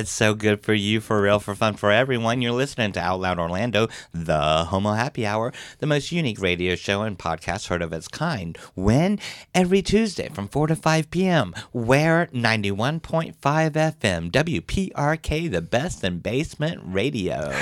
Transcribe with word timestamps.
it's 0.00 0.10
so 0.10 0.34
good 0.34 0.62
for 0.62 0.72
you, 0.72 0.98
for 0.98 1.20
real, 1.20 1.38
for 1.38 1.54
fun, 1.54 1.74
for 1.74 1.92
everyone. 1.92 2.40
You're 2.40 2.52
listening 2.52 2.92
to 2.92 3.00
Out 3.00 3.20
Loud 3.20 3.38
Orlando, 3.38 3.88
the 4.14 4.64
Homo 4.64 4.92
Happy 4.92 5.26
Hour, 5.26 5.52
the 5.78 5.86
most 5.86 6.10
unique 6.10 6.40
radio 6.40 6.74
show 6.74 7.02
and 7.02 7.18
podcast 7.18 7.68
heard 7.68 7.82
of 7.82 7.92
its 7.92 8.08
kind. 8.08 8.56
When? 8.74 9.18
Every 9.54 9.82
Tuesday 9.82 10.30
from 10.30 10.48
4 10.48 10.68
to 10.68 10.76
5 10.76 11.10
p.m. 11.10 11.54
Where? 11.72 12.26
91.5 12.32 13.34
FM, 13.40 14.30
WPRK, 14.30 15.50
the 15.50 15.60
best 15.60 16.02
in 16.02 16.20
basement 16.20 16.80
radio. 16.82 17.52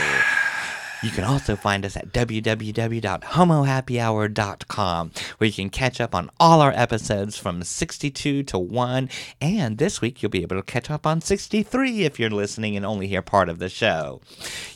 You 1.03 1.11
can 1.11 1.25
also 1.25 1.55
find 1.55 1.85
us 1.85 1.95
at 1.97 2.13
www.homohappyhour.com, 2.13 5.11
where 5.39 5.47
you 5.47 5.53
can 5.53 5.71
catch 5.71 6.01
up 6.01 6.13
on 6.15 6.31
all 6.41 6.61
our 6.61 6.73
episodes 6.73 7.37
from 7.39 7.63
62 7.63 8.43
to 8.43 8.59
1. 8.59 9.09
And 9.41 9.79
this 9.79 10.01
week, 10.01 10.21
you'll 10.23 10.31
be 10.31 10.43
able 10.43 10.57
to 10.57 10.63
catch 10.63 10.91
up 10.91 11.07
on 11.07 11.21
63 11.21 12.05
if 12.05 12.19
you're 12.19 12.31
listening 12.31 12.77
and 12.77 12.85
only 12.85 13.07
hear 13.07 13.23
part 13.23 13.49
of 13.49 13.61
the 13.61 13.69
show. 13.69 14.21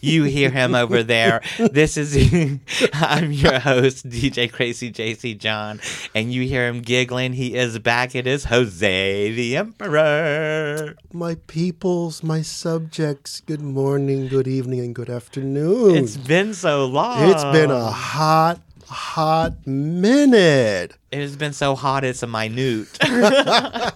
You 0.00 0.22
hear 0.24 0.50
him 0.50 0.74
over 0.76 1.02
there. 1.02 1.42
This 1.58 1.96
is, 1.96 2.14
I'm 2.92 3.32
your 3.32 3.58
host, 3.58 4.08
DJ 4.08 4.52
Crazy 4.52 4.92
JC 4.92 5.36
John, 5.36 5.80
and 6.14 6.32
you 6.32 6.42
hear 6.42 6.68
him 6.68 6.82
giggling. 6.82 7.32
He 7.32 7.56
is 7.56 7.80
back. 7.80 8.14
It 8.14 8.28
is 8.28 8.44
Jose 8.44 9.32
the 9.32 9.56
Emperor. 9.56 10.94
My 11.12 11.34
peoples, 11.46 12.22
my 12.22 12.42
subjects, 12.42 13.40
good 13.40 13.60
morning, 13.60 14.28
good 14.28 14.46
evening, 14.46 14.78
and 14.80 14.94
good 14.94 15.10
afternoon. 15.10 15.96
It's 15.96 16.11
been 16.16 16.54
so 16.54 16.86
long. 16.86 17.30
it's 17.30 17.44
been 17.44 17.70
a 17.70 17.90
hot, 17.90 18.60
hot 18.86 19.66
minute. 19.66 20.96
It 21.10 21.20
has 21.20 21.36
been 21.36 21.52
so 21.52 21.74
hot, 21.74 22.04
it's 22.04 22.22
a 22.22 22.26
minute. 22.26 22.98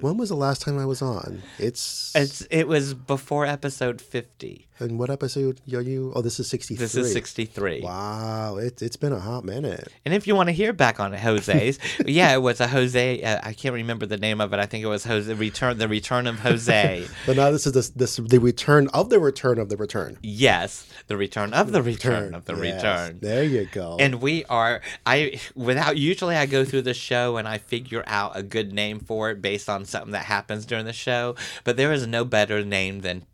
When 0.00 0.18
was 0.18 0.28
the 0.28 0.36
last 0.36 0.60
time 0.62 0.78
I 0.78 0.84
was 0.84 1.00
on? 1.00 1.42
It's, 1.58 2.12
it's 2.14 2.42
it 2.50 2.68
was 2.68 2.92
before 2.92 3.46
episode 3.46 4.00
fifty. 4.00 4.68
And 4.80 4.98
what 4.98 5.10
episode 5.10 5.60
are 5.72 5.80
you? 5.80 6.12
Oh, 6.14 6.22
this 6.22 6.40
is 6.40 6.48
63. 6.48 6.76
This 6.82 6.94
is 6.94 7.12
sixty 7.12 7.44
three. 7.44 7.80
Wow, 7.82 8.56
it, 8.56 8.82
it's 8.82 8.96
been 8.96 9.12
a 9.12 9.20
hot 9.20 9.44
minute. 9.44 9.88
And 10.04 10.14
if 10.14 10.26
you 10.26 10.34
want 10.34 10.48
to 10.48 10.52
hear 10.52 10.72
back 10.72 10.98
on 11.00 11.12
Jose's, 11.12 11.78
yeah, 12.06 12.32
it 12.34 12.38
was 12.42 12.60
a 12.60 12.68
Jose. 12.68 13.22
Uh, 13.22 13.40
I 13.42 13.52
can't 13.52 13.74
remember 13.74 14.06
the 14.06 14.16
name 14.16 14.40
of 14.40 14.52
it. 14.52 14.58
I 14.60 14.66
think 14.66 14.84
it 14.84 14.88
was 14.88 15.04
Jose 15.04 15.32
Return. 15.32 15.78
The 15.78 15.88
Return 15.88 16.26
of 16.26 16.40
Jose. 16.40 17.06
But 17.26 17.36
now 17.36 17.50
this 17.50 17.66
is 17.66 17.72
this, 17.72 17.90
this 17.90 18.16
the 18.16 18.38
return 18.38 18.88
of 18.88 19.10
the 19.10 19.18
return 19.20 19.58
of 19.58 19.68
the 19.68 19.76
return. 19.76 20.16
yes, 20.22 20.88
the 21.06 21.16
Return 21.16 21.52
of 21.52 21.72
the 21.72 21.82
Return 21.82 22.34
of 22.34 22.44
the 22.46 22.54
Yes, 22.54 22.74
Return. 22.74 23.18
There 23.20 23.44
you 23.44 23.66
go. 23.70 23.96
And 24.00 24.20
we 24.22 24.44
are 24.46 24.80
I 25.04 25.40
without 25.54 25.96
usually 25.96 26.36
I 26.36 26.46
go 26.46 26.64
through 26.64 26.82
the 26.82 26.94
show 26.94 27.36
and 27.36 27.46
I 27.46 27.58
figure 27.58 28.04
out 28.06 28.32
a 28.36 28.42
good 28.42 28.72
name 28.72 29.00
for 29.00 29.30
it 29.30 29.42
based 29.42 29.68
on 29.68 29.84
something 29.84 30.12
that 30.12 30.24
happens 30.24 30.64
during 30.64 30.86
the 30.86 30.92
show, 30.92 31.34
but 31.64 31.76
there 31.76 31.92
is 31.92 32.06
no 32.06 32.24
better 32.24 32.64
name 32.64 33.00
than 33.00 33.26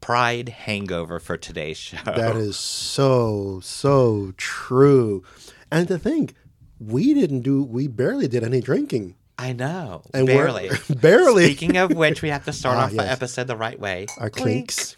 Pride 0.00 0.48
Hangover 0.50 0.91
for 1.18 1.36
today's 1.36 1.76
show. 1.76 1.98
that 2.04 2.36
is 2.36 2.56
so 2.56 3.60
so 3.62 4.32
true. 4.36 5.22
And 5.70 5.88
to 5.88 5.98
think, 5.98 6.34
we 6.78 7.14
didn't 7.14 7.40
do. 7.42 7.62
We 7.62 7.88
barely 7.88 8.28
did 8.28 8.44
any 8.44 8.60
drinking. 8.60 9.14
I 9.38 9.52
know. 9.52 10.02
And 10.14 10.26
barely. 10.26 10.70
barely. 11.00 11.46
Speaking 11.46 11.76
of 11.78 11.92
which, 11.94 12.22
we 12.22 12.28
have 12.28 12.44
to 12.44 12.52
start 12.52 12.76
Ah, 12.78 12.84
off 12.84 12.90
the 12.90 12.96
yes. 12.96 13.12
episode 13.12 13.46
the 13.46 13.56
right 13.56 13.78
way. 13.80 14.06
Our 14.18 14.30
Clink. 14.30 14.68
clinks. 14.68 14.96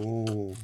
Ooh. 0.00 0.54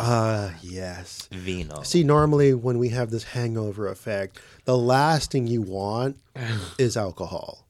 Ah, 0.00 0.54
yes. 0.62 1.28
Vino. 1.32 1.82
See, 1.82 2.04
normally 2.04 2.54
when 2.54 2.78
we 2.78 2.90
have 2.90 3.10
this 3.10 3.24
hangover 3.24 3.88
effect, 3.88 4.38
the 4.64 4.76
last 4.76 5.30
thing 5.32 5.46
you 5.46 5.62
want 5.62 6.18
is 6.78 6.96
alcohol. 6.96 7.66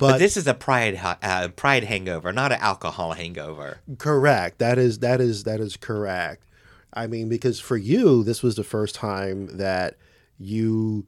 But, 0.00 0.12
But, 0.12 0.18
this 0.18 0.36
is 0.36 0.46
a 0.46 0.54
pride 0.54 1.00
uh, 1.22 1.48
pride 1.48 1.84
hangover, 1.84 2.32
not 2.32 2.52
an 2.52 2.58
alcohol 2.60 3.12
hangover. 3.12 3.78
correct. 3.98 4.58
That 4.58 4.78
is 4.78 4.98
that 5.00 5.20
is 5.20 5.44
that 5.44 5.60
is 5.60 5.76
correct. 5.76 6.44
I 6.94 7.06
mean, 7.06 7.28
because 7.28 7.58
for 7.58 7.76
you, 7.76 8.22
this 8.22 8.42
was 8.42 8.54
the 8.56 8.64
first 8.64 8.94
time 8.94 9.56
that 9.56 9.96
you 10.38 11.06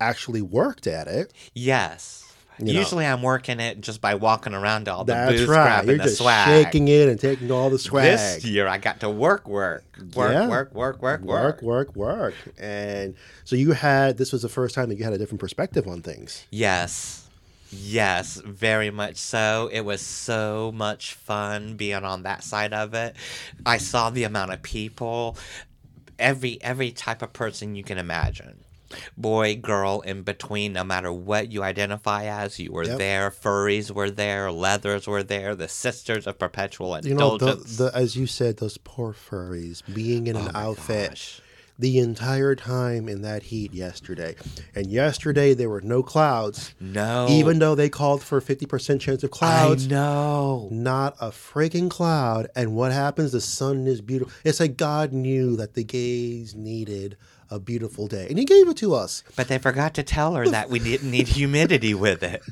actually 0.00 0.40
worked 0.42 0.86
at 0.86 1.06
it. 1.08 1.32
Yes. 1.54 2.24
You 2.60 2.64
know. 2.72 2.72
Usually 2.80 3.06
I'm 3.06 3.22
working 3.22 3.60
it 3.60 3.80
just 3.80 4.00
by 4.00 4.16
walking 4.16 4.52
around 4.52 4.88
all 4.88 5.04
the 5.04 5.12
That's 5.12 5.32
booze, 5.32 5.46
right. 5.48 5.62
grabbing 5.64 5.88
You're 5.90 5.98
the 5.98 6.04
just 6.04 6.18
swag. 6.18 6.48
shaking 6.64 6.88
it 6.88 7.08
and 7.08 7.20
taking 7.20 7.52
all 7.52 7.70
the 7.70 7.78
swag. 7.78 8.04
This 8.18 8.44
year 8.44 8.66
I 8.66 8.78
got 8.78 8.98
to 9.00 9.10
work, 9.10 9.46
work, 9.46 9.84
work, 10.16 10.32
Yeah. 10.32 10.48
work, 10.48 10.74
work, 10.74 11.00
work, 11.00 11.20
work, 11.22 11.62
work. 11.62 11.62
work, 11.62 11.94
work. 11.94 12.34
And 12.58 13.14
so 13.44 13.54
you 13.54 13.72
had 13.72 14.16
this 14.18 14.32
was 14.32 14.42
the 14.42 14.48
first 14.48 14.74
time 14.74 14.88
that 14.88 14.96
you 14.98 15.04
had 15.04 15.12
a 15.12 15.18
different 15.18 15.38
perspective 15.40 15.86
on 15.86 16.02
things. 16.02 16.46
Yes. 16.50 17.27
Yes, 17.70 18.40
very 18.44 18.90
much 18.90 19.16
so. 19.16 19.68
It 19.72 19.82
was 19.82 20.00
so 20.00 20.72
much 20.74 21.14
fun 21.14 21.76
being 21.76 22.04
on 22.04 22.22
that 22.22 22.42
side 22.42 22.72
of 22.72 22.94
it. 22.94 23.16
I 23.66 23.78
saw 23.78 24.10
the 24.10 24.24
amount 24.24 24.52
of 24.52 24.62
people, 24.62 25.36
every 26.18 26.58
every 26.62 26.90
type 26.90 27.22
of 27.22 27.32
person 27.32 27.74
you 27.74 27.84
can 27.84 27.98
imagine. 27.98 28.64
Boy, 29.18 29.54
girl, 29.56 30.00
in 30.00 30.22
between, 30.22 30.72
no 30.72 30.82
matter 30.82 31.12
what 31.12 31.52
you 31.52 31.62
identify 31.62 32.24
as, 32.24 32.58
you 32.58 32.72
were 32.72 32.86
Yep. 32.86 32.96
there. 32.98 33.30
Furries 33.30 33.90
were 33.90 34.10
there, 34.10 34.50
leathers 34.50 35.06
were 35.06 35.22
there, 35.22 35.54
the 35.54 35.68
sisters 35.68 36.26
of 36.26 36.38
perpetual 36.38 36.94
indulgence. 36.94 37.10
You 37.10 37.14
know, 37.14 37.54
the, 37.54 37.90
the 37.90 37.96
as 37.96 38.16
you 38.16 38.26
said, 38.26 38.56
those 38.56 38.78
poor 38.78 39.12
furries 39.12 39.82
being 39.92 40.26
in 40.26 40.36
an 40.36 40.48
Oh 40.48 40.52
my 40.54 40.60
outfit 40.64 41.10
gosh. 41.10 41.42
The 41.78 41.98
entire 41.98 42.54
time 42.54 43.08
in 43.08 43.22
that 43.22 43.44
heat 43.44 43.72
yesterday. 43.72 44.34
And 44.74 44.88
yesterday 44.88 45.54
there 45.54 45.68
were 45.68 45.80
no 45.80 46.02
clouds, 46.02 46.74
no, 46.80 47.28
even 47.30 47.60
though 47.60 47.74
they 47.74 47.88
called 47.88 48.22
for 48.22 48.38
a 48.38 48.42
fifty 48.42 48.66
percent 48.66 49.00
chance 49.00 49.22
of 49.22 49.30
clouds. 49.30 49.86
I 49.86 49.90
know. 49.90 50.68
Not 50.72 51.16
a 51.20 51.30
freaking 51.30 51.88
cloud. 51.90 52.48
And 52.56 52.74
what 52.74 52.92
happens? 52.92 53.32
The 53.32 53.40
sun 53.40 53.86
is 53.86 54.00
beautiful. 54.00 54.32
It's 54.44 54.60
like 54.60 54.76
God 54.76 55.12
knew 55.12 55.56
that 55.56 55.74
the 55.74 55.84
gays 55.84 56.54
needed 56.54 57.16
a 57.50 57.58
beautiful 57.58 58.06
day, 58.06 58.26
and 58.28 58.38
He 58.38 58.44
gave 58.44 58.68
it 58.68 58.76
to 58.78 58.94
us. 58.94 59.22
But 59.36 59.48
they 59.48 59.58
forgot 59.58 59.94
to 59.94 60.02
tell 60.02 60.34
her 60.34 60.46
that 60.48 60.68
we 60.70 60.78
didn't 60.78 61.10
need 61.10 61.28
humidity 61.38 61.94
with 61.94 62.22
it. 62.22 62.42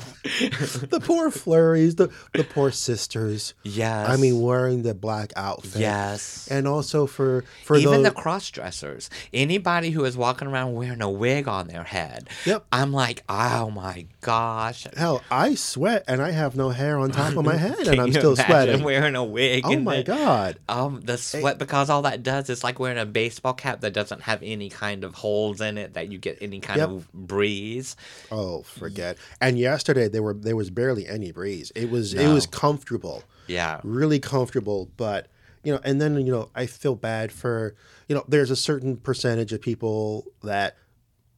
the 0.90 1.00
poor 1.02 1.30
flurries, 1.30 1.96
the 1.96 2.08
the 2.32 2.44
poor 2.44 2.70
sisters. 2.70 3.54
Yes. 3.62 4.08
I 4.08 4.16
mean, 4.16 4.40
wearing 4.40 4.82
the 4.82 4.94
black 4.94 5.32
outfit. 5.36 5.80
Yes. 5.80 6.48
and 6.50 6.66
also 6.66 7.06
for 7.06 7.44
for 7.64 7.76
Even 7.76 8.02
the, 8.02 8.10
the 8.10 8.14
cross 8.14 8.50
dressers, 8.50 9.10
anybody 9.32 9.90
who 9.90 10.04
is 10.04 10.16
walking 10.16 10.48
around 10.48 10.74
wearing 10.74 11.02
a 11.02 11.10
wig 11.10 11.48
on 11.48 11.68
their 11.68 11.84
head. 11.84 12.28
Yep. 12.44 12.66
I'm 12.72 12.92
like, 12.92 13.22
oh 13.28 13.70
my 13.70 14.06
gosh. 14.20 14.86
hell, 14.96 15.22
I 15.30 15.54
sweat 15.54 16.04
and 16.08 16.20
I 16.22 16.30
have 16.30 16.56
no 16.56 16.70
hair 16.70 16.98
on 16.98 17.10
top 17.10 17.36
of 17.36 17.44
my 17.44 17.56
head, 17.66 17.86
and 17.88 18.00
I'm 18.00 18.12
still 18.12 18.36
sweating. 18.36 18.82
wearing 18.82 19.14
a 19.16 19.24
wig. 19.24 19.62
Oh 19.66 19.76
my 19.80 19.98
the- 19.98 20.02
god! 20.04 20.58
Um, 20.68 21.00
the 21.04 21.18
sweat 21.18 21.58
because 21.58 21.90
all 21.90 22.02
that 22.02 22.22
does 22.22 22.48
is 22.50 22.62
like 22.64 22.78
wearing 22.78 22.98
a 22.98 23.06
baseball 23.06 23.54
cap 23.54 23.80
that 23.80 23.92
doesn't 23.92 24.22
have 24.22 24.42
any 24.42 24.68
kind 24.68 24.85
of 25.04 25.14
holes 25.14 25.60
in 25.60 25.78
it 25.78 25.94
that 25.94 26.10
you 26.10 26.18
get 26.18 26.38
any 26.40 26.60
kind 26.60 26.78
Yep. 26.78 26.88
of 26.88 27.12
breeze. 27.12 27.96
Oh, 28.30 28.62
forget. 28.62 29.16
And 29.40 29.58
yesterday 29.58 30.08
there 30.08 30.22
were 30.22 30.34
there 30.34 30.56
was 30.56 30.70
barely 30.70 31.06
any 31.06 31.32
breeze. 31.32 31.72
It 31.74 31.90
was 31.90 32.14
it 32.14 32.28
was 32.28 32.46
comfortable, 32.46 33.22
Yeah. 33.46 33.80
really 33.84 34.18
comfortable. 34.20 34.88
But 34.96 35.28
you 35.64 35.72
know, 35.72 35.80
and 35.84 36.00
then 36.00 36.14
you 36.24 36.32
know, 36.32 36.50
I 36.54 36.66
feel 36.66 36.94
bad 36.94 37.32
for 37.32 37.74
you 38.08 38.14
know, 38.14 38.24
there's 38.28 38.50
a 38.50 38.56
certain 38.56 38.96
percentage 38.96 39.52
of 39.52 39.60
people 39.60 40.26
that 40.44 40.76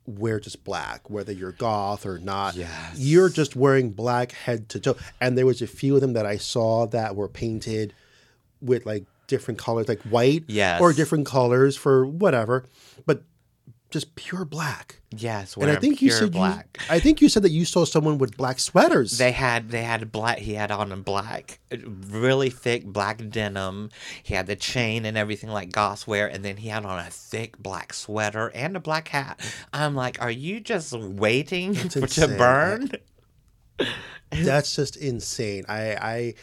wear 0.06 0.40
just 0.40 0.64
black, 0.64 1.10
whether 1.10 1.32
you're 1.32 1.52
goth 1.52 2.06
or 2.06 2.18
not. 2.18 2.54
Yes. 2.56 2.98
You're 2.98 3.28
just 3.28 3.54
wearing 3.56 3.90
black 3.90 4.32
head 4.32 4.68
to 4.70 4.80
toe. 4.80 4.96
And 5.20 5.36
there 5.36 5.44
was 5.46 5.60
a 5.60 5.66
few 5.66 5.94
of 5.96 6.00
them 6.00 6.14
that 6.14 6.24
I 6.24 6.36
saw 6.38 6.86
that 6.86 7.14
were 7.14 7.28
painted 7.28 7.92
with 8.62 8.86
like 8.86 9.04
different 9.26 9.58
colors, 9.58 9.86
like 9.86 10.00
white 10.02 10.44
Yes. 10.46 10.80
or 10.80 10.94
different 10.94 11.26
colors 11.26 11.76
for 11.76 12.06
whatever, 12.06 12.64
but 13.04 13.22
just 13.90 14.14
pure 14.14 14.44
black. 14.44 15.00
Yes. 15.10 15.56
And 15.56 15.70
I 15.70 15.76
think 15.76 16.02
you 16.02 16.10
said 16.10 16.32
black. 16.32 16.78
You, 16.80 16.94
I 16.94 17.00
think 17.00 17.22
you 17.22 17.28
said 17.28 17.42
that 17.44 17.50
you 17.50 17.64
saw 17.64 17.86
someone 17.86 18.18
with 18.18 18.36
black 18.36 18.58
sweaters. 18.58 19.16
They 19.16 19.32
had 19.32 19.70
they 19.70 19.82
had 19.82 20.12
black. 20.12 20.38
He 20.38 20.54
had 20.54 20.70
on 20.70 20.92
a 20.92 20.96
black, 20.96 21.60
uh, 21.72 21.76
really 21.86 22.50
thick 22.50 22.84
black 22.84 23.30
denim. 23.30 23.90
He 24.22 24.34
had 24.34 24.46
the 24.46 24.56
chain 24.56 25.06
and 25.06 25.16
everything 25.16 25.48
like 25.50 25.72
goth 25.72 26.06
wear, 26.06 26.26
and 26.26 26.44
then 26.44 26.58
he 26.58 26.68
had 26.68 26.84
on 26.84 26.98
a 26.98 27.10
thick 27.10 27.56
black 27.58 27.94
sweater 27.94 28.48
and 28.54 28.76
a 28.76 28.80
black 28.80 29.08
hat. 29.08 29.40
I'm 29.72 29.94
like, 29.94 30.20
are 30.20 30.30
you 30.30 30.60
just 30.60 30.92
waiting 30.92 31.74
for, 31.74 32.06
to 32.06 32.28
burn? 32.28 32.90
That's 34.30 34.74
just 34.76 34.96
insane. 34.96 35.64
I, 35.68 35.94
I, 35.94 36.34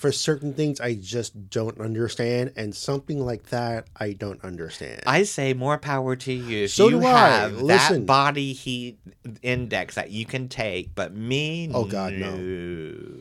for 0.00 0.10
certain 0.12 0.54
things, 0.54 0.80
I 0.80 0.94
just 0.94 1.50
don't 1.50 1.78
understand, 1.78 2.52
and 2.56 2.74
something 2.74 3.22
like 3.22 3.50
that, 3.50 3.86
I 3.94 4.12
don't 4.14 4.42
understand. 4.42 5.02
I 5.06 5.24
say 5.24 5.52
more 5.52 5.76
power 5.76 6.16
to 6.16 6.32
you. 6.32 6.64
If 6.64 6.70
So 6.70 6.88
you 6.88 7.00
do 7.00 7.06
I. 7.06 7.48
Listen. 7.48 8.00
that 8.00 8.06
body 8.06 8.54
heat 8.54 8.98
index 9.42 9.96
that 9.96 10.10
you 10.10 10.24
can 10.24 10.48
take, 10.48 10.94
but 10.94 11.12
me, 11.14 11.70
Oh, 11.74 11.84
God, 11.84 12.14
no. 12.14 13.20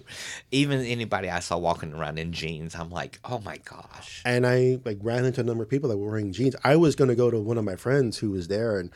Even 0.51 0.79
anybody 0.85 1.29
I 1.29 1.39
saw 1.41 1.57
walking 1.57 1.93
around 1.93 2.17
in 2.17 2.31
jeans, 2.31 2.75
I'm 2.75 2.89
like, 2.89 3.19
oh 3.25 3.39
my 3.39 3.57
gosh. 3.57 4.21
and 4.23 4.47
I 4.47 4.79
like 4.85 4.99
ran 5.01 5.25
into 5.25 5.41
a 5.41 5.43
number 5.43 5.63
of 5.63 5.69
people 5.69 5.89
that 5.89 5.97
were 5.97 6.07
wearing 6.09 6.31
jeans. 6.31 6.55
I 6.63 6.77
was 6.77 6.95
going 6.95 7.09
to 7.09 7.15
go 7.15 7.29
to 7.29 7.39
one 7.41 7.57
of 7.57 7.65
my 7.65 7.75
friends 7.75 8.19
who 8.19 8.31
was 8.31 8.47
there, 8.47 8.79
and 8.79 8.89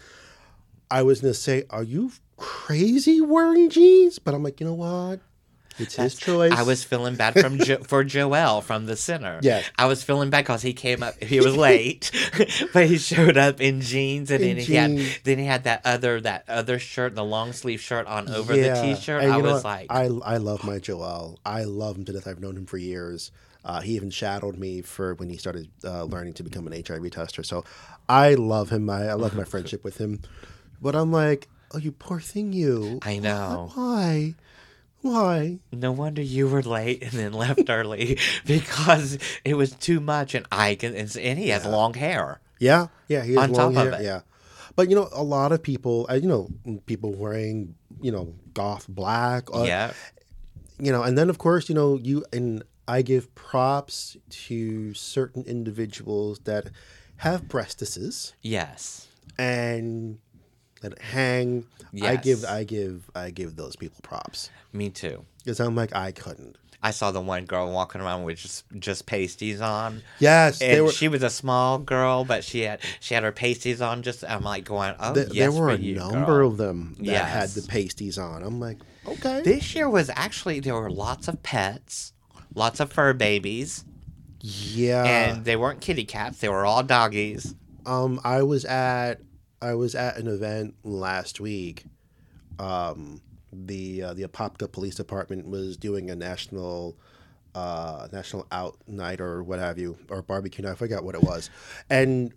I 0.90 1.02
was 1.04 1.20
going 1.20 1.34
to 1.34 1.40
say, 1.40 1.64
"Are 1.70 1.84
you 1.84 2.12
crazy 2.38 3.20
wearing 3.20 3.70
jeans?" 3.70 4.20
But 4.20 4.34
I'm 4.34 4.42
like, 4.44 4.60
you 4.62 4.68
know 4.68 4.74
what? 4.74 5.20
It's 5.80 5.96
his 5.96 6.16
choice. 6.16 6.52
I 6.52 6.64
was 6.64 6.84
feeling 6.84 7.16
bad 7.16 7.34
from 7.40 7.58
jo- 7.58 7.84
for 7.84 8.04
Joel 8.04 8.62
from 8.62 8.86
the 8.86 8.96
center. 8.96 9.40
Yeah. 9.42 9.62
I 9.78 9.86
was 9.86 10.04
feeling 10.04 10.30
bad 10.30 10.42
because 10.46 10.62
he 10.62 10.74
came 10.74 11.02
up. 11.04 11.22
He 11.24 11.40
was 11.40 11.56
late, 11.56 12.12
but 12.74 12.88
he 12.88 12.98
showed 12.98 13.38
up 13.38 13.60
in 13.62 13.82
jeans, 13.82 14.30
and 14.32 14.44
In 14.44 14.58
then 14.58 14.66
he 14.66 14.74
had 14.76 14.98
then 15.24 15.38
he 15.40 15.46
had 15.46 15.64
that 15.64 15.82
other 15.86 16.22
that 16.22 16.46
other 16.48 16.80
shirt, 16.80 17.16
the 17.16 17.24
long 17.24 17.54
sleeve 17.54 17.82
shirt 17.82 18.06
on 18.08 18.30
over 18.30 18.56
Yeah. 18.56 18.74
the 18.82 18.96
t-shirt. 18.96 19.24
I 19.24 19.38
was 19.38 19.64
like, 19.64 19.88
I 19.90 20.04
I 20.24 20.38
love 20.38 20.64
my 20.64 20.80
Joel. 20.80 21.40
I 21.46 21.64
love 21.64 21.98
him 21.98 22.06
to 22.06 22.14
death. 22.14 22.28
I've 22.28 22.40
known 22.40 22.56
him 22.58 22.66
for 22.66 22.78
years. 22.78 23.32
Uh, 23.66 23.80
he 23.80 23.96
even 23.96 24.10
shadowed 24.10 24.58
me 24.58 24.82
for 24.82 25.16
when 25.16 25.30
he 25.30 25.38
started 25.38 25.70
uh, 25.86 26.04
learning 26.04 26.34
to 26.34 26.44
become 26.44 26.68
an 26.68 26.84
HIV 26.86 27.12
tester. 27.12 27.44
So 27.44 27.64
I 28.10 28.34
love 28.34 28.70
him. 28.70 28.90
I, 28.90 29.08
I 29.08 29.14
love 29.14 29.36
my 29.36 29.44
friendship 29.46 29.86
with 29.86 29.98
him. 30.00 30.20
But 30.82 30.96
I'm 30.98 31.14
like, 31.14 31.48
oh, 31.74 31.78
you 31.78 31.94
poor 31.94 32.20
thing, 32.20 32.52
you. 32.52 33.00
I 33.04 33.20
know. 33.20 33.72
Why? 33.74 34.36
Why? 35.04 35.60
No 35.72 35.92
wonder 35.92 36.22
you 36.22 36.48
were 36.48 36.64
late 36.64 37.04
and 37.04 37.12
then 37.12 37.34
left 37.34 37.70
early 37.70 38.18
because 38.46 39.20
it 39.44 39.56
was 39.56 39.72
too 39.72 40.00
much. 40.00 40.34
And 40.34 40.46
I 40.52 40.76
can, 40.76 40.96
and 40.96 41.16
and 41.18 41.38
he 41.38 41.50
has 41.50 41.66
long 41.66 41.94
hair. 41.94 42.40
Yeah, 42.58 42.88
yeah, 43.10 43.24
he 43.24 43.34
has 43.34 43.50
On 43.50 43.52
long 43.52 43.74
hair. 43.76 44.02
Yeah, 44.02 44.22
but 44.78 44.90
you 44.90 44.96
know, 44.96 45.10
a 45.12 45.22
lot 45.22 45.52
of 45.52 45.62
people, 45.62 46.08
uh, 46.10 46.14
you 46.14 46.28
know, 46.30 46.48
people 46.86 47.14
wearing, 47.14 47.76
you 48.02 48.12
know, 48.14 48.34
goth 48.54 48.88
black. 48.88 49.54
Uh, 49.54 49.64
yeah. 49.64 49.92
you 50.80 50.92
know, 50.94 51.04
and 51.04 51.18
then 51.18 51.30
of 51.30 51.38
course, 51.38 51.68
you 51.68 51.76
know, 51.76 51.98
you 52.02 52.24
and 52.32 52.64
I 52.88 53.02
give 53.02 53.36
props 53.36 54.16
to 54.48 54.94
certain 54.94 55.44
individuals 55.44 56.40
that 56.46 56.70
have 57.18 57.44
breastises 57.44 58.34
Yes. 58.42 59.08
and 59.38 60.20
that 60.84 61.02
hang. 61.02 61.66
I 62.02 62.16
give, 62.16 62.46
I 62.46 62.64
give, 62.64 63.10
I 63.16 63.30
give 63.32 63.56
those 63.56 63.76
people 63.76 63.98
props 64.04 64.50
Me 64.72 64.90
too. 64.90 65.26
because 65.44 65.60
I'm 65.60 65.76
like, 65.76 65.96
I 65.96 66.12
couldn't. 66.12 66.58
I 66.86 66.92
saw 66.92 67.12
the 67.12 67.22
one 67.22 67.46
girl 67.46 67.72
walking 67.72 68.02
around 68.02 68.24
with 68.24 68.38
just 68.40 68.66
just 68.78 69.06
pasties 69.06 69.62
on. 69.62 70.02
Yes, 70.20 70.62
And 70.62 70.84
were. 70.86 70.92
she 70.92 71.08
was 71.08 71.24
a 71.24 71.30
small 71.30 71.78
girl, 71.78 72.26
but 72.26 72.44
she 72.44 72.62
had 72.62 72.82
she 73.00 73.14
had 73.14 73.24
her 73.24 73.32
pasties 73.32 73.80
on. 73.82 74.02
Just 74.02 74.26
I'm 74.28 74.44
like 74.44 74.66
going, 74.66 74.94
oh 75.00 75.14
th- 75.14 75.28
yes, 75.28 75.36
there 75.36 75.52
were 75.54 75.70
a 75.70 75.78
you, 75.78 75.96
number 75.96 76.26
girl. 76.26 76.50
of 76.50 76.58
them 76.58 76.98
that 77.00 77.26
had 77.26 77.50
the 77.52 77.62
pasties 77.62 78.18
on. 78.18 78.44
I'm 78.44 78.60
like, 78.60 78.80
okay. 79.08 79.42
This 79.44 79.74
year 79.76 79.90
was 79.90 80.10
actually 80.14 80.60
there 80.60 80.76
were 80.76 80.92
lots 80.92 81.30
of 81.30 81.42
pets, 81.42 82.12
lots 82.54 82.82
of 82.82 82.92
fur 82.92 83.14
babies, 83.14 83.86
yeah. 84.42 85.06
and 85.06 85.46
they 85.46 85.56
weren't 85.56 85.80
kitty 85.80 86.04
cats. 86.04 86.40
They 86.40 86.50
were 86.50 86.66
all 86.66 86.84
doggies. 86.84 87.56
Um, 87.86 88.20
I 88.26 88.42
was 88.44 88.66
at 88.66 89.22
I 89.64 89.76
was 89.76 89.96
at 89.96 90.18
an 90.18 90.28
event 90.28 90.76
last 90.84 91.40
week. 91.40 91.86
Um, 92.60 93.22
the 93.52 94.04
uh, 94.04 94.14
the 94.14 94.24
Apopka 94.24 94.70
Police 94.72 94.96
Department 94.96 95.48
was 95.48 95.78
doing 95.78 96.10
a 96.10 96.16
national 96.16 96.98
uh, 97.56 98.08
national 98.12 98.46
out 98.52 98.78
night 98.88 99.22
or 99.22 99.42
what 99.42 99.60
have 99.60 99.80
you 99.80 99.98
or 100.10 100.22
barbecue 100.22 100.64
night. 100.64 100.74
I 100.74 100.76
forgot 100.76 101.04
what 101.04 101.16
it 101.16 101.24
was, 101.24 101.50
and 101.90 102.34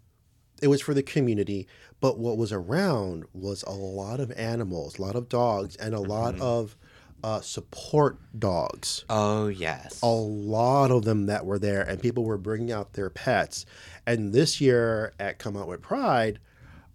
it 0.62 0.69
was 0.69 0.81
for 0.81 0.94
the 0.94 1.02
community. 1.02 1.67
But 2.00 2.19
what 2.19 2.37
was 2.37 2.52
around 2.52 3.25
was 3.32 3.62
a 3.64 3.72
lot 3.72 4.20
of 4.20 4.31
animals, 4.32 4.99
a 4.99 5.02
lot 5.02 5.17
of 5.17 5.29
dogs, 5.29 5.75
and 5.76 5.94
a 5.94 6.00
lot 6.00 6.38
of 6.40 6.76
uh, 7.25 7.40
support 7.40 8.19
dogs 8.38 9.05
Oh 9.08 9.49
yes. 9.49 10.00
a 10.02 10.06
lot 10.06 10.90
of 10.90 11.05
them 11.05 11.26
that 11.26 11.46
were 11.46 11.58
there 11.58 11.82
and 11.82 12.00
people 12.00 12.25
were 12.25 12.37
bringing 12.37 12.70
out 12.70 12.93
their 12.93 13.08
pets 13.08 13.64
and 14.06 14.32
this 14.34 14.61
year 14.61 15.12
at 15.19 15.38
come 15.38 15.56
out 15.56 15.67
with 15.67 15.81
pride 15.81 16.38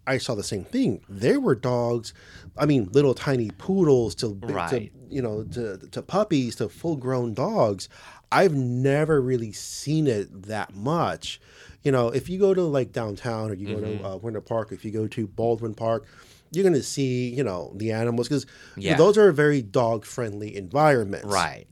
i 0.07 0.17
saw 0.17 0.33
the 0.35 0.43
same 0.43 0.63
thing 0.63 1.01
there 1.09 1.39
were 1.39 1.55
dogs 1.55 2.13
i 2.57 2.65
mean 2.65 2.89
little 2.91 3.13
tiny 3.13 3.51
poodles 3.57 4.15
to, 4.15 4.29
big- 4.33 4.69
to 4.69 4.89
you 5.09 5.21
know 5.21 5.43
to, 5.43 5.77
to 5.77 6.01
puppies 6.01 6.55
to 6.55 6.67
full 6.69 6.95
grown 6.95 7.33
dogs 7.33 7.87
i've 8.31 8.53
never 8.53 9.21
really 9.21 9.51
seen 9.51 10.07
it 10.07 10.43
that 10.43 10.75
much 10.75 11.39
you 11.83 11.91
know 11.91 12.09
if 12.09 12.29
you 12.29 12.39
go 12.39 12.53
to 12.53 12.61
like 12.63 12.91
downtown 12.91 13.49
or 13.51 13.53
you 13.53 13.67
go 13.75 13.81
Mm-hmm. 13.81 13.99
to 14.03 14.07
uh, 14.07 14.15
winter 14.17 14.41
park 14.41 14.71
if 14.71 14.83
you 14.85 14.91
go 14.91 15.07
to 15.07 15.27
baldwin 15.27 15.73
park 15.73 16.05
you're 16.51 16.63
going 16.63 16.73
to 16.75 16.83
see 16.83 17.29
you 17.29 17.43
know 17.43 17.71
the 17.75 17.91
animals 17.91 18.27
because 18.27 18.45
Yeah. 18.75 18.97
those 18.97 19.17
are 19.17 19.31
very 19.31 19.61
dog 19.61 20.03
friendly 20.05 20.55
environments 20.55 21.25
right. 21.27 21.67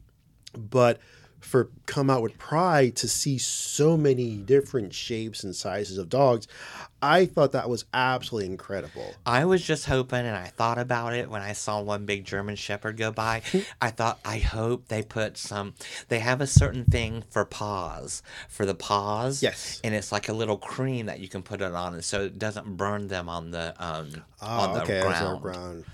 but 0.58 1.00
for 1.40 1.70
come 1.86 2.10
out 2.10 2.22
with 2.22 2.38
pride 2.38 2.96
to 2.96 3.08
see 3.08 3.38
so 3.38 3.98
many 3.98 4.36
different 4.36 4.94
shapes 4.94 5.44
and 5.44 5.56
sizes 5.56 5.98
of 5.98 6.10
dogs 6.10 6.48
i 7.02 7.26
thought 7.26 7.52
that 7.52 7.70
was 7.70 7.86
absolutely 7.94 8.50
incredible 8.50 9.14
I 9.26 9.46
was 9.46 9.64
just 9.64 9.86
hoping, 9.86 10.26
and 10.26 10.36
I 10.36 10.48
thought 10.48 10.78
about 10.78 11.14
it 11.14 11.30
when 11.30 11.42
I 11.42 11.54
saw 11.54 11.82
one 11.82 12.06
big 12.06 12.26
German 12.26 12.56
Shepherd 12.56 12.98
go 12.98 13.12
by. 13.12 13.42
I 13.82 13.92
thought, 13.92 14.20
I 14.26 14.40
hope 14.40 14.88
they 14.88 15.04
put 15.04 15.38
some. 15.38 15.76
They 16.08 16.20
have 16.20 16.42
a 16.42 16.48
certain 16.48 16.86
thing 16.86 17.24
for 17.30 17.46
paws, 17.46 18.24
for 18.48 18.66
the 18.66 18.76
paws. 18.76 19.44
Yes. 19.44 19.80
And 19.84 19.94
it's 19.94 20.12
like 20.12 20.30
a 20.30 20.34
little 20.34 20.58
cream 20.58 21.06
that 21.08 21.20
you 21.20 21.28
can 21.28 21.44
put 21.44 21.62
it 21.62 21.74
on, 21.74 21.94
and 21.94 22.04
so 22.04 22.22
it 22.22 22.40
doesn't 22.40 22.78
burn 22.78 23.08
them 23.08 23.30
on 23.30 23.52
the 23.52 23.76
um 23.78 24.24
on 24.42 24.70
oh 24.70 24.74
the 24.74 24.82
okay 24.82 25.02
ground. 25.02 25.86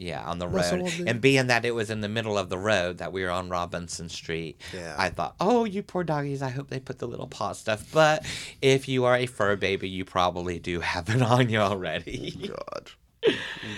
Our 0.00 0.06
ground 0.08 0.24
Yeah, 0.24 0.30
on 0.30 0.38
the 0.38 0.48
Well, 0.48 0.78
road. 0.78 1.04
And 1.06 1.20
being 1.20 1.48
that 1.48 1.64
it 1.64 1.74
was 1.74 1.90
in 1.90 2.00
the 2.00 2.08
middle 2.08 2.38
of 2.38 2.48
the 2.48 2.58
road 2.58 2.98
that 2.98 3.12
we 3.12 3.22
were 3.22 3.30
on 3.30 3.48
Robinson 3.48 4.08
Street, 4.08 4.60
Yeah. 4.74 4.94
I 4.98 5.10
thought, 5.10 5.34
oh, 5.40 5.64
you 5.64 5.82
poor 5.82 6.04
doggies, 6.04 6.42
I 6.42 6.48
hope 6.50 6.68
they 6.68 6.80
put 6.80 6.98
the 6.98 7.08
little 7.08 7.26
paw 7.28 7.52
stuff. 7.52 7.84
But 7.92 8.24
if 8.62 8.88
you 8.88 9.04
are 9.04 9.16
a 9.16 9.26
fur 9.26 9.56
baby, 9.56 9.88
you 9.88 10.04
probably 10.04 10.58
do 10.58 10.80
have 10.80 11.08
it 11.08 11.22
on 11.34 11.48
you 11.48 11.58
already. 11.58 12.34
Oh, 12.44 12.48
god 12.48 12.90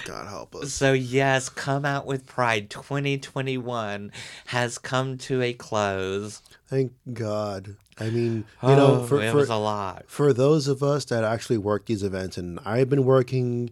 god 0.04 0.28
help 0.28 0.54
us 0.54 0.72
So 0.72 0.92
yes, 0.92 1.48
come 1.48 1.84
out 1.84 2.06
with 2.06 2.26
pride 2.26 2.70
2021 2.70 4.12
has 4.46 4.78
come 4.78 5.18
to 5.18 5.42
a 5.42 5.52
close. 5.52 6.40
thank 6.68 6.92
god 7.12 7.74
i 7.98 8.08
mean 8.08 8.36
you 8.36 8.44
oh, 8.62 8.76
know 8.76 9.00
Oh, 9.02 9.04
for, 9.06 9.20
it 9.20 9.32
for, 9.32 9.38
was 9.38 9.48
a 9.48 9.56
lot. 9.56 10.04
for 10.06 10.32
those 10.32 10.68
of 10.68 10.80
us 10.84 11.04
that 11.06 11.24
actually 11.24 11.58
work 11.58 11.86
these 11.86 12.04
events 12.04 12.38
and 12.38 12.60
i've 12.64 12.88
been 12.88 13.04
working 13.04 13.70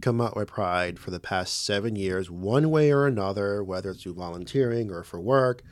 come 0.00 0.20
out 0.20 0.36
with 0.36 0.48
pride 0.48 0.98
for 0.98 1.10
the 1.10 1.20
past 1.20 1.64
seven 1.64 1.96
years 1.96 2.30
one 2.30 2.70
way 2.70 2.90
or 2.90 3.06
another 3.06 3.62
whether 3.64 3.90
it's 3.90 4.02
through 4.02 4.14
volunteering 4.14 4.90
or 4.90 5.02
for 5.02 5.20
work 5.20 5.62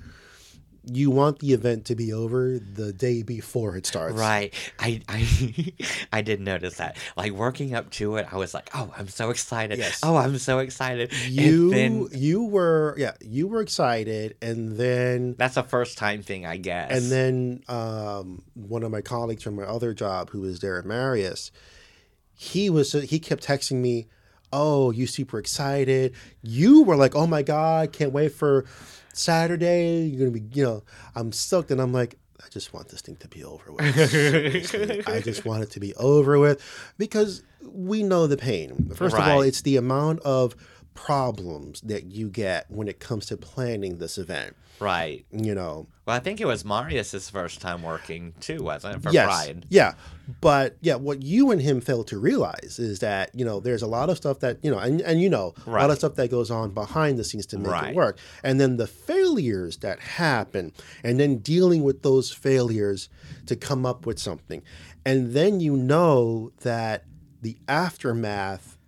you 0.87 1.11
want 1.11 1.39
the 1.39 1.55
event 1.55 1.87
to 1.87 1.95
be 1.95 2.13
over 2.13 2.59
the 2.59 2.93
day 2.93 3.23
before 3.23 3.75
it 3.75 3.87
starts 3.87 4.15
Right. 4.17 4.53
I 4.79 5.01
I 5.09 5.75
I 6.13 6.21
did 6.21 6.41
notice 6.43 6.77
that. 6.77 6.99
Like 7.17 7.33
working 7.33 7.75
up 7.75 7.89
to 7.93 8.17
it, 8.17 8.27
I 8.31 8.37
was 8.37 8.53
like, 8.53 8.69
"Oh, 8.75 8.93
I'm 8.95 9.09
so 9.09 9.31
excited. 9.31 9.79
Yes. 9.79 10.01
Oh, 10.03 10.15
I'm 10.17 10.37
so 10.37 10.59
excited." 10.59 11.11
you 11.27 11.71
then 11.71 12.09
you 12.13 12.45
were 12.45 12.95
yeah 12.99 13.13
you 13.23 13.49
were 13.49 13.63
excited 13.63 14.37
and 14.43 14.77
then 14.77 15.37
that's 15.39 15.57
a 15.57 15.63
first 15.63 15.97
time 15.97 16.23
thing, 16.23 16.45
I 16.45 16.59
guess. 16.59 16.91
and 16.91 17.11
then 17.11 17.63
um, 17.67 18.43
one 18.53 18.83
of 18.83 18.91
my 18.91 19.01
colleagues 19.01 19.43
from 19.43 19.57
my 19.57 19.65
other 19.65 19.95
job 19.95 20.29
who 20.31 20.43
was 20.43 20.61
there 20.61 20.79
at 20.79 20.85
Marius, 20.85 21.51
he 22.35 22.69
was 22.69 22.93
he 22.93 23.19
kept 23.19 23.43
texting 23.43 23.77
me, 23.77 24.09
"Oh, 24.55 24.91
you 24.93 25.07
super 25.07 25.39
excited? 25.39 26.15
You 26.43 26.85
were 26.85 26.97
like, 26.97 27.15
oh 27.15 27.27
my 27.27 27.43
god, 27.43 27.93
can't 27.93 28.13
wait 28.13 28.33
for 28.33 28.65
Saturday. 29.13 30.05
You're 30.05 30.21
gonna 30.21 30.41
be, 30.41 30.57
you 30.57 30.65
know, 30.65 30.85
I'm 31.15 31.33
stoked." 31.33 31.71
And 31.71 31.81
I'm 31.81 31.93
like, 31.93 32.19
I 32.45 32.49
just 32.51 32.73
want 32.73 32.89
this 32.89 33.01
thing 33.01 33.17
to 33.17 33.29
be 33.29 33.43
over 33.45 33.73
with. 33.73 35.09
I 35.09 35.21
just 35.21 35.45
want 35.45 35.63
it 35.63 35.71
to 35.73 35.81
be 35.81 35.95
over 35.95 36.39
with 36.39 36.61
because 36.99 37.43
we 37.63 38.03
know 38.03 38.27
the 38.27 38.37
pain. 38.37 38.91
First 38.95 39.17
of 39.17 39.21
all, 39.23 39.43
it's 39.43 39.63
the 39.63 39.77
amount 39.77 40.21
of 40.21 40.55
problems 40.95 41.81
that 41.83 42.05
you 42.07 42.29
get 42.29 42.71
when 42.71 42.89
it 42.89 42.99
comes 43.01 43.27
to 43.27 43.37
planning 43.37 43.99
this 43.99 44.17
event. 44.19 44.55
right. 44.81 45.25
You 45.33 45.55
know, 45.55 45.87
Well, 46.07 46.17
I 46.17 46.21
think 46.21 46.41
it 46.41 46.47
was 46.47 46.65
Marius's 46.65 47.29
first 47.31 47.61
time 47.61 47.83
working 47.83 48.33
too, 48.41 48.63
wasn't 48.63 48.97
it? 48.97 49.03
For 49.03 49.11
yes, 49.11 49.27
Pride. 49.27 49.67
yeah, 49.69 49.95
but 50.41 50.77
yeah, 50.81 50.95
what 50.97 51.23
you 51.23 51.51
and 51.51 51.61
him 51.61 51.81
fail 51.81 52.05
to 52.05 52.19
realize 52.19 52.79
is 52.79 52.99
that 53.01 53.31
you 53.35 53.45
know 53.45 53.61
there's 53.61 53.83
a 53.83 53.87
lot 53.87 54.09
of 54.11 54.17
stuff 54.17 54.41
that 54.41 54.59
you 54.65 54.71
know, 54.71 54.79
and 54.79 55.01
and 55.03 55.21
you 55.21 55.29
know 55.31 55.55
a 55.67 55.71
lot 55.71 55.91
of 55.91 55.99
stuff 55.99 56.15
that 56.17 56.31
goes 56.31 56.51
on 56.51 56.71
behind 56.71 57.19
the 57.19 57.25
scenes 57.25 57.47
to 57.47 57.59
make 57.59 57.71
Right. 57.73 57.91
it 57.91 57.95
work, 57.97 58.19
and 58.43 58.61
then 58.61 58.77
the 58.77 58.87
failures 58.87 59.79
that 59.79 60.01
happen, 60.01 60.73
and 61.03 61.19
then 61.21 61.39
dealing 61.39 61.83
with 61.83 62.03
those 62.03 62.33
failures 62.33 63.09
to 63.47 63.57
come 63.57 63.85
up 63.87 64.07
with 64.07 64.19
something, 64.19 64.63
and 65.05 65.33
then 65.33 65.61
you 65.61 65.77
know 65.77 66.53
that 66.63 67.05
the 67.43 67.57
aftermath 67.69 68.79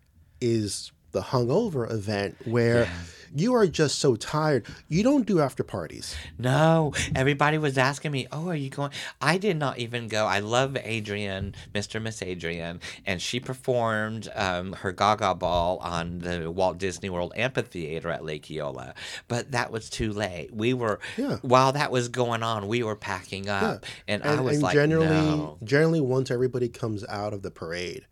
is 0.40 0.92
the 1.16 1.22
hungover 1.22 1.90
event 1.90 2.36
where 2.44 2.86
you 3.34 3.54
are 3.54 3.66
just 3.66 3.98
so 3.98 4.16
tired. 4.16 4.64
You 4.88 5.02
don't 5.02 5.26
do 5.26 5.40
after 5.40 5.62
parties. 5.64 6.14
No, 6.38 6.92
everybody 7.14 7.56
was 7.58 7.76
asking 7.78 8.12
me, 8.12 8.26
"Oh, 8.30 8.48
are 8.48 8.54
you 8.54 8.68
going?" 8.70 8.90
I 9.20 9.38
did 9.38 9.56
not 9.56 9.78
even 9.78 10.08
go. 10.08 10.26
I 10.26 10.40
love 10.40 10.76
Adrian, 10.82 11.54
Mr. 11.74 12.00
Miss 12.00 12.22
Adrian, 12.22 12.80
and 13.06 13.20
she 13.20 13.40
performed 13.40 14.28
um, 14.34 14.74
her 14.74 14.92
Gaga 14.92 15.34
Ball 15.36 15.78
on 15.78 16.18
the 16.20 16.50
Walt 16.50 16.76
Disney 16.78 17.08
World 17.10 17.32
Amphitheater 17.34 18.10
at 18.10 18.24
Lake 18.24 18.50
Eola, 18.50 18.94
but 19.26 19.50
that 19.52 19.72
was 19.72 19.88
too 19.90 20.12
late. 20.12 20.54
We 20.54 20.72
were 20.74 21.00
Yeah. 21.16 21.38
while 21.42 21.72
that 21.72 21.90
was 21.90 22.08
going 22.08 22.42
on, 22.42 22.68
we 22.68 22.82
were 22.82 22.96
packing 22.96 23.48
up, 23.48 23.84
and, 24.06 24.22
I 24.22 24.40
was 24.40 24.60
like, 24.62 24.74
generally, 24.74 25.06
"No." 25.06 25.56
generally, 25.64 26.00
once 26.00 26.30
everybody 26.30 26.68
comes 26.68 27.04
out 27.08 27.32
of 27.32 27.40
the 27.42 27.50
parade, 27.50 28.04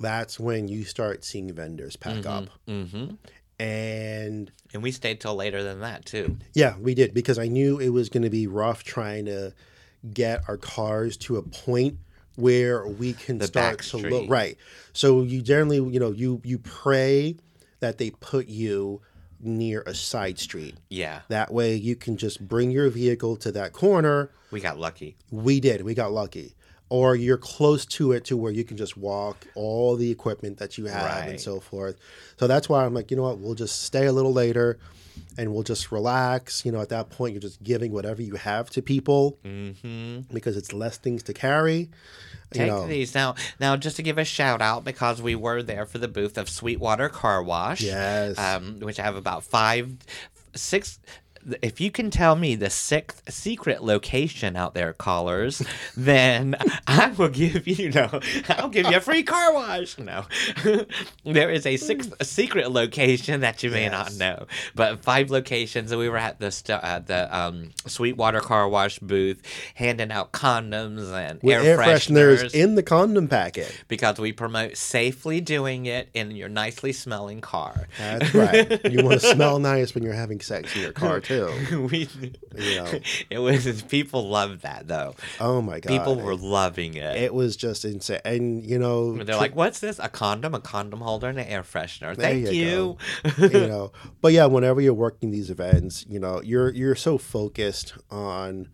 that's 0.00 0.38
when 0.40 0.68
you 0.68 0.84
start 0.84 1.24
seeing 1.24 1.52
vendors 1.52 1.96
pack 1.96 2.26
up. 2.26 2.48
hmm 2.66 3.06
And 3.58 4.50
And 4.72 4.82
we 4.82 4.90
stayed 4.90 5.20
till 5.20 5.34
later 5.36 5.62
than 5.62 5.80
that 5.80 6.04
too. 6.04 6.36
yeah, 6.54 6.76
we 6.78 6.94
did 6.94 7.14
because 7.14 7.38
I 7.38 7.46
knew 7.48 7.78
it 7.78 7.90
was 7.90 8.08
going 8.08 8.22
to 8.24 8.30
be 8.30 8.46
rough 8.46 8.82
trying 8.84 9.26
to 9.26 9.52
get 10.12 10.42
our 10.48 10.56
cars 10.56 11.16
to 11.16 11.36
a 11.36 11.42
point 11.42 11.98
where 12.36 12.86
we 12.86 13.12
can 13.12 13.38
The 13.38 13.46
start 13.46 13.80
to 13.82 13.96
look 13.96 14.28
right. 14.28 14.58
So 14.92 15.22
you 15.22 15.40
generally, 15.40 15.76
you 15.76 16.00
know, 16.00 16.10
you 16.10 16.40
you 16.44 16.58
pray 16.58 17.36
that 17.80 17.98
they 17.98 18.10
put 18.10 18.48
you 18.48 19.00
near 19.40 19.82
a 19.86 19.94
side 19.94 20.38
street. 20.38 20.76
Yeah, 20.88 21.20
That 21.28 21.52
way 21.52 21.74
you 21.76 21.96
can 21.96 22.16
just 22.16 22.46
bring 22.48 22.70
your 22.70 22.88
vehicle 22.90 23.36
to 23.36 23.52
that 23.52 23.72
corner. 23.72 24.30
we 24.50 24.60
got 24.60 24.78
lucky. 24.78 25.16
We 25.30 25.60
did. 25.60 25.82
We 25.82 25.94
got 25.94 26.12
lucky. 26.12 26.54
Or 26.90 27.16
you're 27.16 27.38
close 27.38 27.86
to 27.86 28.12
it 28.12 28.26
to 28.26 28.36
where 28.36 28.52
you 28.52 28.62
can 28.62 28.76
just 28.76 28.96
walk 28.96 29.46
all 29.54 29.96
the 29.96 30.10
equipment 30.10 30.58
that 30.58 30.78
you 30.78 30.84
have 30.84 31.26
and 31.28 31.40
so 31.40 31.58
forth. 31.58 31.96
So 32.38 32.46
that's 32.46 32.68
why 32.68 32.84
I'm 32.84 32.94
like, 32.94 33.10
you 33.10 33.16
know 33.16 33.24
what? 33.24 33.38
We'll 33.38 33.54
just 33.54 33.82
stay 33.82 34.06
a 34.06 34.12
little 34.12 34.32
later 34.32 34.78
and 35.36 35.52
we'll 35.52 35.62
just 35.62 35.90
relax. 35.90 36.64
You 36.64 36.72
know, 36.72 36.80
at 36.80 36.90
that 36.90 37.10
point, 37.10 37.32
you're 37.32 37.40
just 37.40 37.62
giving 37.62 37.92
whatever 37.92 38.22
you 38.22 38.34
have 38.36 38.70
to 38.70 38.82
people 38.82 39.38
hmm 39.42 40.20
because 40.32 40.56
it's 40.56 40.72
less 40.72 40.98
things 40.98 41.22
to 41.24 41.32
carry. 41.32 41.90
You 42.52 42.60
Take 42.60 42.68
know, 42.68 42.86
these 42.86 43.14
now. 43.14 43.34
Now, 43.58 43.76
just 43.76 43.96
to 43.96 44.02
give 44.02 44.18
a 44.18 44.24
shout 44.24 44.62
out, 44.62 44.84
because 44.84 45.20
we 45.20 45.34
were 45.34 45.62
there 45.62 45.86
for 45.86 45.98
the 45.98 46.06
booth 46.06 46.38
of 46.38 46.48
Sweetwater 46.48 47.08
Car 47.08 47.42
Wash. 47.42 47.80
Yes. 47.80 48.38
Um, 48.38 48.78
which 48.80 49.00
I 49.00 49.02
have 49.02 49.16
about 49.16 49.42
five, 49.42 49.96
six. 50.54 51.00
If 51.62 51.80
you 51.80 51.90
can 51.90 52.10
tell 52.10 52.36
me 52.36 52.54
the 52.54 52.70
sixth 52.70 53.22
secret 53.32 53.82
location 53.82 54.56
out 54.56 54.74
there, 54.74 54.92
callers, 54.92 55.62
then 55.96 56.56
I 56.86 57.08
will 57.16 57.28
give 57.28 57.66
you 57.66 57.90
no. 57.90 58.20
I'll 58.48 58.68
give 58.68 58.86
you 58.86 58.96
a 58.96 59.00
free 59.00 59.22
car 59.22 59.52
wash. 59.52 59.98
No, 59.98 60.24
there 61.24 61.50
is 61.50 61.66
a 61.66 61.76
sixth 61.76 62.12
secret 62.26 62.70
location 62.70 63.40
that 63.40 63.62
you 63.62 63.70
may 63.70 63.88
not 63.88 64.14
know, 64.16 64.46
but 64.74 65.02
five 65.02 65.30
locations. 65.30 65.90
And 65.90 65.98
we 66.00 66.08
were 66.08 66.16
at 66.16 66.38
the 66.40 66.50
st- 66.50 66.82
at 66.82 67.06
the 67.06 67.34
um, 67.36 67.70
Sweetwater 67.86 68.40
Car 68.40 68.68
Wash 68.68 68.98
booth, 68.98 69.42
handing 69.74 70.10
out 70.10 70.32
condoms 70.32 71.12
and 71.12 71.42
with 71.42 71.62
air, 71.64 71.76
fresheners, 71.76 72.44
fresheners 72.44 72.54
in 72.54 72.74
the 72.74 72.82
condom 72.82 73.28
packet. 73.28 73.84
because 73.88 74.18
we 74.18 74.32
promote 74.32 74.76
safely 74.76 75.40
doing 75.40 75.86
it 75.86 76.08
in 76.14 76.30
your 76.30 76.48
nicely 76.48 76.92
smelling 76.92 77.40
car. 77.40 77.88
That's 77.98 78.34
right. 78.34 78.92
you 78.92 79.04
want 79.04 79.20
to 79.20 79.26
smell 79.34 79.58
nice 79.58 79.94
when 79.94 80.04
you're 80.04 80.12
having 80.12 80.40
sex 80.40 80.74
in 80.76 80.82
your 80.82 80.92
car 80.92 81.20
too. 81.20 81.33
we, 81.90 82.08
You 82.56 82.76
know. 82.76 83.00
it 83.30 83.38
was 83.38 83.82
people 83.82 84.28
loved 84.28 84.62
that 84.62 84.88
though. 84.88 85.14
Oh 85.40 85.62
my 85.62 85.80
god. 85.80 85.88
People 85.88 86.16
were 86.16 86.34
loving 86.36 86.94
it. 86.94 87.16
It 87.16 87.34
was 87.34 87.56
just 87.56 87.84
insane, 87.84 88.20
and 88.24 88.64
you 88.64 88.78
know, 88.78 89.22
They're 89.22 89.36
like, 89.36 89.54
"What's 89.54 89.80
this? 89.80 89.98
A 89.98 90.08
condom, 90.08 90.54
a 90.54 90.60
condom 90.60 91.00
holder, 91.00 91.28
and 91.28 91.38
an 91.38 91.46
air 91.46 91.62
freshener." 91.62 92.16
Thank 92.16 92.52
you 92.52 92.64
you. 92.64 92.98
you 93.38 93.66
know 93.66 93.92
but 94.20 94.32
yeah 94.32 94.46
whenever 94.46 94.80
you're 94.80 94.94
working 94.94 95.30
these 95.30 95.50
events 95.50 96.04
you 96.08 96.18
know 96.18 96.40
you're 96.42 96.70
you're 96.72 96.94
so 96.94 97.18
focused 97.18 97.94
on 98.10 98.68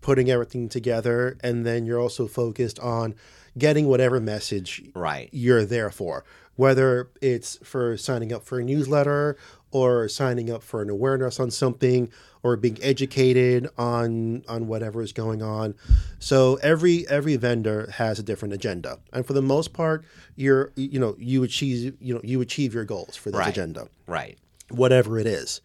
putting 0.00 0.30
everything 0.30 0.68
together 0.68 1.36
and 1.42 1.66
then 1.66 1.84
you're 1.84 2.00
also 2.00 2.26
focused 2.26 2.78
on 2.80 3.14
getting 3.56 3.86
whatever 3.88 4.20
message 4.20 4.82
right. 4.94 5.28
you're 5.32 5.64
there 5.64 5.90
for 5.90 6.24
whether 6.56 7.10
it's 7.20 7.56
for 7.62 7.96
signing 7.96 8.32
up 8.32 8.44
for 8.44 8.58
a 8.58 8.64
newsletter 8.64 9.36
or 9.70 10.08
signing 10.08 10.50
up 10.50 10.62
for 10.62 10.80
an 10.82 10.88
awareness 10.90 11.38
on 11.38 11.50
something 11.50 12.10
or 12.42 12.56
being 12.56 12.78
educated 12.82 13.68
on 13.76 14.42
on 14.48 14.66
whatever 14.66 15.02
is 15.02 15.12
going 15.12 15.42
on 15.42 15.74
so 16.18 16.54
every 16.62 17.06
every 17.08 17.36
vendor 17.36 17.90
has 17.94 18.18
a 18.18 18.22
different 18.22 18.54
agenda 18.54 18.98
and 19.12 19.26
for 19.26 19.32
the 19.32 19.42
most 19.42 19.72
part 19.72 20.04
you're 20.36 20.72
you 20.76 20.98
know 20.98 21.14
you 21.18 21.42
achieve 21.42 21.94
you 22.00 22.14
know 22.14 22.20
you 22.24 22.40
achieve 22.40 22.72
your 22.72 22.84
goals 22.84 23.16
for 23.16 23.30
this 23.30 23.38
Right. 23.38 23.48
agenda 23.48 23.88
Right. 24.06 24.38
whatever 24.70 25.18
it 25.18 25.26
is 25.26 25.60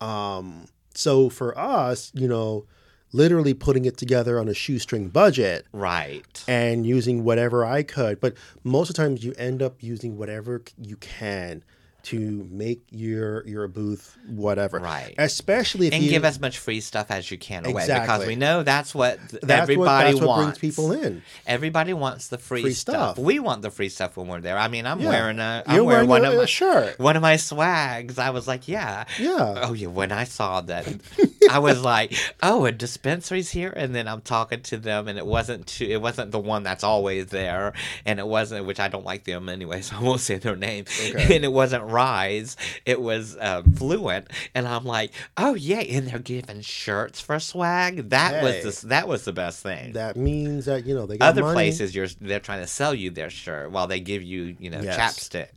um 0.00 0.66
so 0.94 1.28
for 1.28 1.56
us 1.58 2.10
you 2.14 2.26
know 2.28 2.64
literally 3.12 3.54
putting 3.54 3.84
it 3.84 3.96
together 3.96 4.40
on 4.40 4.48
a 4.48 4.54
shoestring 4.54 5.08
budget 5.08 5.64
Right. 5.72 6.42
and 6.48 6.84
using 6.84 7.22
whatever 7.22 7.64
I 7.64 7.84
could. 7.84 8.18
But 8.18 8.34
most 8.64 8.90
of 8.90 8.96
the 8.96 9.02
times 9.02 9.22
you 9.22 9.32
end 9.38 9.62
up 9.62 9.80
using 9.84 10.16
whatever 10.16 10.62
you 10.82 10.96
can 10.96 11.62
to 12.04 12.46
make 12.50 12.82
your 12.90 13.46
your 13.46 13.66
booth 13.68 14.16
whatever. 14.28 14.78
Right. 14.78 15.14
Especially 15.18 15.86
if 15.88 15.92
And 15.94 16.02
you 16.02 16.10
give 16.10 16.24
as 16.24 16.38
much 16.38 16.58
free 16.58 16.80
stuff 16.80 17.10
as 17.10 17.30
you 17.30 17.38
can 17.38 17.64
away 17.66 17.86
because 17.86 18.26
we 18.26 18.36
know 18.36 18.62
that's 18.62 18.94
what 18.94 19.18
th- 19.30 19.42
that's 19.42 19.62
everybody 19.62 19.78
what, 19.78 20.04
that's 20.12 20.20
what 20.20 20.26
wants. 20.28 20.58
brings 20.58 20.74
people 20.76 20.92
in. 20.92 21.22
Everybody 21.46 21.92
wants 21.94 22.28
the 22.28 22.38
free, 22.38 22.62
Free 22.62 22.72
stuff. 22.72 23.14
stuff. 23.14 23.18
We 23.24 23.38
want 23.38 23.62
the 23.62 23.70
free 23.70 23.88
stuff 23.88 24.16
when 24.16 24.28
we're 24.28 24.40
there. 24.40 24.58
I 24.58 24.68
mean, 24.68 24.86
I'm 24.86 25.00
Yeah. 25.00 25.08
wearing 25.08 25.38
a 25.38 25.62
I'm 25.66 25.74
You're 25.76 25.84
wearing, 25.84 26.08
wearing 26.08 26.22
one 26.24 26.30
a, 26.30 26.34
of 26.34 26.38
my 26.38 26.44
shirt. 26.46 26.98
one 26.98 27.16
of 27.16 27.22
my 27.22 27.36
swags. 27.36 28.18
I 28.18 28.30
was 28.30 28.46
like, 28.46 28.68
yeah. 28.68 29.04
Yeah. 29.18 29.60
Oh 29.66 29.72
yeah, 29.72 29.88
when 29.88 30.12
I 30.12 30.24
saw 30.24 30.60
that 30.62 30.86
I 31.50 31.58
was 31.58 31.82
like, 31.82 32.14
oh, 32.42 32.64
a 32.66 32.72
dispensary's 32.72 33.50
here 33.50 33.72
and 33.74 33.94
then 33.94 34.08
I'm 34.08 34.20
talking 34.20 34.62
to 34.62 34.76
them 34.76 35.08
and 35.08 35.18
it 35.18 35.26
wasn't 35.26 35.66
to, 35.68 35.88
it 35.88 36.00
wasn't 36.00 36.30
the 36.32 36.38
one 36.38 36.62
that's 36.62 36.84
always 36.84 37.26
there 37.26 37.72
and 38.06 38.18
it 38.18 38.26
wasn't 38.26 38.66
which 38.66 38.80
I 38.80 38.88
don't 38.88 39.04
like 39.04 39.24
them 39.24 39.48
anyway, 39.48 39.80
so 39.82 39.96
I 39.96 40.02
won't 40.02 40.20
say 40.20 40.38
their 40.38 40.56
name. 40.56 40.84
Okay. 41.10 41.36
And 41.36 41.44
it 41.44 41.52
wasn't 41.52 41.84
Rise, 41.84 42.56
it 42.86 43.00
was 43.00 43.36
um, 43.40 43.72
Fluent 43.74 44.28
and 44.54 44.66
I'm 44.68 44.84
like, 44.84 45.12
"Oh 45.36 45.54
yeah, 45.54 45.80
and 45.80 46.08
they're 46.08 46.18
giving 46.18 46.60
shirts 46.60 47.20
for 47.20 47.38
swag." 47.38 48.10
That 48.10 48.34
Hey. 48.34 48.62
was 48.64 48.80
the 48.82 48.88
that 48.88 49.08
was 49.08 49.24
the 49.24 49.32
best 49.32 49.62
thing 49.62 49.92
That 49.92 50.16
means 50.16 50.64
that 50.66 50.86
you 50.86 50.94
know 50.94 51.06
they 51.06 51.18
got 51.18 51.28
other 51.28 51.42
money. 51.42 51.54
places 51.54 51.94
you're 51.94 52.08
they're 52.20 52.40
trying 52.40 52.60
to 52.62 52.66
sell 52.66 52.94
you 52.94 53.10
their 53.10 53.30
shirt 53.30 53.70
while 53.70 53.86
they 53.86 54.00
give 54.00 54.22
you 54.22 54.56
you 54.58 54.70
know 54.70 54.80
Yes. 54.80 54.98
chapstick 54.98 55.48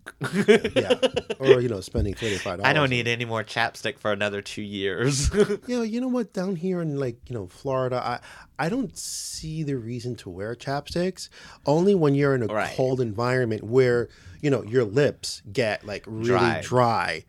yeah, 0.76 0.94
or 1.40 1.60
you 1.62 1.70
know 1.70 1.82
spending 1.82 2.14
thirty 2.14 2.38
five 2.38 2.60
i 2.64 2.74
don't 2.74 2.90
need 2.90 3.08
any 3.08 3.26
more 3.26 3.44
chapstick 3.44 3.98
for 4.00 4.12
another 4.12 4.42
two 4.42 4.62
years 4.62 5.30
You 5.68 5.77
you 5.84 6.00
know 6.02 6.08
what? 6.08 6.34
Down 6.34 6.56
here 6.56 6.82
in 6.82 7.00
like 7.00 7.18
you 7.30 7.34
know 7.36 7.48
Florida, 7.48 7.98
I 7.98 8.20
I 8.66 8.70
don't 8.70 8.98
see 8.98 9.64
the 9.64 9.76
reason 9.76 10.16
to 10.18 10.30
wear 10.30 10.56
chapsticks. 10.56 11.30
Only 11.66 11.96
when 11.96 12.16
you're 12.16 12.36
in 12.36 12.44
a 12.44 12.48
Right. 12.48 12.76
cold 12.76 13.00
environment 13.02 13.64
where 13.64 14.10
you 14.42 14.50
know 14.50 14.64
your 14.64 14.84
lips 14.84 15.42
get 15.52 15.86
like 15.86 16.04
really 16.08 16.28
Dry. 16.40 16.62
dry. 16.62 17.26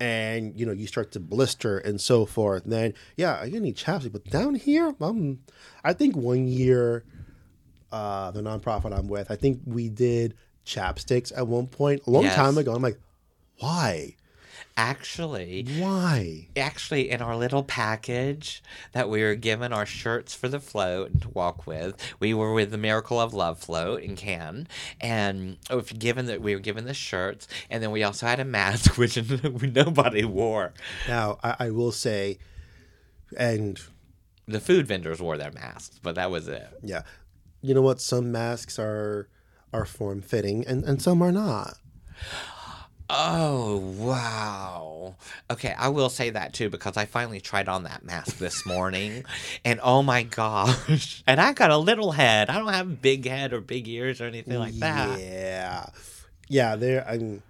and 0.00 0.58
you 0.58 0.66
know 0.66 0.72
you 0.72 0.86
start 0.88 1.12
to 1.12 1.20
blister 1.20 1.78
and 1.78 2.00
so 2.00 2.26
forth. 2.26 2.64
Then 2.64 2.94
yeah, 3.16 3.44
you 3.44 3.60
need 3.60 3.76
chapstick. 3.76 4.12
But 4.12 4.24
down 4.30 4.56
here, 4.56 4.94
um, 5.00 5.38
I 5.84 5.92
think 5.92 6.16
one 6.16 6.46
year, 6.48 7.04
uh, 7.92 8.30
the 8.32 8.40
nonprofit 8.42 8.92
I'm 8.96 9.06
with, 9.08 9.30
I 9.30 9.36
think 9.36 9.60
we 9.64 9.88
did 9.88 10.34
chapsticks 10.66 11.32
at 11.36 11.46
one 11.46 11.66
point 11.68 12.02
a 12.06 12.10
long 12.10 12.24
Yes. 12.24 12.34
time 12.34 12.58
ago. 12.58 12.74
I'm 12.74 12.82
like, 12.82 12.98
why? 13.58 14.16
Actually 14.76 15.66
Why? 15.78 16.48
actually 16.56 17.10
in 17.10 17.20
our 17.20 17.36
little 17.36 17.62
package 17.62 18.62
that 18.92 19.08
we 19.08 19.22
were 19.22 19.34
given 19.34 19.72
our 19.72 19.86
shirts 19.86 20.34
for 20.34 20.48
the 20.48 20.60
float 20.60 21.20
to 21.22 21.28
walk 21.30 21.66
with 21.66 21.96
we 22.20 22.32
were 22.32 22.52
with 22.52 22.70
the 22.70 22.78
miracle 22.78 23.20
of 23.20 23.34
love 23.34 23.58
float 23.58 24.02
in 24.02 24.16
cannes 24.16 24.66
and 25.00 25.58
oh, 25.70 25.78
if 25.78 25.98
given 25.98 26.26
that 26.26 26.40
we 26.40 26.54
were 26.54 26.60
given 26.60 26.84
the 26.84 26.94
shirts 26.94 27.46
and 27.70 27.82
then 27.82 27.90
we 27.90 28.02
also 28.02 28.26
had 28.26 28.40
a 28.40 28.44
mask 28.44 28.96
which 28.98 29.18
nobody 29.62 30.24
wore 30.24 30.72
Now 31.08 31.38
I, 31.42 31.56
I 31.58 31.70
will 31.70 31.92
say, 31.92 32.38
and 33.36 33.80
the 34.46 34.60
food 34.60 34.86
vendors 34.86 35.20
wore 35.20 35.36
their 35.36 35.52
masks 35.52 35.98
but 36.02 36.14
that 36.14 36.30
was 36.30 36.48
it 36.48 36.66
yeah, 36.82 37.02
you 37.62 37.74
know 37.74 37.82
what? 37.82 38.00
Some 38.00 38.32
masks 38.32 38.78
are 38.78 39.28
are 39.72 39.84
form 39.86 40.20
fitting, 40.20 40.66
and 40.66 40.84
and 40.84 41.00
some 41.00 41.22
are 41.22 41.32
not. 41.32 41.78
Oh, 43.10 43.76
wow. 43.98 45.14
Okay, 45.50 45.74
I 45.76 45.88
will 45.88 46.08
say 46.08 46.30
that 46.30 46.52
too 46.52 46.70
because 46.70 46.96
I 46.96 47.04
finally 47.04 47.40
tried 47.40 47.68
on 47.68 47.84
that 47.84 48.04
mask 48.04 48.38
this 48.38 48.64
morning 48.64 49.24
and 49.64 49.80
oh 49.82 50.02
my 50.02 50.22
gosh. 50.22 51.22
And 51.26 51.40
I 51.40 51.52
got 51.52 51.70
a 51.70 51.76
little 51.76 52.12
head. 52.12 52.50
I 52.50 52.58
don't 52.58 52.72
have 52.72 52.86
a 52.86 52.90
big 52.90 53.26
head 53.26 53.52
or 53.52 53.60
big 53.60 53.88
ears 53.88 54.20
or 54.20 54.24
anything 54.24 54.58
like 54.58 54.74
that. 54.74 55.20
Yeah, 55.20 55.86
yeah. 56.48 56.76
There, 56.76 57.06
I'm. 57.08 57.42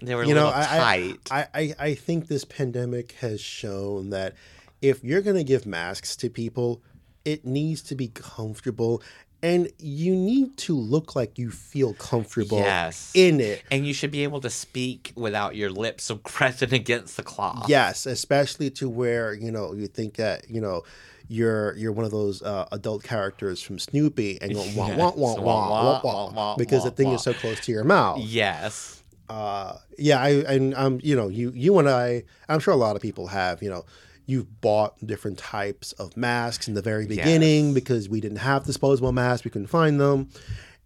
They 0.00 0.14
were 0.14 0.22
a 0.22 0.26
you 0.26 0.34
know, 0.34 0.46
little 0.46 0.60
I, 0.60 0.78
tight. 0.78 1.28
I, 1.30 1.46
I, 1.54 1.74
I 1.78 1.94
think 1.94 2.26
this 2.26 2.44
pandemic 2.44 3.12
has 3.20 3.40
shown 3.40 4.10
that 4.10 4.34
if 4.80 5.04
you're 5.04 5.20
going 5.20 5.36
to 5.36 5.44
give 5.44 5.64
masks 5.64 6.16
to 6.16 6.28
people, 6.30 6.82
it 7.24 7.44
needs 7.44 7.82
to 7.82 7.94
be 7.94 8.08
comfortable 8.08 9.02
and 9.42 9.68
you 9.78 10.14
need 10.14 10.56
to 10.56 10.74
look 10.74 11.16
like 11.16 11.38
you 11.38 11.50
feel 11.50 11.94
comfortable 11.94 12.58
Yes. 12.58 13.10
in 13.14 13.40
it. 13.40 13.62
And 13.70 13.86
you 13.86 13.92
should 13.92 14.10
be 14.10 14.22
able 14.22 14.40
to 14.42 14.50
speak 14.50 15.12
without 15.16 15.56
your 15.56 15.70
lips 15.70 16.10
pressing 16.24 16.72
against 16.72 17.16
the 17.16 17.22
cloth. 17.22 17.68
Yes, 17.68 18.06
especially 18.06 18.70
to 18.70 18.88
where 18.88 19.34
you 19.34 19.50
know 19.50 19.72
you 19.74 19.86
think 19.88 20.14
that 20.16 20.48
you 20.48 20.60
know 20.60 20.82
you're 21.28 21.74
you're 21.76 21.92
one 21.92 22.04
of 22.04 22.10
those 22.10 22.42
uh, 22.42 22.66
adult 22.72 23.02
characters 23.02 23.62
from 23.62 23.78
Snoopy, 23.78 24.38
and 24.42 24.52
you're 24.52 24.64
wah, 24.76 24.88
wah, 24.96 25.12
wah, 25.16 25.34
wah, 25.40 25.40
wah, 25.40 26.00
wah, 26.04 26.32
wah, 26.32 26.56
because 26.56 26.84
the 26.84 26.90
wah, 26.90 26.94
thing 26.96 27.08
wah. 27.08 27.14
is 27.14 27.22
so 27.22 27.32
close 27.34 27.58
to 27.60 27.72
your 27.72 27.84
mouth. 27.84 28.18
Yes. 28.20 29.02
Uh, 29.28 29.78
yeah, 29.98 30.20
I 30.20 30.28
and 30.52 30.74
um, 30.74 31.00
you 31.02 31.16
know, 31.16 31.28
you 31.28 31.52
you 31.54 31.78
and 31.78 31.88
I, 31.88 32.24
I'm 32.48 32.60
sure 32.60 32.74
a 32.74 32.76
lot 32.76 32.96
of 32.96 33.02
people 33.02 33.28
have, 33.28 33.62
you 33.62 33.70
know. 33.70 33.84
You've 34.32 34.60
bought 34.62 34.94
different 35.06 35.36
types 35.38 35.92
of 35.92 36.16
masks 36.16 36.66
in 36.68 36.72
the 36.74 36.80
very 36.80 37.06
beginning 37.06 37.66
Yes. 37.66 37.74
because 37.74 38.08
we 38.08 38.20
didn't 38.20 38.38
have 38.38 38.64
disposable 38.64 39.12
masks, 39.12 39.44
we 39.44 39.50
couldn't 39.50 39.66
find 39.68 40.00
them, 40.00 40.30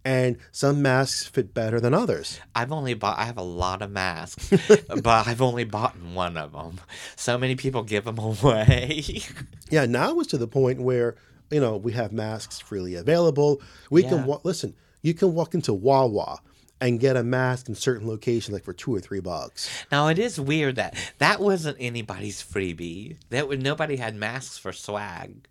and 0.03 0.37
some 0.51 0.81
masks 0.81 1.25
fit 1.25 1.53
better 1.53 1.79
than 1.79 1.93
others. 1.93 2.39
I've 2.53 2.73
only 2.73 2.93
bought. 2.93 3.17
I 3.17 3.23
have 3.23 3.37
a 3.37 3.41
lot 3.63 3.81
of 3.81 3.89
masks, 3.91 4.49
but 5.01 5.27
I've 5.27 5.41
only 5.41 5.63
bought 5.63 5.95
one 6.01 6.35
of 6.35 6.51
them. 6.51 6.81
So 7.15 7.37
many 7.37 7.55
people 7.55 7.83
give 7.83 8.03
them 8.03 8.19
away. 8.19 9.21
Yeah, 9.69 9.85
now 9.85 10.17
it's 10.19 10.29
to 10.29 10.37
the 10.37 10.47
point 10.47 10.81
where 10.81 11.15
you 11.51 11.59
know 11.61 11.77
we 11.77 11.91
have 11.93 12.11
masks 12.13 12.59
freely 12.59 12.95
available. 12.95 13.61
We 13.89 14.03
Yeah. 14.03 14.09
can 14.09 14.25
wa- 14.25 14.39
listen. 14.43 14.75
You 15.01 15.13
can 15.13 15.33
walk 15.33 15.53
into 15.53 15.73
Wawa 15.73 16.39
and 16.79 16.99
get 16.99 17.17
a 17.17 17.23
mask 17.23 17.67
in 17.69 17.75
certain 17.75 18.07
locations, 18.07 18.53
like 18.53 18.63
for 18.63 18.73
two 18.73 18.93
or 18.95 18.99
three 18.99 19.19
bucks. 19.19 19.67
now 19.91 20.07
it 20.07 20.19
is 20.19 20.39
weird 20.39 20.75
that 20.75 20.95
that 21.17 21.39
wasn't 21.39 21.75
anybody's 21.79 22.41
freebie. 22.43 23.15
That 23.31 23.47
would 23.47 23.63
nobody 23.63 23.95
had 23.95 24.15
masks 24.15 24.57
for 24.57 24.71
swag. 24.71 25.47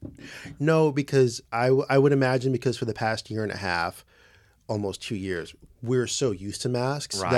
No, 0.61 0.93
because 0.93 1.43
I, 1.53 1.67
w- 1.67 1.87
I 1.89 1.99
would 1.99 2.13
imagine 2.13 2.53
because 2.53 2.77
for 2.77 2.85
the 2.85 2.95
past 2.95 3.31
year 3.31 3.43
and 3.43 3.51
a 3.53 3.57
half, 3.57 4.05
almost 4.69 5.03
two 5.03 5.17
years, 5.17 5.55
we're 5.83 6.07
so 6.07 6.31
used 6.31 6.63
to 6.63 6.69
masks 6.69 7.21
Right. 7.21 7.31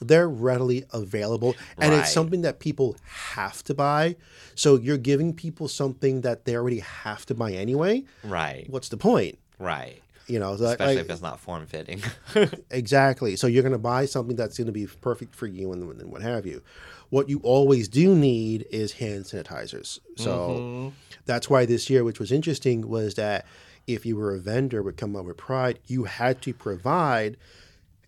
that 0.00 0.06
they're 0.08 0.28
readily 0.28 0.84
available, 0.92 1.54
and 1.78 1.92
Right. 1.92 2.00
it's 2.00 2.12
something 2.12 2.42
that 2.42 2.58
people 2.60 2.96
have 3.04 3.62
to 3.64 3.74
buy. 3.74 4.16
So 4.54 4.76
you're 4.76 4.98
giving 4.98 5.32
people 5.32 5.68
something 5.68 6.20
that 6.22 6.44
they 6.44 6.56
already 6.56 6.80
have 6.80 7.24
to 7.26 7.34
buy 7.34 7.52
anyway. 7.52 8.04
Right. 8.22 8.66
What's 8.68 8.88
the 8.88 8.96
point? 8.98 9.38
Right. 9.58 10.02
You 10.26 10.38
know, 10.38 10.56
so 10.56 10.64
Especially 10.64 10.96
like- 10.96 11.04
if 11.04 11.10
it's 11.10 11.20
not 11.22 11.38
form 11.40 11.66
fitting. 11.66 12.02
Exactly. 12.70 13.36
So 13.36 13.46
you're 13.46 13.62
going 13.62 13.72
to 13.72 13.78
buy 13.78 14.06
something 14.06 14.36
that's 14.36 14.56
going 14.56 14.66
to 14.66 14.72
be 14.72 14.86
perfect 14.86 15.34
for 15.34 15.46
you 15.46 15.72
and, 15.72 16.00
and 16.00 16.10
what 16.10 16.22
have 16.22 16.46
you. 16.46 16.62
What 17.10 17.28
you 17.28 17.40
always 17.42 17.88
do 17.88 18.14
need 18.14 18.66
is 18.70 18.92
hand 18.92 19.24
sanitizers. 19.24 20.00
So 20.16 20.92
that's 21.26 21.48
why 21.50 21.66
this 21.66 21.88
year, 21.90 22.02
which 22.04 22.18
was 22.18 22.32
interesting, 22.32 22.88
was 22.88 23.14
that 23.14 23.46
if 23.86 24.06
you 24.06 24.16
were 24.16 24.34
a 24.34 24.38
vendor 24.40 24.82
would 24.82 24.96
Come 24.96 25.14
Up 25.14 25.26
with 25.26 25.36
Pride, 25.36 25.78
you 25.86 26.04
had 26.04 26.40
to 26.42 26.54
provide 26.54 27.36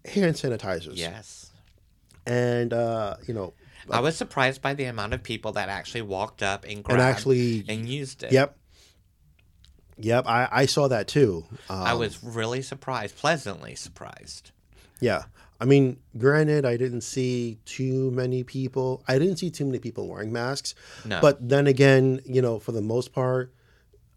hand 0.06 0.34
sanitizers. 0.36 0.96
yes. 0.96 1.50
And, 2.26 2.72
uh, 2.72 3.16
you 3.28 3.34
know, 3.34 3.52
I 3.88 4.00
was 4.00 4.16
surprised 4.16 4.60
by 4.62 4.74
the 4.74 4.84
amount 4.86 5.14
of 5.14 5.22
people 5.22 5.52
that 5.52 5.68
actually 5.68 6.02
walked 6.02 6.42
up 6.42 6.64
and 6.64 6.82
grabbed 6.82 7.00
and 7.00 7.08
actually, 7.08 7.64
and 7.68 7.88
used 7.88 8.24
it. 8.24 8.32
yep. 8.32 8.56
Yep. 9.98 10.26
I, 10.26 10.48
I 10.50 10.66
saw 10.66 10.88
that 10.88 11.08
too. 11.08 11.44
Um, 11.70 11.82
I 11.82 11.94
was 11.94 12.22
really 12.22 12.62
surprised, 12.62 13.16
pleasantly 13.16 13.74
surprised. 13.74 14.50
Yeah. 15.00 15.24
I 15.58 15.64
mean, 15.64 15.98
granted, 16.18 16.66
I 16.66 16.76
didn't 16.76 17.00
see 17.00 17.58
too 17.64 18.10
many 18.10 18.42
people. 18.42 19.02
I 19.08 19.18
didn't 19.18 19.38
see 19.38 19.50
too 19.50 19.64
many 19.64 19.78
people 19.78 20.06
wearing 20.06 20.32
masks. 20.32 20.74
No. 21.04 21.20
But 21.20 21.48
then 21.48 21.66
again, 21.66 22.20
you 22.26 22.42
know, 22.42 22.58
for 22.58 22.72
the 22.72 22.82
most 22.82 23.12
part, 23.12 23.54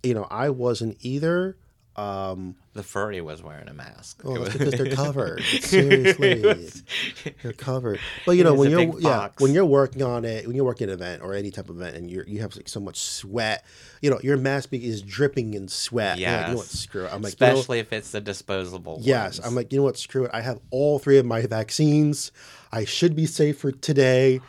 you 0.04 0.14
know, 0.14 0.28
I 0.30 0.50
wasn't 0.50 0.98
either. 1.00 1.58
Um, 2.00 2.56
The 2.74 2.84
furry 2.84 3.20
was 3.22 3.44
wearing 3.44 3.68
a 3.68 3.74
mask. 3.74 4.22
well, 4.24 4.36
It 4.36 4.40
was- 4.40 4.54
because 4.54 4.74
they're 4.74 4.96
covered. 5.06 5.42
Seriously, 5.44 6.42
they're 7.44 7.54
covered. 7.54 8.00
But 8.26 8.34
you 8.34 8.44
know, 8.44 8.54
when 8.54 8.70
you're 8.72 9.00
yeah, 9.00 9.20
fox. 9.20 9.42
when 9.42 9.54
you're 9.54 9.66
working 9.66 10.02
on 10.04 10.24
it, 10.26 10.46
when 10.48 10.56
you're 10.56 10.66
working 10.66 10.88
an 10.88 10.94
event 10.94 11.22
or 11.22 11.34
any 11.34 11.52
type 11.52 11.70
of 11.70 11.78
event, 11.78 11.96
and 11.96 12.10
you 12.10 12.24
you 12.28 12.40
have 12.42 12.56
like 12.56 12.70
so 12.70 12.80
much 12.80 12.98
sweat, 13.00 13.66
you 14.02 14.10
know, 14.10 14.20
your 14.24 14.38
mask 14.38 14.70
is 14.74 15.02
dripping 15.02 15.54
in 15.54 15.68
sweat. 15.68 16.18
You're 16.20 16.32
like, 16.32 16.42
you 16.48 16.52
know 16.54 16.58
what? 16.58 16.66
Screw 16.68 17.06
it. 17.06 17.14
I'm 17.14 17.22
like, 17.22 17.40
you 17.40 17.46
know- 17.46 17.54
Especially 17.54 17.80
if 17.80 17.92
it's 17.94 18.12
the 18.12 18.22
disposable 18.22 18.96
one. 18.96 19.04
Yes, 19.04 19.40
ones. 19.40 19.48
I'm 19.48 19.56
like, 19.56 19.72
you 19.74 19.80
know 19.80 19.84
what? 19.86 19.98
Screw 19.98 20.26
it. 20.26 20.32
I 20.34 20.42
have 20.42 20.60
all 20.72 21.00
three 21.00 21.18
of 21.18 21.26
my 21.26 21.42
vaccines. 21.42 22.32
I 22.72 22.86
should 22.86 23.16
be 23.16 23.26
safe 23.26 23.58
for 23.60 23.72
today. 23.72 24.42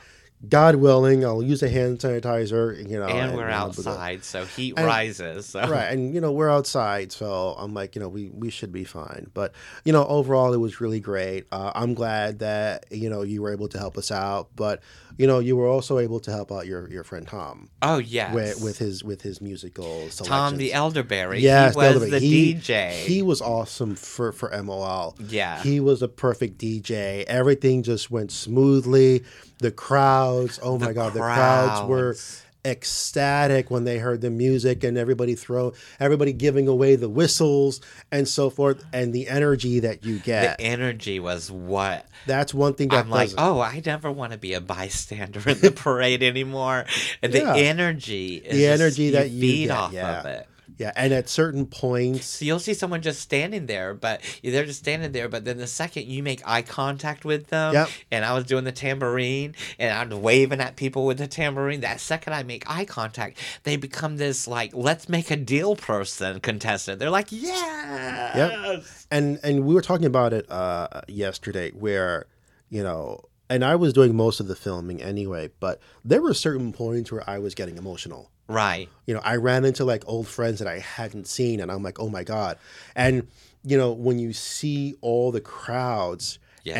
God 0.48 0.76
willing, 0.76 1.24
I'll 1.24 1.42
use 1.42 1.62
a 1.62 1.68
hand 1.68 1.98
sanitizer. 1.98 2.76
You 2.88 2.98
know, 2.98 3.06
and 3.06 3.32
we're 3.36 3.42
be 3.46 3.52
good. 3.52 3.52
outside, 3.52 4.24
so 4.24 4.44
heat 4.46 4.74
And- 4.76 4.86
rises. 4.86 5.46
So. 5.46 5.60
right? 5.68 5.92
And 5.92 6.14
you 6.14 6.20
know, 6.20 6.32
we're 6.32 6.48
outside, 6.50 7.12
so 7.12 7.54
I'm 7.58 7.74
like, 7.74 7.94
you 7.94 8.00
know, 8.00 8.08
we 8.08 8.30
we 8.30 8.48
should 8.50 8.72
be 8.72 8.84
fine. 8.84 9.26
But 9.34 9.52
you 9.84 9.92
know, 9.92 10.06
overall, 10.06 10.52
it 10.54 10.58
was 10.58 10.80
really 10.80 11.00
great. 11.00 11.46
Uh, 11.52 11.72
I'm 11.74 11.92
glad 11.94 12.38
that 12.38 12.86
you 12.90 13.10
know 13.10 13.22
you 13.22 13.42
were 13.42 13.52
able 13.52 13.68
to 13.68 13.78
help 13.78 13.98
us 13.98 14.10
out, 14.10 14.48
but 14.56 14.80
you 15.18 15.26
know, 15.26 15.40
you 15.40 15.56
were 15.56 15.66
also 15.66 15.98
able 15.98 16.20
to 16.20 16.30
help 16.30 16.50
out 16.50 16.66
your 16.66 16.88
your 16.90 17.04
friend 17.04 17.28
Tom 17.28 17.68
Oh 17.82 17.98
yes. 17.98 18.34
with 18.34 18.62
with 18.62 18.78
his 18.78 19.04
with 19.04 19.20
his 19.20 19.42
musical 19.42 20.08
selections. 20.08 20.28
Tom 20.28 20.56
the 20.56 20.72
elderberry. 20.72 21.40
Yes, 21.40 21.74
he 21.74 21.80
the 21.80 21.86
was 21.86 21.86
elderberry. 21.96 22.10
the 22.10 22.18
He- 22.26 22.54
DJ. 22.54 22.90
He 22.92 23.20
was 23.20 23.42
awesome 23.42 23.94
for 23.94 24.32
for 24.32 24.50
MOL. 24.62 25.16
yeah. 25.28 25.62
He 25.62 25.80
was 25.80 26.00
a 26.00 26.08
perfect 26.08 26.56
DJ. 26.58 27.24
Everything 27.24 27.82
just 27.82 28.10
went 28.10 28.32
smoothly. 28.32 29.22
The 29.60 29.70
crowds, 29.70 30.58
oh 30.62 30.78
my 30.78 30.88
The 30.88 30.94
god, 30.94 31.12
the 31.14 31.20
crowds 31.20 31.88
were 31.88 32.16
ecstatic 32.62 33.70
when 33.70 33.84
they 33.84 33.98
heard 33.98 34.20
the 34.20 34.30
music 34.30 34.84
and 34.84 34.96
everybody 34.98 35.34
throw 35.34 35.72
everybody 35.98 36.32
giving 36.32 36.68
away 36.68 36.94
the 36.96 37.08
whistles 37.08 37.80
and 38.12 38.28
so 38.28 38.50
forth 38.50 38.84
and 38.92 39.12
the 39.14 39.28
energy 39.28 39.80
that 39.80 40.04
you 40.04 40.18
get. 40.18 40.58
the 40.58 40.64
energy 40.64 41.18
was 41.20 41.50
what 41.50 42.06
That's 42.26 42.52
one 42.52 42.74
thing 42.74 42.88
that 42.88 43.04
I'm 43.04 43.10
like. 43.10 43.30
doesn't- 43.30 43.40
Oh, 43.40 43.60
I 43.60 43.82
never 43.84 44.10
want 44.12 44.32
to 44.32 44.38
be 44.38 44.52
a 44.54 44.60
bystander 44.60 45.40
in 45.48 45.58
the 45.60 45.70
parade 45.74 46.22
anymore. 46.22 46.84
And 47.22 47.32
the 47.32 47.44
energy, 47.46 48.36
is 48.36 48.52
The 48.56 48.62
just- 48.64 48.80
energy 48.80 49.10
that 49.10 49.30
you 49.30 49.40
feed 49.40 49.66
get, 49.68 49.76
off 49.76 49.92
yeah. 49.92 50.20
of 50.20 50.26
it. 50.26 50.46
Yeah, 50.80 50.92
and 50.96 51.12
at 51.12 51.28
certain 51.28 51.66
points 51.66 52.24
So 52.24 52.46
you'll 52.46 52.58
see 52.58 52.72
someone 52.72 53.02
just 53.02 53.20
standing 53.20 53.66
there, 53.66 53.92
but 53.92 54.22
they're 54.42 54.64
just 54.64 54.78
standing 54.78 55.12
there. 55.12 55.28
But 55.28 55.44
then 55.44 55.58
the 55.58 55.66
second 55.66 56.06
you 56.06 56.22
make 56.22 56.40
eye 56.46 56.62
contact 56.62 57.22
with 57.26 57.48
them, 57.48 57.74
Yep. 57.74 57.88
and 58.10 58.24
I 58.24 58.32
was 58.32 58.44
doing 58.44 58.64
the 58.64 58.72
tambourine 58.72 59.54
and 59.78 59.92
I'm 59.92 60.22
waving 60.22 60.58
at 60.58 60.76
people 60.76 61.04
with 61.04 61.18
the 61.18 61.26
tambourine, 61.26 61.82
that 61.82 62.00
second 62.00 62.32
I 62.32 62.44
make 62.44 62.64
eye 62.66 62.86
contact, 62.86 63.36
they 63.64 63.76
become 63.76 64.16
this 64.16 64.48
like, 64.48 64.74
let's 64.74 65.06
make 65.06 65.30
a 65.30 65.36
deal 65.36 65.76
person 65.76 66.40
contestant. 66.40 66.98
They're 66.98 67.10
like, 67.10 67.30
yes. 67.30 69.06
and 69.10 69.38
and 69.42 69.66
we 69.66 69.74
were 69.74 69.82
talking 69.82 70.06
about 70.06 70.32
it 70.32 70.50
uh, 70.50 71.02
yesterday 71.08 71.72
where 71.72 72.24
you 72.70 72.82
know 72.82 73.20
and 73.50 73.62
i 73.64 73.76
was 73.76 73.92
doing 73.92 74.14
most 74.16 74.40
of 74.40 74.46
the 74.48 74.56
filming 74.56 75.02
anyway 75.02 75.50
but 75.60 75.78
there 76.04 76.22
were 76.22 76.32
certain 76.32 76.72
points 76.72 77.12
where 77.12 77.28
i 77.28 77.38
was 77.38 77.54
getting 77.54 77.76
emotional 77.76 78.30
Right. 78.48 78.88
you 79.06 79.12
know 79.14 79.20
i 79.22 79.36
ran 79.36 79.64
into 79.66 79.84
like 79.84 80.02
old 80.06 80.26
friends 80.26 80.58
that 80.60 80.66
i 80.68 80.78
hadn't 80.78 81.26
seen 81.28 81.60
and 81.60 81.70
i'm 81.70 81.82
like 81.82 82.00
oh 82.00 82.08
my 82.08 82.24
god 82.24 82.56
and 82.96 83.28
you 83.62 83.76
know 83.76 83.92
when 83.92 84.18
you 84.18 84.32
see 84.32 84.94
all 85.02 85.30
the 85.30 85.40
crowds 85.42 86.38
Yes. 86.62 86.76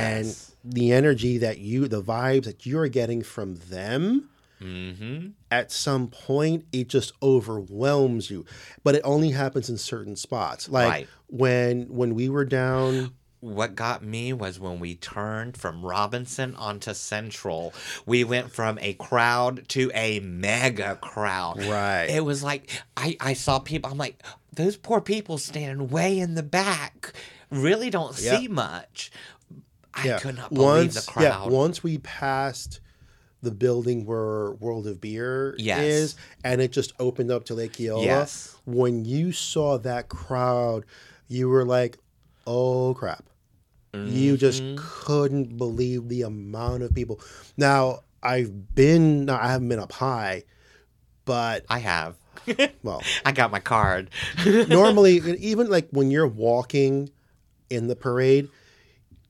and 0.65 0.75
the 0.75 0.93
energy 0.93 1.39
that 1.39 1.59
you 1.59 1.89
the 1.89 2.03
vibes 2.03 2.45
that 2.45 2.65
you're 2.67 2.89
getting 2.89 3.23
from 3.23 3.57
them 3.57 4.29
Mm-hmm. 4.63 5.29
at 5.51 5.73
some 5.73 6.09
point 6.09 6.67
it 6.71 6.89
just 6.89 7.15
overwhelms 7.23 8.31
you 8.31 8.45
but 8.85 8.95
it 8.95 9.01
only 9.05 9.31
happens 9.31 9.71
in 9.71 9.79
certain 9.79 10.17
spots 10.17 10.69
like 10.69 10.89
Right. 10.89 11.09
when 11.29 11.85
when 11.89 12.15
we 12.15 12.29
were 12.29 12.45
down 12.45 13.13
What 13.41 13.75
got 13.75 14.03
me 14.05 14.33
was 14.35 14.61
when 14.61 14.79
we 14.81 14.97
turned 14.97 15.57
from 15.57 15.83
Robinson 15.85 16.55
onto 16.57 16.93
Central, 16.93 17.73
we 18.05 18.23
went 18.23 18.53
from 18.53 18.79
a 18.83 18.93
crowd 18.95 19.67
to 19.71 19.91
a 19.95 20.21
mega 20.21 20.97
crowd. 20.97 21.65
Right. 21.65 22.05
It 22.11 22.25
was 22.25 22.43
like 22.43 22.71
I, 22.97 23.17
I 23.19 23.33
saw 23.33 23.59
people. 23.59 23.91
I'm 23.91 23.97
like, 23.99 24.23
those 24.53 24.77
poor 24.77 25.01
people 25.01 25.39
standing 25.39 25.89
way 25.89 26.19
in 26.19 26.35
the 26.35 26.43
back 26.43 27.15
really 27.51 27.89
don't 27.89 28.19
Yep. 28.21 28.39
see 28.41 28.49
much. 28.49 29.11
I 29.95 30.07
yeah 30.07 30.19
could 30.19 30.37
not 30.37 30.51
believe 30.53 30.65
once 30.95 31.07
the 31.07 31.11
crowd. 31.13 31.23
yeah 31.23 31.47
once 31.47 31.83
we 31.83 31.99
passed 31.99 32.81
the 33.43 33.51
building 33.51 34.05
where 34.07 34.53
world 34.53 34.87
of 34.87 35.01
beer 35.01 35.57
Yes. 35.59 35.83
is 35.83 36.17
and 36.45 36.61
it 36.61 36.71
just 36.73 36.93
opened 37.01 37.31
up 37.33 37.45
to 37.47 37.55
lake 37.55 37.81
Eola, 37.81 38.05
Yes. 38.05 38.55
when 38.67 39.05
you 39.05 39.33
saw 39.33 39.79
that 39.79 40.09
crowd 40.09 40.85
you 41.27 41.49
were 41.49 41.65
like 41.65 41.99
oh 42.47 42.95
crap 42.95 43.25
you 43.93 44.37
just 44.37 44.63
Mm-hmm. 44.63 44.77
couldn't 44.79 45.57
believe 45.57 46.09
the 46.09 46.23
amount 46.23 46.83
of 46.83 46.95
people 46.95 47.21
now 47.57 48.01
i've 48.23 48.75
been 48.75 49.25
now 49.25 49.39
i 49.41 49.49
haven't 49.51 49.69
been 49.69 49.79
up 49.81 49.93
high 49.93 50.45
but 51.25 51.65
I 51.69 51.79
have. 51.79 52.17
well 52.83 53.03
I 53.25 53.31
got 53.33 53.51
my 53.53 53.61
card. 53.61 54.11
normally 54.69 55.17
even 55.39 55.69
like 55.69 55.89
when 55.91 56.11
you're 56.11 56.27
walking 56.27 57.11
in 57.69 57.87
the 57.89 57.95
parade 57.97 58.49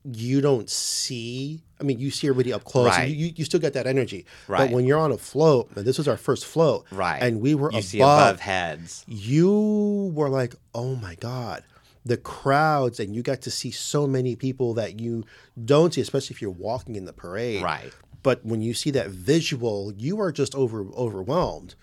you 0.03 0.41
don't 0.41 0.67
see 0.69 1.61
i 1.79 1.83
mean 1.83 1.99
you 1.99 2.09
see 2.09 2.27
everybody 2.27 2.51
up 2.53 2.63
close 2.63 2.87
Right. 2.87 3.09
you, 3.09 3.31
you 3.35 3.45
still 3.45 3.59
get 3.59 3.73
that 3.73 3.85
energy 3.85 4.25
Right. 4.47 4.57
but 4.69 4.71
when 4.71 4.85
you're 4.85 4.97
on 4.99 5.11
a 5.11 5.17
float 5.17 5.69
and 5.75 5.85
this 5.85 5.97
was 5.99 6.07
our 6.07 6.17
first 6.17 6.45
float 6.45 6.85
Right. 6.91 7.21
and 7.21 7.39
we 7.39 7.53
were 7.53 7.69
above, 7.69 7.93
above 7.95 8.39
heads. 8.39 9.05
you 9.07 10.11
were 10.15 10.29
like 10.29 10.55
oh 10.73 10.95
my 10.95 11.15
god 11.15 11.63
the 12.05 12.17
crowds, 12.17 12.99
and 12.99 13.15
you 13.15 13.21
got 13.21 13.41
to 13.41 13.51
see 13.51 13.71
so 13.71 14.07
many 14.07 14.35
people 14.35 14.73
that 14.75 14.99
you 14.99 15.23
don't 15.63 15.93
see, 15.93 16.01
especially 16.01 16.33
if 16.33 16.41
you're 16.41 16.49
walking 16.51 16.95
in 16.95 17.05
the 17.05 17.13
parade. 17.13 17.61
Right. 17.63 17.91
But 18.23 18.45
when 18.45 18.61
you 18.61 18.73
see 18.73 18.91
that 18.91 19.09
visual, 19.09 19.93
you 19.97 20.19
are 20.19 20.31
just 20.31 20.55
over 20.55 20.85
overwhelmed. 20.95 21.75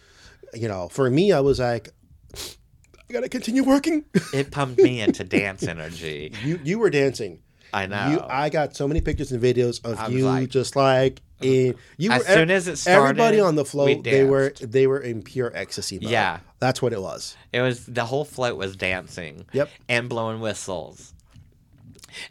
You 0.55 0.69
know, 0.69 0.89
for 0.89 1.11
me, 1.11 1.33
I 1.33 1.41
was 1.41 1.59
like, 1.61 1.91
I 2.35 3.13
gotta 3.13 3.29
continue 3.29 3.65
working. 3.65 4.05
It 4.35 4.51
pumped 4.51 4.79
me 4.81 5.01
into 5.01 5.25
dance 5.25 5.63
energy. 5.63 6.33
you 6.45 6.61
you 6.63 6.79
were 6.79 6.91
dancing. 6.91 7.41
I 7.73 7.87
know. 7.87 8.11
You, 8.11 8.21
I 8.29 8.49
got 8.49 8.75
so 8.77 8.89
many 8.89 9.01
pictures 9.01 9.31
and 9.33 9.43
videos 9.43 9.85
of 9.85 9.99
I 9.99 10.05
was 10.09 10.15
you 10.15 10.25
like- 10.27 10.49
just 10.49 10.75
like 10.77 11.21
in 11.41 11.75
you 11.97 12.11
As 12.11 12.27
were 12.27 12.35
soon 12.35 12.51
as 12.51 12.67
it 12.69 12.77
started, 12.77 13.03
everybody 13.21 13.41
on 13.41 13.55
the 13.55 13.63
we 13.63 13.69
float 13.69 14.05
they 14.05 14.25
were 14.25 14.51
they 14.61 14.87
were 14.87 14.99
in 15.01 15.23
pure 15.23 15.53
ecstasy 15.55 15.99
mode. 15.99 16.11
Yeah. 16.11 16.41
that's 16.59 16.83
what 16.83 16.93
it 16.93 17.01
was. 17.01 17.37
It 17.53 17.61
was 17.61 17.87
the 17.87 18.05
whole 18.07 18.25
float 18.25 18.57
was 18.57 18.77
dancing. 18.77 19.47
Yep. 19.53 19.69
And 19.89 20.09
blowing 20.09 20.41
whistles. 20.41 21.15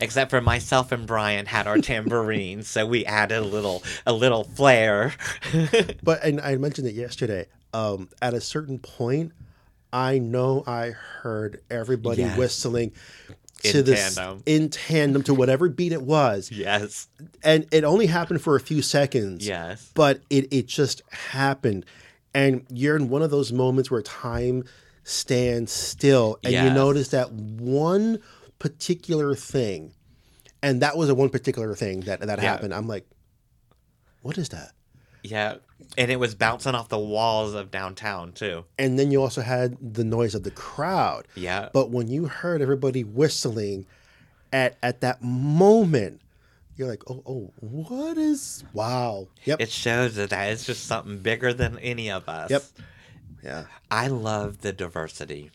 Except 0.01 0.31
for 0.31 0.41
myself 0.41 0.91
and 0.91 1.05
Brian 1.07 1.45
had 1.45 1.67
our 1.67 1.77
tambourines, 1.77 2.67
so 2.67 2.85
we 2.85 3.05
added 3.05 3.37
a 3.37 3.41
little 3.45 3.83
a 4.05 4.11
little 4.13 4.43
flair. 4.43 5.13
But 6.03 6.23
and 6.23 6.41
I 6.41 6.55
mentioned 6.57 6.87
it 6.87 6.95
yesterday. 6.95 7.45
Um, 7.73 8.09
at 8.21 8.33
a 8.33 8.41
certain 8.41 8.79
point, 8.79 9.33
I 9.93 10.17
know 10.19 10.63
I 10.65 10.89
heard 10.89 11.61
everybody 11.69 12.23
Yes. 12.23 12.37
whistling 12.37 12.91
In 13.63 13.71
to 13.71 13.83
this 13.83 14.15
tandem. 14.15 14.43
in 14.45 14.69
tandem 14.69 15.23
to 15.23 15.33
whatever 15.33 15.67
beat 15.69 15.91
it 15.91 16.01
was, 16.03 16.51
yes. 16.51 17.07
and 17.43 17.65
it 17.71 17.83
only 17.83 18.05
happened 18.05 18.41
for 18.41 18.55
a 18.55 18.59
few 18.59 18.81
seconds. 18.81 19.47
Yes. 19.47 19.91
but 19.95 20.21
it 20.29 20.47
it 20.53 20.67
just 20.67 21.01
happened, 21.11 21.85
and 22.33 22.65
you're 22.69 22.95
in 22.95 23.09
one 23.09 23.21
of 23.23 23.31
those 23.31 23.51
moments 23.51 23.89
where 23.89 24.01
time 24.03 24.63
stands 25.03 25.71
still, 25.71 26.37
and 26.43 26.53
you 26.53 26.69
notice 26.69 27.07
that 27.09 27.31
one 27.31 28.19
particular 28.59 29.33
thing, 29.35 29.93
and 30.61 30.81
that 30.81 30.95
was 30.97 31.09
a 31.09 31.15
one 31.15 31.29
particular 31.29 31.73
thing 31.75 32.01
that 32.01 32.19
that 32.19 32.39
Yeah. 32.41 32.51
happened. 32.51 32.73
I'm 32.73 32.87
like, 32.87 33.07
what 34.21 34.37
is 34.37 34.49
that? 34.49 34.71
Yeah. 35.29 35.55
And 35.97 36.11
it 36.11 36.19
was 36.19 36.35
bouncing 36.35 36.75
off 36.75 36.89
the 36.89 36.97
walls 36.97 37.53
of 37.53 37.71
downtown 37.71 38.33
too. 38.33 38.65
And 38.77 38.97
then 38.97 39.11
you 39.11 39.21
also 39.21 39.41
had 39.41 39.77
the 39.93 40.03
noise 40.03 40.35
of 40.35 40.43
the 40.43 40.51
crowd. 40.51 41.27
Yeah. 41.35 41.69
But 41.73 41.89
when 41.91 42.07
you 42.07 42.25
heard 42.25 42.61
everybody 42.61 43.03
whistling 43.03 43.85
at 44.51 44.77
at 44.81 45.01
that 45.01 45.21
moment, 45.21 46.21
you're 46.75 46.87
like, 46.87 47.03
oh, 47.09 47.23
oh, 47.25 47.53
what 47.59 48.17
is 48.17 48.63
wow. 48.73 49.27
Yep. 49.45 49.61
It 49.61 49.71
shows 49.71 50.15
that 50.15 50.29
that 50.29 50.51
it's 50.51 50.65
just 50.65 50.85
something 50.85 51.19
bigger 51.19 51.53
than 51.53 51.79
any 51.79 52.11
of 52.11 52.27
us. 52.29 52.49
Yep. 52.49 52.63
yeah. 53.43 53.63
I 53.89 54.07
love 54.07 54.61
the 54.61 54.73
diversity. 54.73 55.51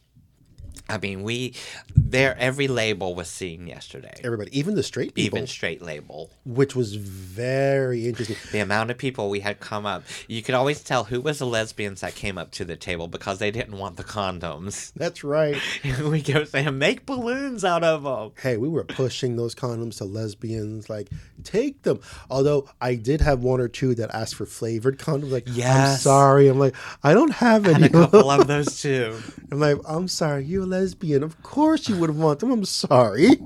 I 0.88 0.98
mean, 0.98 1.22
we 1.22 1.54
there 1.96 2.36
every 2.38 2.68
label 2.68 3.14
was 3.14 3.28
seen 3.28 3.66
yesterday. 3.66 4.12
Everybody, 4.22 4.56
even 4.58 4.74
the 4.74 4.82
straight 4.82 5.14
people, 5.14 5.38
Even 5.38 5.46
straight 5.46 5.80
label. 5.80 6.30
which 6.44 6.76
was 6.76 6.96
very 6.96 8.06
interesting. 8.06 8.36
The 8.50 8.58
amount 8.58 8.90
of 8.90 8.98
people 8.98 9.30
we 9.30 9.40
had 9.40 9.58
come 9.60 9.86
up, 9.86 10.02
you 10.28 10.42
could 10.42 10.54
always 10.54 10.82
tell 10.82 11.04
who 11.04 11.20
was 11.20 11.38
the 11.38 11.46
lesbians 11.46 12.02
that 12.02 12.14
came 12.14 12.36
up 12.36 12.50
to 12.52 12.64
the 12.64 12.76
table 12.76 13.08
because 13.08 13.38
they 13.38 13.50
didn't 13.50 13.78
want 13.78 13.96
the 13.96 14.04
condoms. 14.04 14.92
That's 14.96 15.24
right. 15.24 15.56
we 16.04 16.20
go 16.20 16.44
saying, 16.44 16.76
make 16.78 17.06
balloons 17.06 17.64
out 17.64 17.82
of 17.84 18.02
them. 18.02 18.32
Hey, 18.42 18.56
we 18.58 18.68
were 18.68 18.84
pushing 18.84 19.36
those 19.36 19.54
condoms 19.54 19.98
to 19.98 20.04
lesbians, 20.04 20.90
like 20.90 21.08
take 21.44 21.82
them. 21.82 22.00
Although 22.28 22.68
I 22.80 22.96
did 22.96 23.20
have 23.22 23.42
one 23.42 23.60
or 23.60 23.68
two 23.68 23.94
that 23.94 24.14
asked 24.14 24.34
for 24.34 24.46
flavored 24.46 24.98
condoms. 24.98 25.30
Like, 25.30 25.48
I'm 25.48 25.54
Yes. 25.54 26.02
sorry. 26.02 26.48
I'm 26.48 26.58
like, 26.58 26.74
I 27.02 27.14
don't 27.14 27.32
have 27.32 27.66
any. 27.66 27.74
And 27.76 27.84
a 27.86 27.88
couple 27.88 28.30
of 28.30 28.46
those 28.46 28.80
too. 28.80 29.18
I'm 29.50 29.58
like, 29.60 29.78
I'm 29.86 30.08
sorry. 30.08 30.44
You're 30.44 30.64
a 30.64 30.66
lesbian. 30.72 31.22
Of 31.22 31.42
course 31.42 31.88
you 31.88 31.96
would 31.96 32.10
want 32.16 32.40
them. 32.40 32.50
I'm 32.50 32.64
sorry. 32.64 33.28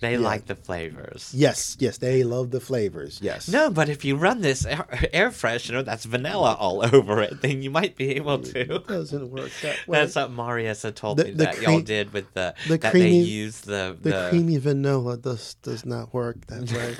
They 0.00 0.16
like 0.16 0.46
the 0.46 0.54
flavors. 0.54 1.32
Yes, 1.34 1.76
yes, 1.78 1.98
they 1.98 2.22
love 2.24 2.50
the 2.50 2.60
flavors. 2.60 3.20
Yes. 3.22 3.48
No, 3.48 3.70
but 3.70 3.88
if 3.88 4.04
you 4.04 4.16
run 4.16 4.40
this 4.40 4.66
air, 4.66 5.30
freshener 5.30 5.84
that's 5.84 6.04
vanilla 6.04 6.56
all 6.58 6.84
over 6.94 7.20
it, 7.22 7.40
then 7.40 7.62
you 7.62 7.70
might 7.70 7.96
be 7.96 8.16
able 8.16 8.38
to. 8.40 8.74
It 8.76 8.86
doesn't 8.88 9.30
work 9.30 9.50
that 9.62 9.86
way. 9.86 9.98
That's 10.00 10.16
what 10.16 10.32
Marius 10.32 10.82
had 10.82 10.96
told 10.96 11.18
The- 11.18 11.24
me 11.26 11.30
the 11.32 11.44
that 11.44 11.62
y'all 11.62 11.80
did 11.80 12.12
with 12.12 12.32
the, 12.34 12.54
the 12.68 12.78
that 12.78 12.90
creamy- 12.92 13.22
they 13.22 13.28
use 13.28 13.60
the, 13.60 13.96
the, 14.00 14.10
the, 14.10 14.26
creamy 14.30 14.56
vanilla 14.58 15.16
does 15.16 15.54
does 15.62 15.84
not 15.86 16.12
work 16.12 16.46
that 16.48 16.70
way. 16.72 16.96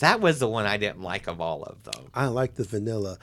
that 0.00 0.20
was 0.20 0.38
the 0.38 0.48
one 0.48 0.66
I 0.66 0.76
didn't 0.78 1.02
like 1.02 1.26
of 1.28 1.40
all 1.40 1.62
of 1.64 1.82
them. 1.84 2.10
I 2.14 2.26
like 2.26 2.54
the 2.54 2.64
vanilla. 2.64 3.18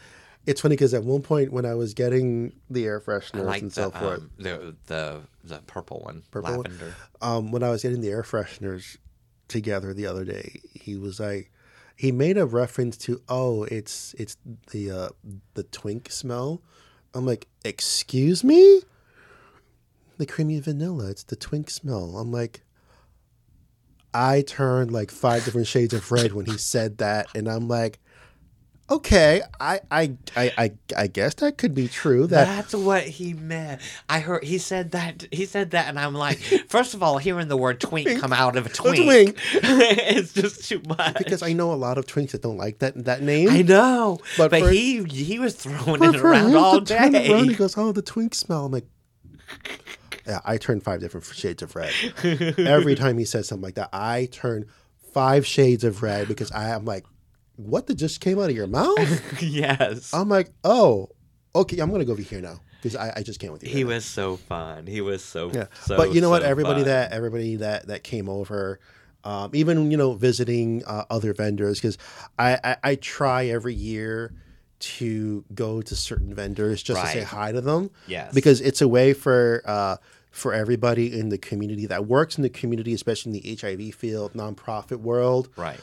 It's 0.45 0.59
funny 0.59 0.75
because 0.75 0.93
at 0.93 1.03
one 1.03 1.21
point 1.21 1.53
when 1.53 1.65
I 1.65 1.73
was 1.73 1.93
getting 1.93 2.53
the 2.69 2.85
air 2.85 2.99
fresheners 2.99 3.45
like 3.45 3.61
and 3.61 3.71
the, 3.71 3.75
so 3.75 3.91
forth, 3.91 4.19
um, 4.19 4.31
the 4.37 4.75
the 4.87 5.21
the 5.43 5.59
purple 5.67 6.01
one, 6.01 6.23
Purple 6.31 6.51
one? 6.57 6.63
lavender. 6.63 6.95
um, 7.21 7.51
when 7.51 7.63
I 7.63 7.69
was 7.69 7.81
getting 7.83 8.01
the 8.01 8.09
air 8.09 8.23
fresheners 8.23 8.97
together 9.47 9.93
the 9.93 10.05
other 10.05 10.25
day, 10.25 10.59
he 10.73 10.97
was 10.97 11.19
like, 11.19 11.49
he 11.95 12.11
made 12.11 12.37
a 12.37 12.45
reference 12.45 12.97
to, 12.97 13.21
oh, 13.29 13.63
it's 13.63 14.13
it's 14.17 14.35
the 14.71 14.91
uh, 14.91 15.09
the 15.53 15.63
twink 15.63 16.11
smell. 16.11 16.61
I'm 17.13 17.25
like, 17.25 17.47
excuse 17.63 18.43
me, 18.43 18.81
the 20.17 20.25
creamy 20.25 20.59
vanilla. 20.59 21.09
It's 21.09 21.23
the 21.23 21.35
twink 21.37 21.69
smell. 21.69 22.17
I'm 22.17 22.31
like, 22.33 22.63
I 24.13 24.41
turned 24.41 24.91
like 24.91 25.09
five 25.09 25.45
different 25.45 25.67
shades 25.67 25.93
of 25.93 26.11
red 26.11 26.33
when 26.33 26.47
he 26.47 26.57
said 26.57 26.97
that, 26.97 27.27
and 27.33 27.47
I'm 27.47 27.69
like. 27.69 27.99
Okay, 28.93 29.41
I, 29.59 29.79
I 29.89 30.13
I 30.35 30.51
I 30.57 30.71
I 30.95 31.07
guess 31.07 31.33
that 31.35 31.57
could 31.57 31.73
be 31.73 31.87
true. 31.87 32.27
That 32.27 32.45
That's 32.45 32.75
what 32.75 33.03
he 33.03 33.33
meant. 33.33 33.81
I 34.07 34.19
heard 34.19 34.43
he 34.43 34.59
said 34.59 34.91
that. 34.91 35.25
He 35.31 35.45
said 35.45 35.71
that, 35.71 35.87
and 35.87 35.99
I'm 35.99 36.13
like, 36.13 36.37
first 36.69 36.93
of 36.93 37.01
all, 37.01 37.17
hearing 37.17 37.47
the 37.47 37.57
word 37.57 37.81
twink 37.81 38.19
come 38.21 38.31
out 38.31 38.55
of 38.55 38.67
a 38.67 38.69
twink, 38.69 39.03
twink. 39.03 39.37
it's 39.53 40.33
just 40.33 40.69
too 40.69 40.79
much. 40.87 41.17
because 41.17 41.41
I 41.41 41.53
know 41.53 41.73
a 41.73 41.75
lot 41.75 41.97
of 41.97 42.05
twinks 42.05 42.31
that 42.31 42.43
don't 42.43 42.57
like 42.57 42.79
that 42.79 43.05
that 43.05 43.23
name. 43.23 43.49
I 43.49 43.63
know, 43.63 44.19
But 44.37 44.51
but, 44.51 44.61
for- 44.61 44.69
he 44.69 45.03
he 45.05 45.39
was 45.39 45.55
throwing 45.55 46.03
it 46.03 46.15
around 46.15 46.55
all 46.55 46.79
turn 46.81 47.15
it 47.15 47.31
around, 47.31 47.49
he 47.49 47.55
goes, 47.55 47.75
"Oh, 47.77 47.91
the 47.93 48.03
twink 48.03 48.35
smell." 48.35 48.65
I'm 48.65 48.71
like, 48.71 48.85
yeah, 50.27 50.39
I 50.45 50.57
turned 50.57 50.83
five 50.83 50.99
different 50.99 51.25
shades 51.25 51.63
of 51.63 51.75
red 51.75 51.91
every 52.57 52.93
time 53.03 53.17
he 53.17 53.25
says 53.25 53.47
something 53.47 53.63
like 53.63 53.75
that. 53.75 53.89
I 53.91 54.27
turn 54.31 54.67
five 55.13 55.47
shades 55.47 55.83
of 55.83 56.03
red 56.03 56.27
because 56.27 56.51
I 56.51 56.69
am 56.69 56.85
like, 56.85 57.05
what? 57.55 57.87
That 57.87 57.95
just 57.95 58.19
came 58.21 58.39
out 58.39 58.49
of 58.49 58.55
your 58.55 58.67
mouth? 58.67 59.41
yes, 59.41 60.13
I'm 60.13 60.29
like, 60.29 60.51
oh, 60.63 61.09
okay, 61.55 61.79
I'm 61.79 61.91
gonna 61.91 62.05
go 62.05 62.13
over 62.13 62.21
here 62.21 62.41
now 62.41 62.59
because 62.77 62.95
I, 62.95 63.13
I 63.17 63.23
just 63.23 63.39
can't 63.39 63.53
with 63.53 63.63
you. 63.63 63.69
he 63.69 63.83
right 63.83 63.89
now." 63.89 63.95
was 63.95 64.05
so 64.05 64.37
fun. 64.37 64.87
He 64.87 65.01
was 65.01 65.23
so 65.23 65.51
Yeah, 65.51 65.67
So, 65.81 65.97
but 65.97 66.13
you 66.13 66.21
know 66.21 66.29
what? 66.29 66.43
Everybody 66.43 66.81
fun. 66.81 66.89
that 66.89 67.11
everybody 67.11 67.57
that 67.57 67.87
that 67.87 68.03
came 68.03 68.27
over, 68.29 68.79
um, 69.23 69.51
even 69.53 69.91
you 69.91 69.97
know 69.97 70.13
visiting 70.13 70.83
uh, 70.85 71.05
other 71.09 71.33
vendors 71.33 71.79
because 71.79 71.97
I, 72.37 72.59
I 72.63 72.77
I 72.83 72.95
try 72.95 73.45
every 73.47 73.73
year 73.73 74.33
to 74.79 75.45
go 75.53 75.81
to 75.81 75.95
certain 75.95 76.33
vendors 76.33 76.83
just 76.83 76.99
to 76.99 77.07
say 77.07 77.23
hi 77.23 77.53
to 77.53 77.61
them. 77.61 77.89
Yes. 78.07 78.33
because 78.33 78.61
it's 78.61 78.81
a 78.81 78.87
way 78.87 79.13
for. 79.13 79.61
Uh, 79.65 79.97
for 80.31 80.51
everybody 80.51 81.19
in 81.19 81.29
the 81.29 81.37
community 81.37 81.85
that 81.85 82.07
works 82.07 82.37
in 82.37 82.41
the 82.41 82.49
community, 82.49 82.91
especially 82.91 83.37
in 83.37 83.43
the 83.43 83.55
HIV 83.55 83.93
field, 83.93 84.33
nonprofit 84.33 84.97
world, 84.97 85.47
right, 85.55 85.79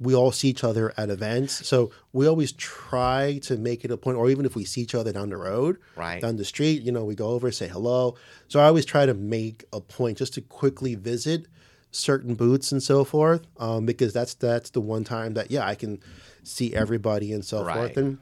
we 0.00 0.14
all 0.14 0.32
see 0.32 0.48
each 0.48 0.64
other 0.64 0.92
at 0.96 1.10
events. 1.10 1.66
So 1.68 1.90
we 2.12 2.26
always 2.26 2.52
try 2.52 3.38
to 3.42 3.56
make 3.58 3.84
it 3.84 3.90
a 3.90 3.96
point, 3.98 4.16
or 4.16 4.30
even 4.30 4.46
if 4.46 4.56
we 4.56 4.64
see 4.64 4.80
each 4.80 4.94
other 4.94 5.12
down 5.12 5.28
the 5.28 5.36
road, 5.36 5.76
Right. 5.94 6.20
down 6.22 6.36
the 6.36 6.44
street, 6.44 6.82
you 6.82 6.90
know, 6.90 7.04
we 7.04 7.14
go 7.14 7.28
over, 7.28 7.50
say 7.52 7.68
hello. 7.68 8.16
So 8.48 8.60
I 8.60 8.64
always 8.66 8.86
try 8.86 9.04
to 9.06 9.14
make 9.14 9.64
a 9.72 9.80
point 9.80 10.16
just 10.18 10.32
to 10.34 10.40
quickly 10.40 10.94
visit 10.94 11.46
certain 11.92 12.34
booths 12.34 12.72
and 12.72 12.82
so 12.82 13.04
forth, 13.04 13.42
um, 13.58 13.84
because 13.84 14.12
that's 14.12 14.34
that's 14.34 14.70
the 14.70 14.80
one 14.80 15.04
time 15.04 15.34
that 15.34 15.50
yeah 15.50 15.66
I 15.66 15.74
can 15.74 15.98
see 16.44 16.72
everybody 16.74 17.32
and 17.32 17.44
so 17.44 17.62
Right. 17.62 17.76
forth. 17.76 17.96
And 17.98 18.18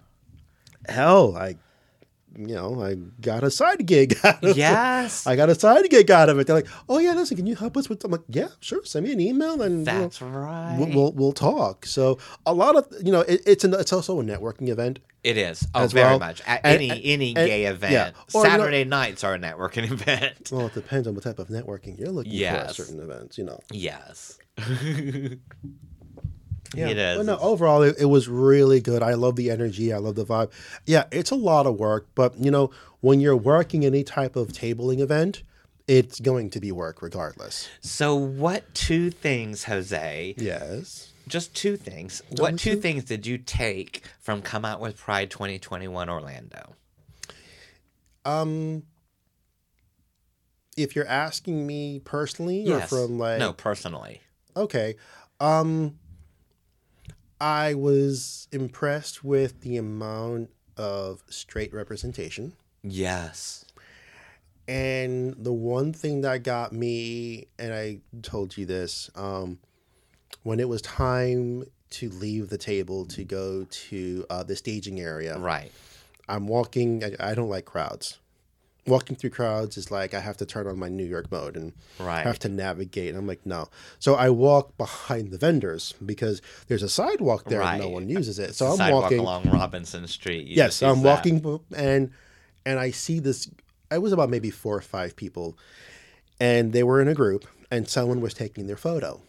hell, 0.88 1.36
I 1.36 1.56
you 2.36 2.54
know 2.54 2.82
I 2.82 2.94
got 3.20 3.42
a 3.44 3.50
side 3.50 3.86
gig. 3.86 4.16
out 4.24 4.42
of 4.44 4.50
it. 4.50 4.56
yes, 4.56 5.26
I 5.26 5.36
got 5.36 5.48
a 5.48 5.54
side 5.54 5.88
gig 5.90 6.10
out 6.10 6.28
of 6.28 6.38
it. 6.38 6.46
They're 6.46 6.56
like, 6.56 6.68
oh 6.88 6.98
yeah, 6.98 7.14
listen, 7.14 7.36
can 7.36 7.46
you 7.46 7.56
help 7.56 7.76
us 7.76 7.88
with? 7.88 8.04
I'm 8.04 8.10
like, 8.10 8.20
yeah, 8.28 8.48
sure. 8.60 8.84
Send 8.84 9.06
me 9.06 9.12
an 9.12 9.20
email 9.20 9.60
and 9.62 9.80
you 9.80 9.84
know, 9.92 10.00
that's 10.02 10.20
right. 10.22 10.76
we'll, 10.78 10.88
we'll 10.88 11.12
we'll 11.12 11.32
talk. 11.32 11.86
So 11.86 12.18
a 12.46 12.52
lot 12.54 12.76
of 12.76 12.86
you 13.04 13.12
know, 13.12 13.20
it, 13.22 13.42
it's 13.46 13.64
an, 13.64 13.74
it's 13.74 13.92
also 13.92 14.20
a 14.20 14.24
networking 14.24 14.68
event. 14.68 14.98
It 15.24 15.36
is. 15.36 15.66
Oh, 15.74 15.82
as 15.82 15.92
very 15.92 16.10
well. 16.10 16.20
much. 16.20 16.40
At 16.46 16.60
And- 16.64 16.76
any 16.76 16.90
and- 16.90 17.00
any 17.04 17.28
and- 17.36 17.46
gay 17.48 17.64
event. 17.66 17.92
yeah. 17.92 18.10
Or, 18.34 18.44
you 18.44 18.44
know- 18.44 18.50
Saturday 18.56 18.84
nights 18.84 19.24
are 19.24 19.34
a 19.34 19.38
networking 19.38 19.90
event. 19.90 20.50
Well, 20.52 20.66
it 20.68 20.74
depends 20.74 21.08
on 21.08 21.14
what 21.14 21.24
type 21.24 21.40
of 21.40 21.48
networking 21.48 21.98
you're 21.98 22.10
looking 22.10 22.38
for 22.38 22.44
at 22.46 22.74
certain 22.74 23.00
events. 23.00 23.36
You 23.36 23.44
know. 23.44 23.58
Yes. 23.72 24.38
Yeah. 26.74 26.88
It 26.88 26.98
is. 26.98 27.16
But 27.18 27.26
no, 27.26 27.38
overall, 27.38 27.82
it, 27.82 27.96
it 27.98 28.06
was 28.06 28.28
really 28.28 28.80
good. 28.80 29.02
I 29.02 29.14
love 29.14 29.36
the 29.36 29.50
energy. 29.50 29.92
I 29.92 29.98
love 29.98 30.16
the 30.16 30.24
vibe. 30.24 30.50
Yeah, 30.86 31.04
it's 31.10 31.30
a 31.30 31.36
lot 31.36 31.66
of 31.66 31.76
work, 31.76 32.08
but 32.14 32.38
you 32.38 32.50
know, 32.50 32.70
when 33.00 33.20
you're 33.20 33.36
working 33.36 33.84
any 33.84 34.04
type 34.04 34.36
of 34.36 34.48
tabling 34.48 35.00
event, 35.00 35.42
it's 35.86 36.20
going 36.20 36.50
to 36.50 36.60
be 36.60 36.70
work 36.70 37.00
regardless. 37.00 37.68
So, 37.80 38.14
what 38.14 38.74
two 38.74 39.10
things, 39.10 39.64
Jose? 39.64 40.34
Yes. 40.36 41.12
Just 41.26 41.54
two 41.54 41.76
things. 41.76 42.22
Don't 42.32 42.40
what 42.40 42.58
two 42.58 42.74
two? 42.74 42.80
things 42.80 43.04
did 43.04 43.26
you 43.26 43.38
take 43.38 44.02
from 44.20 44.42
Come 44.42 44.64
Out 44.64 44.80
with 44.80 44.96
Pride 44.96 45.30
2021 45.30 46.08
Orlando? 46.10 46.74
Um. 48.24 48.82
if 50.76 50.94
you're 50.94 51.06
asking 51.06 51.66
me 51.66 52.00
personally 52.00 52.70
or 52.70 52.80
from 52.80 53.18
like 53.18 53.38
no, 53.38 53.52
personally. 53.54 54.20
okay 54.54 54.96
um 55.40 55.98
i 57.40 57.74
was 57.74 58.48
impressed 58.52 59.22
with 59.24 59.60
the 59.60 59.76
amount 59.76 60.50
of 60.76 61.22
straight 61.28 61.72
representation 61.72 62.52
Yes. 62.82 63.64
and 64.66 65.34
the 65.36 65.52
one 65.52 65.92
thing 65.92 66.20
that 66.22 66.42
got 66.42 66.72
me 66.72 67.46
and 67.58 67.72
i 67.72 67.98
told 68.22 68.56
you 68.56 68.66
this 68.66 69.10
um 69.14 69.58
when 70.42 70.60
it 70.60 70.68
was 70.68 70.80
time 70.82 71.64
to 71.90 72.08
leave 72.10 72.48
the 72.50 72.58
table 72.58 73.04
to 73.06 73.24
go 73.24 73.66
to 73.70 74.24
uh, 74.30 74.42
the 74.42 74.54
staging 74.54 75.00
area 75.00 75.38
Right. 75.38 75.72
i'm 76.28 76.46
walking 76.46 77.02
I, 77.04 77.30
I 77.30 77.34
don't 77.34 77.48
like 77.48 77.64
crowds 77.64 78.18
walking 78.86 79.16
through 79.16 79.28
crowds 79.30 79.76
is 79.76 79.90
like 79.90 80.14
i 80.14 80.20
have 80.20 80.36
to 80.38 80.46
turn 80.46 80.66
on 80.66 80.78
my 80.78 80.88
new 80.88 81.04
york 81.04 81.30
mode 81.30 81.56
and 81.56 81.72
Right. 82.00 82.22
have 82.24 82.38
to 82.40 82.48
navigate. 82.48 83.08
And 83.10 83.18
I'm 83.18 83.26
like, 83.26 83.44
no. 83.44 83.68
So 83.98 84.14
I 84.14 84.30
walk 84.30 84.76
behind 84.78 85.30
the 85.30 85.36
vendors 85.38 85.94
because 86.06 86.40
there's 86.68 86.82
a 86.82 86.88
sidewalk 86.88 87.44
there 87.44 87.60
and 87.60 87.80
no 87.82 87.88
one 87.88 88.08
uses 88.08 88.38
it. 88.38 88.54
So 88.54 88.76
the 88.76 88.84
I'm 88.84 88.92
walking. 88.92 89.18
along 89.18 89.50
Robinson 89.50 90.06
Street. 90.06 90.46
You 90.46 90.56
yes, 90.56 90.82
I'm 90.82 91.02
walking 91.02 91.40
b- 91.40 91.58
and 91.76 92.12
and 92.64 92.78
I 92.78 92.90
see 92.92 93.18
this. 93.18 93.50
I 93.90 93.98
was 93.98 94.12
about 94.12 94.30
maybe 94.30 94.50
four 94.50 94.76
or 94.76 94.80
five 94.80 95.16
people, 95.16 95.58
and 96.38 96.72
they 96.72 96.82
were 96.84 97.00
in 97.02 97.08
a 97.08 97.14
group, 97.14 97.46
and 97.70 97.88
someone 97.88 98.20
was 98.20 98.32
taking 98.32 98.66
their 98.68 98.76
photo. 98.76 99.20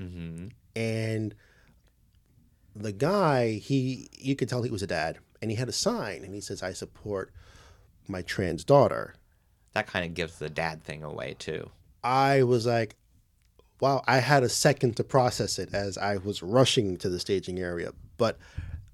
Mhm. 0.00 0.52
And 0.76 1.34
the 2.76 2.92
guy, 2.92 3.52
he 3.54 4.08
you 4.16 4.36
could 4.36 4.48
tell 4.48 4.62
he 4.62 4.70
was 4.70 4.82
a 4.82 4.86
dad, 4.86 5.18
and 5.42 5.50
he 5.50 5.56
had 5.56 5.68
a 5.68 5.72
sign, 5.72 6.22
and 6.24 6.32
he 6.34 6.40
says, 6.40 6.62
"I 6.62 6.72
support 6.72 7.32
my 8.08 8.22
trans 8.22 8.64
daughter." 8.64 9.14
That 9.74 9.86
kind 9.86 10.04
of 10.04 10.14
gives 10.14 10.38
the 10.38 10.48
dad 10.48 10.82
thing 10.82 11.02
away 11.02 11.36
too. 11.38 11.70
I 12.02 12.42
was 12.42 12.66
like, 12.66 12.96
wow, 13.80 14.02
I 14.06 14.18
had 14.18 14.42
a 14.42 14.48
second 14.48 14.96
to 14.96 15.04
process 15.04 15.58
it 15.58 15.72
as 15.72 15.96
I 15.98 16.16
was 16.16 16.42
rushing 16.42 16.96
to 16.98 17.08
the 17.08 17.20
staging 17.20 17.58
area, 17.60 17.92
but 18.16 18.38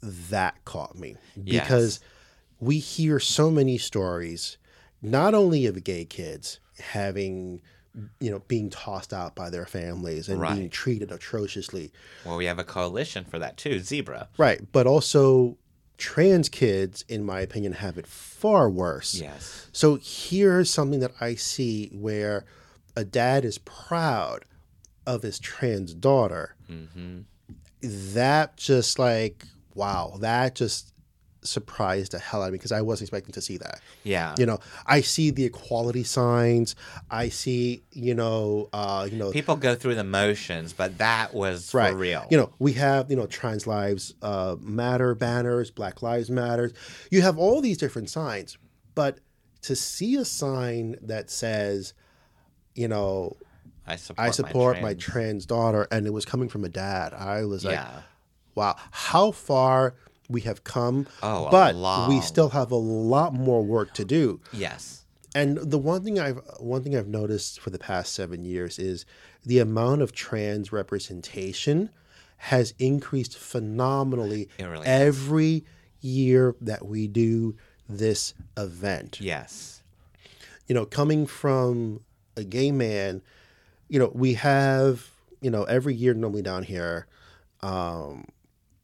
that 0.03 0.63
caught 0.65 0.99
me 0.99 1.17
because 1.45 2.01
we 2.61 2.79
hear 2.79 3.19
so 3.19 3.51
many 3.51 3.79
stories, 3.79 4.59
not 5.01 5.35
only 5.35 5.67
of 5.67 5.83
gay 5.85 6.05
kids 6.05 6.61
having, 6.79 7.63
you 8.21 8.31
know, 8.31 8.41
being 8.49 8.69
tossed 8.69 9.15
out 9.15 9.35
by 9.35 9.49
their 9.49 9.65
families 9.67 10.29
and 10.29 10.41
being 10.43 10.69
treated 10.69 11.11
atrociously, 11.13 11.93
Well, 12.25 12.37
we 12.37 12.45
have 12.47 12.59
a 12.59 12.65
coalition 12.65 13.25
for 13.25 13.39
that 13.39 13.57
too, 13.57 13.79
Zebra. 13.81 14.29
right? 14.37 14.61
But 14.73 14.87
also, 14.87 15.57
trans 15.99 16.49
kids, 16.49 17.05
in 17.09 17.25
my 17.25 17.41
opinion, 17.41 17.73
have 17.75 17.99
it 17.99 18.07
far 18.07 18.69
worse. 18.71 19.15
Yes. 19.15 19.69
So 19.73 19.99
here's 20.01 20.71
something 20.71 21.01
that 21.01 21.13
I 21.21 21.35
see 21.35 21.91
where 21.93 22.45
a 22.97 23.05
dad 23.05 23.45
is 23.45 23.59
proud 23.59 24.45
of 25.07 25.23
his 25.23 25.39
trans 25.39 25.93
daughter. 25.95 26.55
hmm 26.67 27.21
That 27.83 28.57
just 28.57 28.99
like, 28.99 29.47
wow, 29.75 30.17
that 30.21 30.55
just 30.55 30.94
surprised 31.45 32.13
the 32.13 32.19
hell 32.19 32.43
out 32.43 32.47
of 32.47 32.53
me 32.53 32.59
because 32.59 32.73
I 32.73 32.81
wasn't 32.81 33.09
expecting 33.09 33.33
to 33.33 33.41
see 33.41 33.57
that. 33.59 33.81
Yeah. 34.03 34.35
You 34.39 34.47
know, 34.47 34.59
I 34.87 35.01
see 35.01 35.31
the 35.31 35.45
equality 35.45 36.03
signs. 36.05 36.75
I 37.11 37.29
see, 37.29 37.83
you 37.93 38.15
know, 38.15 38.69
uh, 38.73 39.09
you 39.11 39.19
know, 39.19 39.31
People 39.31 39.57
go 39.57 39.75
through 39.75 39.95
the 39.95 40.05
motions, 40.05 40.73
but 40.73 40.99
that 40.99 41.35
was 41.35 41.73
right. 41.75 41.93
for 41.93 41.97
real. 41.97 42.27
You 42.31 42.39
know, 42.39 42.51
we 42.59 42.73
have, 42.75 43.11
you 43.11 43.17
know, 43.17 43.27
trans 43.27 43.67
lives 43.67 44.15
uh, 44.23 44.57
matter 44.61 45.15
banners, 45.15 45.71
Black 45.71 46.03
Lives 46.03 46.31
Matters. 46.31 46.73
You 47.11 47.23
have 47.23 47.39
all 47.39 47.61
these 47.61 47.79
different 47.79 48.11
signs, 48.11 48.59
but 48.95 49.19
to 49.63 49.75
see 49.75 50.17
a 50.17 50.25
sign 50.25 50.97
that 51.03 51.31
says, 51.31 51.95
you 52.75 52.89
know, 52.89 53.37
I 53.87 53.97
support, 53.97 54.29
I 54.29 54.31
support 54.31 54.77
my 54.81 54.95
trans- 54.95 55.05
trans 55.05 55.47
daughter, 55.47 55.87
and 55.91 56.07
it 56.07 56.13
was 56.13 56.25
coming 56.25 56.49
from 56.49 56.65
a 56.65 56.69
dad. 56.69 57.13
I 57.13 57.45
was 57.45 57.65
like, 57.65 57.79
wow, 58.55 58.77
how 58.91 59.31
far 59.31 59.95
we 60.29 60.43
have 60.43 60.65
come. 60.65 61.07
Oh, 61.23 61.49
but 61.51 61.75
we 62.09 62.21
still 62.21 62.51
have 62.51 62.71
a 62.71 62.77
lot 62.77 63.35
more 63.35 63.63
work 63.63 63.95
to 63.95 64.05
do. 64.05 64.41
Yes. 64.53 65.05
And 65.35 65.59
the 65.59 65.79
one 65.79 66.05
thing 66.05 66.21
I've 66.21 66.41
one 66.59 66.83
thing 66.83 66.97
I've 66.97 67.09
noticed 67.09 67.61
for 67.61 67.71
the 67.71 67.79
past 67.79 68.13
seven 68.13 68.45
years 68.45 68.79
is 68.79 69.05
the 69.45 69.59
amount 69.59 70.03
of 70.03 70.13
trans 70.13 70.73
representation 70.73 71.91
has 72.37 72.75
increased 72.79 73.37
phenomenally 73.39 74.49
really 74.59 74.87
every 74.87 75.65
year 76.01 76.55
that 76.61 76.87
we 76.87 77.09
do 77.09 77.57
this 77.89 78.35
event. 78.57 79.19
Yes. 79.21 79.83
You 80.67 80.75
know, 80.75 80.87
coming 80.87 81.27
from 81.27 82.01
a 82.37 82.45
gay 82.45 82.71
man, 82.71 83.23
you 83.89 83.99
know, 83.99 84.11
we 84.15 84.35
have, 84.35 85.11
you 85.41 85.51
know, 85.51 85.65
every 85.65 85.95
year 85.95 86.15
normally 86.15 86.43
down 86.43 86.63
here, 86.63 87.07
um, 87.61 88.27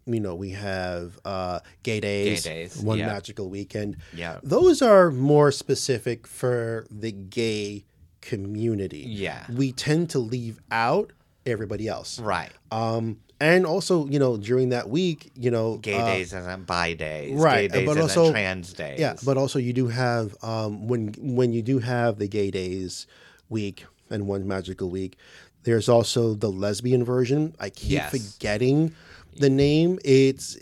you 0.06 0.20
know, 0.20 0.34
we 0.34 0.50
have 0.50 1.18
uh, 1.24 1.60
gay 1.82 2.00
days, 2.00 2.44
days, 2.44 2.76
one 2.78 2.98
yeah. 2.98 3.06
magical 3.06 3.48
weekend. 3.48 3.96
Yeah. 4.14 4.38
Those 4.42 4.82
are 4.82 5.10
more 5.10 5.52
specific 5.52 6.26
for 6.26 6.86
the 6.90 7.12
gay 7.12 7.84
community. 8.20 9.04
Yeah. 9.06 9.46
We 9.52 9.72
tend 9.72 10.10
to 10.10 10.18
leave 10.18 10.60
out 10.70 11.12
everybody 11.46 11.88
else. 11.88 12.18
Right. 12.18 12.50
Um, 12.70 13.20
and 13.40 13.64
also, 13.64 14.06
you 14.06 14.18
know, 14.18 14.36
during 14.36 14.68
that 14.68 14.90
week, 14.90 15.30
you 15.34 15.50
know, 15.50 15.78
Gay 15.78 15.94
uh, 15.94 16.04
days 16.06 16.34
isn't 16.34 16.66
bi 16.66 16.92
days. 16.92 17.40
right, 17.40 17.72
Gay 17.72 17.78
days 17.78 17.86
but 17.88 17.98
also- 17.98 18.30
trans 18.30 18.72
days. 18.74 19.00
Yeah, 19.00 19.14
but 19.24 19.38
also 19.38 19.58
you 19.58 19.72
do 19.72 19.88
have 19.88 20.36
um, 20.44 20.88
when 20.88 21.14
when 21.18 21.52
you 21.54 21.62
do 21.62 21.78
have 21.78 22.18
the 22.18 22.28
gay 22.28 22.50
days 22.50 23.06
week 23.48 23.86
and 24.10 24.26
one 24.26 24.46
magical 24.46 24.90
week, 24.90 25.16
there's 25.64 25.88
also 25.88 26.34
the 26.34 26.50
lesbian 26.50 27.04
version. 27.04 27.54
I 27.60 27.70
keep 27.70 27.92
Yes. 27.92 28.10
forgetting 28.10 28.94
the 29.38 29.50
name. 29.50 29.98
It's 30.04 30.56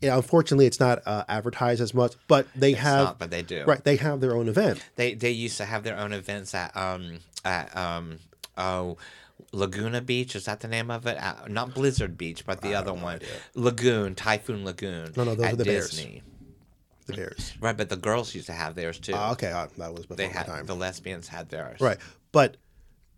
yeah, 0.00 0.16
unfortunately 0.16 0.66
it's 0.66 0.80
not 0.80 1.00
uh, 1.06 1.24
advertised 1.28 1.80
as 1.80 1.94
much, 1.94 2.14
but 2.28 2.46
they 2.54 2.72
It's 2.72 2.80
have 2.80 3.04
not, 3.04 3.18
but 3.18 3.30
they 3.30 3.42
do. 3.42 3.64
right. 3.64 3.82
They 3.82 3.96
have 3.96 4.20
their 4.20 4.36
own 4.36 4.48
event. 4.48 4.82
They 4.96 5.14
they 5.14 5.30
used 5.30 5.56
to 5.58 5.64
have 5.64 5.82
their 5.82 5.96
own 5.98 6.12
events 6.12 6.54
at 6.54 6.76
um 6.76 7.18
at 7.44 7.74
um 7.76 8.18
oh 8.58 8.98
Laguna 9.52 10.00
Beach 10.00 10.34
is 10.36 10.44
that 10.46 10.60
the 10.60 10.68
name 10.68 10.90
of 10.90 11.06
it? 11.06 11.16
Uh, 11.16 11.34
not 11.48 11.74
Blizzard 11.74 12.18
Beach, 12.18 12.44
but 12.44 12.60
the 12.60 12.74
other 12.74 12.92
one, 12.92 13.20
Lagoon, 13.54 14.14
Typhoon 14.14 14.64
Lagoon. 14.64 15.12
No, 15.16 15.24
no, 15.24 15.34
those 15.34 15.52
are 15.52 15.56
the 15.56 15.64
Bears. 15.64 16.04
The 17.06 17.12
Bears. 17.12 17.52
Right, 17.60 17.76
but 17.76 17.88
the 17.88 17.96
girls 17.96 18.34
used 18.34 18.46
to 18.46 18.52
have 18.52 18.74
theirs 18.74 18.98
too. 18.98 19.12
Ah, 19.14 19.32
okay, 19.32 19.52
uh, 19.52 19.66
that 19.78 19.92
was 19.92 20.02
before 20.06 20.16
they 20.16 20.28
had 20.28 20.46
time. 20.46 20.66
the 20.66 20.74
lesbians 20.74 21.28
had 21.28 21.50
theirs. 21.50 21.80
Right. 21.80 21.98
But, 22.32 22.56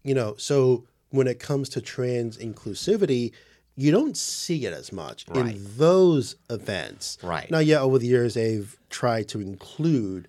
you 0.06 0.14
know, 0.14 0.36
so 0.38 0.84
when 1.10 1.26
it 1.26 1.40
comes 1.40 1.68
to 1.70 1.80
trans 1.80 2.38
inclusivity, 2.38 3.32
you 3.74 3.90
don't 3.90 4.16
see 4.16 4.64
it 4.64 4.72
as 4.72 4.92
much 4.92 5.26
Right. 5.28 5.54
in 5.56 5.66
those 5.76 6.36
events. 6.48 7.18
Right. 7.22 7.50
Now, 7.50 7.58
yeah, 7.58 7.80
over 7.80 7.98
the 7.98 8.06
years 8.06 8.34
they've 8.34 8.74
tried 8.88 9.28
to 9.30 9.40
include, 9.40 10.28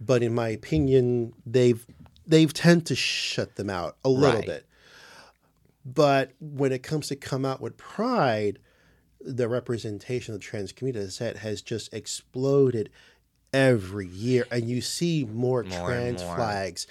but 0.00 0.22
in 0.22 0.34
my 0.34 0.48
opinion, 0.50 1.32
they've 1.46 1.84
they've 2.26 2.52
tend 2.54 2.86
to 2.86 2.94
shut 2.94 3.56
them 3.56 3.68
out 3.68 3.96
a 4.04 4.08
little 4.08 4.36
Right. 4.36 4.46
bit. 4.46 4.66
But 5.84 6.32
when 6.40 6.72
it 6.72 6.82
comes 6.82 7.08
to 7.08 7.16
come 7.16 7.44
out 7.44 7.60
with 7.60 7.76
pride, 7.76 8.58
the 9.20 9.48
representation 9.48 10.34
of 10.34 10.40
the 10.40 10.44
trans 10.44 10.72
community, 10.72 11.04
as 11.04 11.14
I 11.16 11.18
said, 11.18 11.36
has 11.38 11.60
just 11.62 11.92
exploded 11.92 12.90
every 13.52 14.06
year, 14.08 14.46
and 14.50 14.68
you 14.68 14.80
see 14.80 15.24
more, 15.24 15.62
More 15.64 15.86
trans 15.86 16.22
more. 16.22 16.36
flags. 16.36 16.86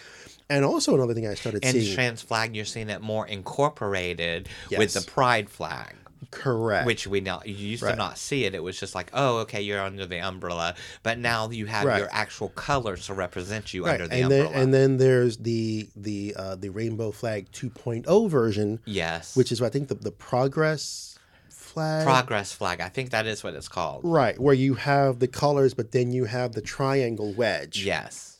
And 0.49 0.65
also 0.65 0.93
another 0.95 1.13
thing 1.13 1.27
I 1.27 1.33
started 1.35 1.63
seeing. 1.63 1.75
And 1.75 1.83
seeing, 1.83 1.95
trans 1.95 2.21
flag, 2.21 2.55
you're 2.55 2.65
seeing 2.65 2.89
it 2.89 3.01
more 3.01 3.25
incorporated 3.27 4.49
with 4.77 4.93
the 4.93 5.01
pride 5.01 5.49
flag. 5.49 5.95
correct, 6.31 6.85
Which 6.87 7.05
we 7.05 7.19
now 7.21 7.41
you 7.45 7.53
used 7.53 7.83
Right. 7.83 7.91
to 7.91 7.97
not 7.97 8.17
see 8.17 8.45
it. 8.45 8.55
It 8.55 8.63
was 8.63 8.79
just 8.79 8.95
like, 8.95 9.09
oh, 9.13 9.39
okay, 9.39 9.61
you're 9.61 9.81
under 9.81 10.05
the 10.05 10.19
umbrella. 10.19 10.73
But 11.03 11.19
now 11.19 11.49
you 11.49 11.65
have 11.67 11.85
Right. 11.85 11.99
your 11.99 12.09
actual 12.11 12.49
colors 12.49 13.05
to 13.07 13.13
represent 13.13 13.73
you 13.73 13.85
right, 13.85 13.93
under 14.01 14.07
the 14.07 14.13
and 14.15 14.23
umbrella. 14.25 14.49
then 14.53 14.61
and 14.61 14.73
then 14.73 14.97
there's 14.97 15.37
the 15.37 15.89
the 15.95 16.33
uh, 16.37 16.55
the 16.55 16.69
rainbow 16.69 17.11
flag 17.11 17.51
2.0 17.51 18.29
version, 18.29 18.79
yes, 18.85 19.35
which 19.35 19.51
is 19.51 19.59
what 19.61 19.67
I 19.67 19.69
think 19.71 19.89
the 19.89 19.95
the 19.95 20.11
progress 20.11 21.17
flag, 21.49 22.03
progress 22.05 22.51
flag. 22.53 22.79
I 22.81 22.89
think 22.89 23.09
that 23.11 23.27
is 23.27 23.43
what 23.43 23.53
it's 23.53 23.67
called. 23.67 24.01
right, 24.03 24.39
where 24.39 24.53
you 24.55 24.75
have 24.75 25.19
the 25.19 25.27
colors, 25.27 25.73
but 25.73 25.91
then 25.91 26.11
you 26.11 26.25
have 26.25 26.53
the 26.53 26.61
triangle 26.61 27.33
wedge, 27.33 27.83
Yes, 27.85 28.37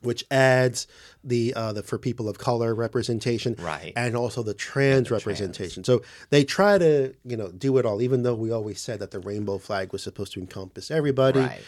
which 0.00 0.24
adds 0.30 0.86
the 1.24 1.54
uh, 1.54 1.72
the 1.72 1.82
for 1.82 1.98
people 1.98 2.28
of 2.28 2.38
color 2.38 2.74
representation, 2.74 3.56
Right. 3.58 3.92
and 3.96 4.16
also 4.16 4.42
the 4.42 4.54
trans 4.54 5.08
the 5.08 5.14
representation. 5.14 5.82
So 5.84 6.02
they 6.30 6.44
try 6.44 6.78
to 6.78 7.14
you 7.24 7.36
know 7.36 7.50
do 7.50 7.78
it 7.78 7.86
all, 7.86 8.02
even 8.02 8.22
though 8.22 8.34
we 8.34 8.50
always 8.50 8.80
said 8.80 8.98
that 9.00 9.10
the 9.10 9.20
rainbow 9.20 9.58
flag 9.58 9.92
was 9.92 10.02
supposed 10.02 10.32
to 10.34 10.40
encompass 10.40 10.90
everybody. 10.90 11.40
right. 11.40 11.60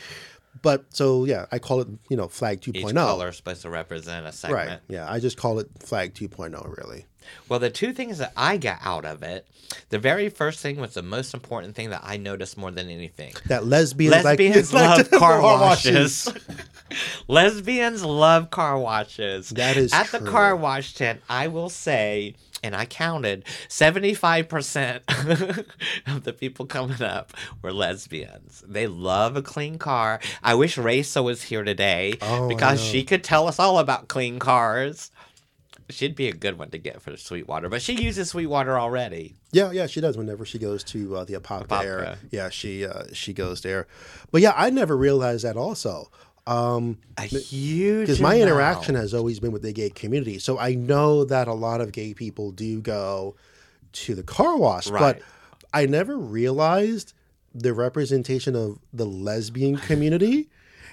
But 0.62 0.86
so 0.94 1.24
yeah, 1.26 1.46
I 1.52 1.58
call 1.58 1.80
it 1.82 1.88
you 2.08 2.16
know 2.16 2.28
flag 2.28 2.60
2.0. 2.62 2.76
Each 2.76 2.94
color 2.94 3.28
is 3.28 3.36
supposed 3.36 3.62
to 3.62 3.70
represent 3.70 4.26
a 4.26 4.32
segment. 4.32 4.68
Right. 4.68 4.80
Yeah, 4.88 5.10
I 5.10 5.20
just 5.20 5.36
call 5.36 5.58
it 5.58 5.68
flag 5.80 6.14
2.0 6.14 6.76
really. 6.78 7.04
Well, 7.48 7.58
the 7.58 7.70
two 7.70 7.92
things 7.92 8.18
that 8.18 8.32
I 8.36 8.56
got 8.56 8.78
out 8.82 9.04
of 9.04 9.22
it, 9.22 9.46
the 9.90 9.98
very 9.98 10.28
first 10.28 10.60
thing 10.60 10.78
was 10.80 10.94
the 10.94 11.02
most 11.02 11.34
important 11.34 11.74
thing 11.74 11.90
that 11.90 12.02
I 12.04 12.16
noticed 12.16 12.56
more 12.56 12.70
than 12.70 12.88
anything. 12.88 13.34
That 13.46 13.66
lesbians, 13.66 14.24
Lesbians 14.24 14.72
like, 14.72 14.98
love 14.98 15.10
car 15.10 15.40
washes. 15.40 16.32
Lesbians 17.28 18.04
love 18.04 18.50
car 18.50 18.78
washes. 18.78 19.50
That 19.50 19.76
is 19.76 19.92
At 19.92 20.08
the 20.12 20.20
car 20.20 20.54
wash 20.54 20.94
tent, 20.94 21.20
I 21.28 21.48
will 21.48 21.68
say, 21.68 22.36
and 22.62 22.74
I 22.76 22.86
counted, 22.86 23.44
75% 23.68 25.66
of 26.06 26.24
the 26.24 26.32
people 26.32 26.66
coming 26.66 27.02
up 27.02 27.32
were 27.62 27.72
lesbians. 27.72 28.62
They 28.66 28.86
love 28.86 29.36
a 29.36 29.42
clean 29.42 29.78
car. 29.78 30.20
I 30.42 30.54
wish 30.54 30.78
Raisa 30.78 31.22
was 31.22 31.42
here 31.42 31.64
today 31.64 32.14
Oh, 32.22 32.48
because 32.48 32.82
she 32.82 33.02
could 33.04 33.24
tell 33.24 33.48
us 33.48 33.58
all 33.58 33.78
about 33.78 34.08
clean 34.08 34.38
cars. 34.38 35.10
She'd 35.88 36.16
be 36.16 36.28
a 36.28 36.32
good 36.32 36.58
one 36.58 36.70
to 36.70 36.78
get 36.78 37.00
for 37.00 37.16
Sweetwater, 37.16 37.68
but 37.68 37.80
she 37.80 37.94
uses 37.94 38.28
Sweetwater 38.30 38.78
already. 38.78 39.34
Yeah, 39.52 39.70
yeah, 39.70 39.86
she 39.86 40.00
does. 40.00 40.16
Whenever 40.18 40.44
she 40.44 40.58
goes 40.58 40.82
to 40.84 41.16
uh, 41.18 41.24
the 41.24 41.34
Apopka, 41.34 41.68
Apopka. 41.68 41.84
area, 41.84 42.18
yeah, 42.30 42.48
she 42.48 42.84
uh, 42.84 43.04
she 43.12 43.32
goes 43.32 43.60
there. 43.60 43.86
But 44.32 44.40
yeah, 44.42 44.52
I 44.56 44.70
never 44.70 44.96
realized 44.96 45.44
that 45.44 45.56
also. 45.56 46.10
Um, 46.48 46.98
A 47.18 47.22
huge 47.22 48.06
because 48.06 48.20
my 48.20 48.34
amount. 48.34 48.50
interaction 48.50 48.94
has 48.94 49.12
always 49.14 49.40
been 49.40 49.52
with 49.52 49.62
the 49.62 49.72
gay 49.72 49.90
community, 49.90 50.38
so 50.38 50.58
I 50.58 50.74
know 50.74 51.24
that 51.24 51.48
a 51.48 51.52
lot 51.54 51.80
of 51.80 51.92
gay 51.92 52.14
people 52.14 52.50
do 52.52 52.80
go 52.80 53.34
to 53.92 54.14
the 54.14 54.22
car 54.22 54.56
wash, 54.56 54.88
Right. 54.88 55.00
but 55.00 55.22
I 55.74 55.86
never 55.86 56.16
realized 56.16 57.12
the 57.54 57.72
representation 57.72 58.54
of 58.54 58.78
the 58.92 59.06
lesbian 59.06 59.76
community. 59.88 60.48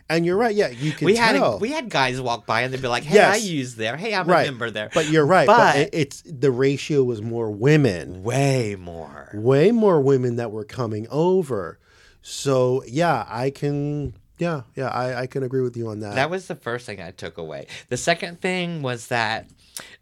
And 0.10 0.26
you're 0.26 0.38
right, 0.38 0.54
yeah, 0.54 0.68
you 0.68 0.92
can 0.92 1.06
we 1.06 1.16
tell. 1.16 1.54
had 1.54 1.62
we 1.62 1.72
had 1.72 1.90
guys 1.90 2.20
walk 2.22 2.46
by 2.46 2.62
and 2.62 2.74
they'd 2.74 2.82
be 2.82 2.88
like, 2.88 3.04
"Hey, 3.04 3.20
I 3.22 3.36
use 3.38 3.76
there. 3.76 3.96
Hey, 3.98 4.14
I'm 4.14 4.28
right, 4.28 4.48
a 4.48 4.52
member 4.52 4.70
there." 4.70 4.90
But 4.94 5.10
you're 5.10 5.26
right, 5.26 5.48
but, 5.48 5.58
But- 5.58 5.76
it- 5.78 5.90
it's 5.94 6.24
the 6.26 6.52
ratio 6.52 7.04
was 7.04 7.22
more 7.22 7.50
women. 7.50 8.22
way 8.24 8.76
more. 8.78 9.32
way 9.34 9.72
more 9.72 10.02
women 10.02 10.36
that 10.36 10.52
were 10.52 10.66
coming 10.66 11.08
over. 11.10 11.80
So 12.22 12.84
yeah, 12.88 13.26
I 13.30 13.50
can 13.50 14.14
yeah, 14.38 14.62
yeah, 14.76 14.88
I, 14.90 15.22
I 15.22 15.28
can 15.28 15.44
agree 15.44 15.62
with 15.62 15.78
you 15.78 15.90
on 15.90 16.00
that. 16.02 16.16
That 16.16 16.30
was 16.30 16.48
the 16.48 16.56
first 16.56 16.86
thing 16.86 17.02
I 17.02 17.12
took 17.12 17.38
away. 17.38 17.68
The 17.90 17.98
second 17.98 18.42
thing 18.42 18.82
was 18.82 19.08
that 19.08 19.48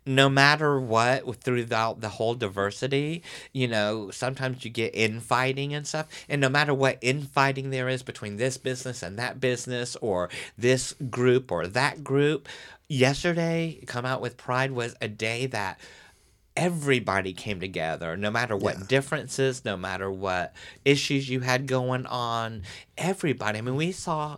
no 0.06 0.30
matter 0.30 0.80
what, 0.80 1.36
throughout 1.44 2.02
the 2.02 2.10
whole 2.10 2.34
diversity, 2.34 3.22
you 3.54 3.68
know, 3.68 4.10
sometimes 4.12 4.66
you 4.66 4.72
get 4.72 4.96
infighting 4.96 5.74
and 5.74 5.86
stuff. 5.86 6.08
And 6.28 6.42
no 6.42 6.50
matter 6.50 6.74
what 6.74 6.98
infighting 7.02 7.70
there 7.70 7.88
is 7.88 8.02
between 8.02 8.38
this 8.38 8.58
business 8.58 9.04
and 9.04 9.18
that 9.20 9.40
business, 9.40 9.96
or 9.98 10.30
this 10.58 10.94
group 11.10 11.52
or 11.52 11.68
that 11.68 12.04
group, 12.04 12.50
yesterday, 12.88 13.80
Come 13.86 14.06
Out 14.06 14.22
with 14.22 14.38
Pride 14.38 14.72
was 14.72 14.96
a 15.02 15.08
day 15.08 15.46
that 15.48 15.80
everybody 16.58 17.32
came 17.32 17.62
together 17.62 18.18
no 18.18 18.30
matter 18.30 18.58
what 18.58 18.78
Yeah. 18.78 18.84
differences 18.90 19.64
no 19.64 19.78
matter 19.78 20.12
what 20.12 20.54
issues 20.84 21.30
you 21.30 21.40
had 21.40 21.66
going 21.66 22.06
on 22.06 22.64
everybody 22.98 23.60
i 23.60 23.62
mean 23.62 23.78
we 23.78 23.94
saw 23.94 24.36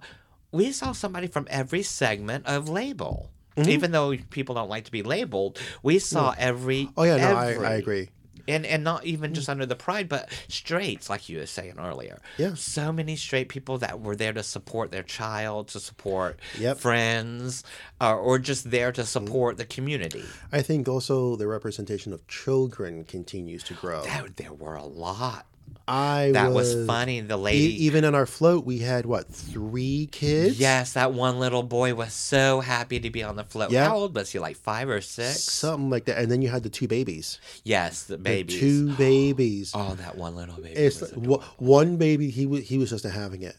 we 0.51 0.71
saw 0.71 0.91
somebody 0.91 1.25
from 1.25 1.47
every 1.49 1.81
segment 1.81 2.45
of 2.45 2.69
label 2.69 3.31
Mm-hmm. 3.55 3.69
even 3.69 3.91
though 3.91 4.15
people 4.31 4.55
don't 4.55 4.69
like 4.69 4.85
to 4.85 4.91
be 4.91 5.03
labeled 5.03 5.59
we 5.83 5.99
saw 5.99 6.33
every 6.37 6.89
oh 6.97 7.03
yeah, 7.03 7.17
no, 7.17 7.35
I, 7.35 7.53
I 7.53 7.73
agree. 7.75 8.09
and 8.47 8.65
and 8.65 8.83
not 8.83 9.05
even 9.05 9.33
just 9.35 9.47
under 9.47 9.65
the 9.65 9.75
pride 9.75 10.09
but 10.09 10.29
straights 10.47 11.09
like 11.09 11.29
you 11.29 11.37
were 11.37 11.45
saying 11.45 11.75
earlier 11.79 12.19
Yeah. 12.37 12.55
so 12.55 12.91
many 12.91 13.15
straight 13.15 13.49
people 13.49 13.77
that 13.77 14.01
were 14.01 14.15
there 14.15 14.33
to 14.33 14.41
support 14.43 14.91
their 14.91 15.03
child 15.03 15.67
to 15.69 15.79
support 15.79 16.39
Yep. 16.57 16.77
friends 16.79 17.63
uh, 18.01 18.15
or 18.15 18.39
just 18.39 18.71
there 18.71 18.91
to 18.91 19.05
support 19.05 19.57
the 19.57 19.65
community 19.65 20.23
I 20.51 20.61
think 20.63 20.87
also 20.87 21.35
the 21.35 21.47
representation 21.47 22.11
of 22.11 22.25
children 22.27 23.03
continues 23.05 23.63
to 23.65 23.73
grow. 23.75 24.03
That, 24.03 24.37
there 24.37 24.53
were 24.53 24.75
a 24.75 24.83
lot. 24.85 25.45
I 25.85 26.31
That 26.31 26.53
was, 26.53 26.73
was 26.75 26.87
funny. 26.87 27.19
The 27.19 27.33
e- 27.37 27.41
lady. 27.41 27.85
even 27.85 28.05
in 28.05 28.15
our 28.15 28.25
float, 28.25 28.65
we 28.65 28.79
had 28.79 29.05
what 29.05 29.27
three 29.27 30.07
kids? 30.13 30.57
yes, 30.57 30.93
that 30.93 31.11
one 31.13 31.39
little 31.39 31.61
boy 31.63 31.93
was 31.93 32.13
so 32.13 32.61
happy 32.61 33.01
to 33.01 33.09
be 33.09 33.21
on 33.21 33.35
the 33.35 33.43
float. 33.43 33.69
Yeah. 33.71 33.89
How 33.89 33.97
old 33.97 34.15
was 34.15 34.31
he? 34.31 34.39
Like 34.39 34.55
five 34.55 34.87
or 34.87 35.01
six? 35.01 35.41
something 35.43 35.89
like 35.89 36.05
that. 36.05 36.17
And 36.19 36.31
then 36.31 36.41
you 36.41 36.47
had 36.47 36.63
the 36.63 36.69
two 36.69 36.87
babies. 36.87 37.37
yes, 37.65 38.03
the 38.03 38.15
The 38.15 38.23
babies. 38.23 38.59
two 38.61 38.93
babies. 38.95 39.71
Oh, 39.75 39.95
that 39.95 40.17
one 40.17 40.35
little 40.37 40.55
baby. 40.55 40.69
it's 40.79 41.01
like, 41.01 41.41
one 41.57 41.97
baby. 41.97 42.29
He 42.29 42.45
was 42.45 42.61
he 42.67 42.77
was 42.77 42.89
just 42.89 43.03
having 43.03 43.41
it. 43.41 43.57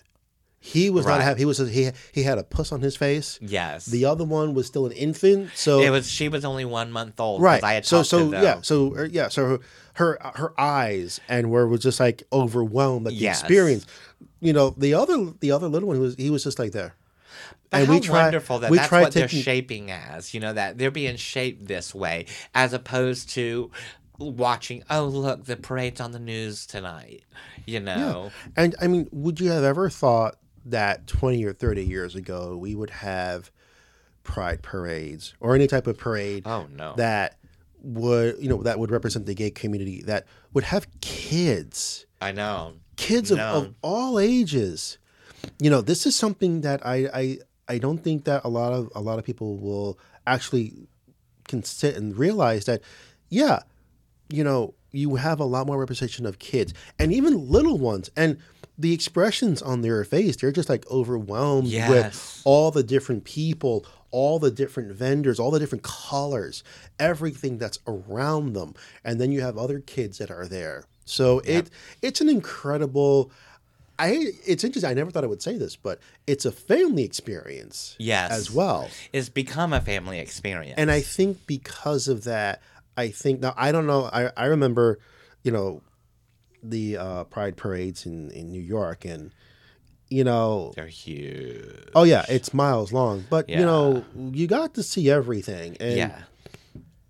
He 0.66 0.88
was 0.88 1.05
Right. 1.05 1.16
not 1.16 1.20
having. 1.20 1.38
He 1.40 1.44
was 1.44 1.59
he 1.59 1.90
he 2.12 2.22
had 2.22 2.38
a 2.38 2.42
puss 2.42 2.72
on 2.72 2.81
his 2.81 2.96
face. 2.96 3.38
yes. 3.42 3.85
The 3.85 4.07
other 4.07 4.24
one 4.24 4.55
was 4.55 4.66
still 4.66 4.87
an 4.87 4.92
infant. 4.92 5.50
So 5.55 5.81
it 5.81 5.90
was. 5.90 6.11
She 6.11 6.31
was 6.31 6.42
only 6.42 6.64
one 6.64 6.90
month 6.90 7.20
old. 7.20 7.42
right. 7.42 7.62
I 7.62 7.74
had 7.74 7.85
so 7.85 7.98
talked 7.98 8.07
so 8.09 8.31
yeah. 8.33 8.61
So 8.62 8.94
er, 8.94 9.05
yeah. 9.05 9.29
So 9.29 9.46
her 9.46 9.59
her, 9.94 10.18
her 10.37 10.59
eyes 10.59 11.20
and 11.29 11.50
were 11.50 11.68
was 11.68 11.81
just 11.81 12.00
like 12.00 12.22
overwhelmed 12.33 13.07
at 13.07 13.12
the 13.12 13.18
Yes. 13.18 13.40
experience. 13.40 13.85
You 14.40 14.55
know 14.55 14.70
the 14.77 14.94
other 14.94 15.35
the 15.40 15.50
other 15.53 15.68
little 15.68 15.87
one 15.88 16.00
was 16.00 16.14
he 16.14 16.31
was 16.31 16.44
just 16.44 16.59
like 16.59 16.72
there. 16.72 16.94
But 17.68 17.81
and 17.81 17.87
how 17.87 17.92
we 17.92 18.00
tried- 18.00 18.22
wonderful 18.24 18.59
that 18.61 18.70
we 18.70 18.79
that's 18.79 18.90
what 18.90 19.12
they're 19.12 19.29
shaping 19.29 19.90
as. 19.90 20.33
You 20.33 20.40
know 20.40 20.55
that 20.55 20.79
they're 20.79 20.90
being 20.90 21.16
shaped 21.16 21.66
this 21.66 21.94
way, 21.94 22.24
as 22.55 22.72
opposed 22.72 23.29
to 23.31 23.70
watching. 24.18 24.83
Oh, 24.88 25.05
look, 25.05 25.44
the 25.44 25.57
parade's 25.57 26.00
on 26.00 26.12
the 26.12 26.18
news 26.18 26.64
tonight. 26.66 27.24
You 27.66 27.81
know. 27.81 28.31
And 28.57 28.74
I 28.81 28.87
mean, 28.87 29.09
would 29.12 29.40
you 29.40 29.50
have 29.50 29.64
ever 29.64 29.90
thought 29.90 30.37
that 30.66 31.07
20 31.07 31.44
or 31.44 31.53
30 31.53 31.85
years 31.85 32.14
ago 32.14 32.57
we 32.57 32.74
would 32.74 32.90
have 32.90 33.50
pride 34.22 34.62
parades 34.62 35.35
or 35.40 35.55
any 35.55 35.66
type 35.66 35.87
of 35.87 35.98
parade 35.98 36.42
Oh 36.46 36.66
no. 36.74 36.94
that 36.96 37.37
would, 37.83 38.37
you 38.40 38.48
know, 38.48 38.62
that 38.62 38.79
would 38.79 38.90
represent 38.90 39.27
the 39.27 39.35
gay 39.35 39.50
community 39.50 40.03
that 40.07 40.27
would 40.55 40.64
have 40.64 40.87
kids, 41.03 42.07
I 42.20 42.33
know. 42.33 42.74
kids 42.96 43.31
of, 43.31 43.37
No. 43.38 43.53
of 43.55 43.74
all 43.83 44.18
ages. 44.18 44.96
You 45.61 45.68
know, 45.68 45.83
this 45.83 46.07
is 46.07 46.16
something 46.16 46.62
that 46.62 46.85
I, 46.87 47.09
I 47.12 47.38
I 47.68 47.79
don't 47.79 47.98
think 47.98 48.24
that 48.24 48.42
a 48.44 48.48
lot 48.48 48.72
of 48.72 48.90
a 48.94 49.00
lot 49.03 49.18
of 49.18 49.24
people 49.27 49.59
will 49.59 49.98
actually 50.27 50.72
can 51.46 51.62
sit 51.62 51.94
and 51.96 52.16
realize 52.16 52.64
that 52.64 52.81
yeah, 53.29 53.61
you 54.31 54.42
know, 54.44 54.72
you 54.92 55.16
have 55.16 55.38
a 55.40 55.44
lot 55.44 55.66
more 55.66 55.79
representation 55.79 56.24
of 56.24 56.38
kids 56.38 56.72
and 56.98 57.12
even 57.12 57.50
little 57.50 57.77
ones. 57.77 58.11
And 58.16 58.38
the 58.78 58.92
expressions 58.92 59.62
on 59.62 59.82
their 59.82 60.02
face, 60.04 60.37
they're 60.37 60.50
just 60.52 60.68
like 60.68 60.84
overwhelmed 60.90 61.68
Yes. 61.68 61.88
with 61.88 62.42
all 62.44 62.70
the 62.70 62.82
different 62.82 63.24
people, 63.24 63.87
all 64.10 64.38
the 64.38 64.50
different 64.50 64.92
vendors, 64.92 65.38
all 65.38 65.50
the 65.52 65.58
different 65.60 65.84
colors, 65.84 66.64
everything 66.98 67.58
that's 67.58 67.78
around 67.87 68.54
them. 68.54 68.74
And 69.04 69.20
then 69.20 69.30
you 69.32 69.40
have 69.42 69.56
other 69.56 69.78
kids 69.80 70.18
that 70.18 70.30
are 70.30 70.46
there. 70.46 70.84
So 71.04 71.40
it 71.40 71.70
it's 72.02 72.20
an 72.20 72.28
incredible 72.28 73.30
I 73.98 74.32
it's 74.46 74.64
interesting. 74.64 74.90
I 74.90 74.94
never 74.94 75.10
thought 75.12 75.22
I 75.22 75.28
would 75.28 75.42
say 75.42 75.56
this, 75.56 75.76
but 75.76 76.00
it's 76.26 76.44
a 76.44 76.50
family 76.52 77.04
experience 77.04 77.94
Yes. 77.98 78.32
as 78.32 78.50
well. 78.50 78.90
It's 79.12 79.28
become 79.28 79.72
a 79.72 79.80
family 79.80 80.18
experience. 80.18 80.74
And 80.78 80.90
I 80.90 81.00
think 81.00 81.46
because 81.46 82.08
of 82.08 82.24
that, 82.24 82.60
I 82.96 83.08
think 83.08 83.40
now 83.40 83.54
I 83.56 83.70
don't 83.70 83.87
know. 83.87 84.04
I, 84.12 84.30
I 84.37 84.46
remember, 84.46 84.98
you 85.44 85.52
know, 85.52 85.80
the 86.70 86.96
uh, 86.96 87.24
Pride 87.24 87.57
parades 87.57 88.07
in, 88.07 88.31
in 88.31 88.50
New 88.50 88.61
York, 88.62 89.05
and 89.05 89.31
you 90.11 90.24
know, 90.24 90.72
they're 90.77 90.87
huge. 90.87 91.90
oh 91.94 92.05
yeah, 92.05 92.24
it's 92.29 92.53
miles 92.55 92.92
long. 92.92 93.24
But 93.29 93.48
Yeah. 93.48 93.61
you 93.61 93.64
know, 93.66 94.05
you 94.33 94.46
got 94.46 94.74
to 94.74 94.83
see 94.83 95.11
everything, 95.11 95.77
and 95.81 95.96
yeah. 95.96 96.22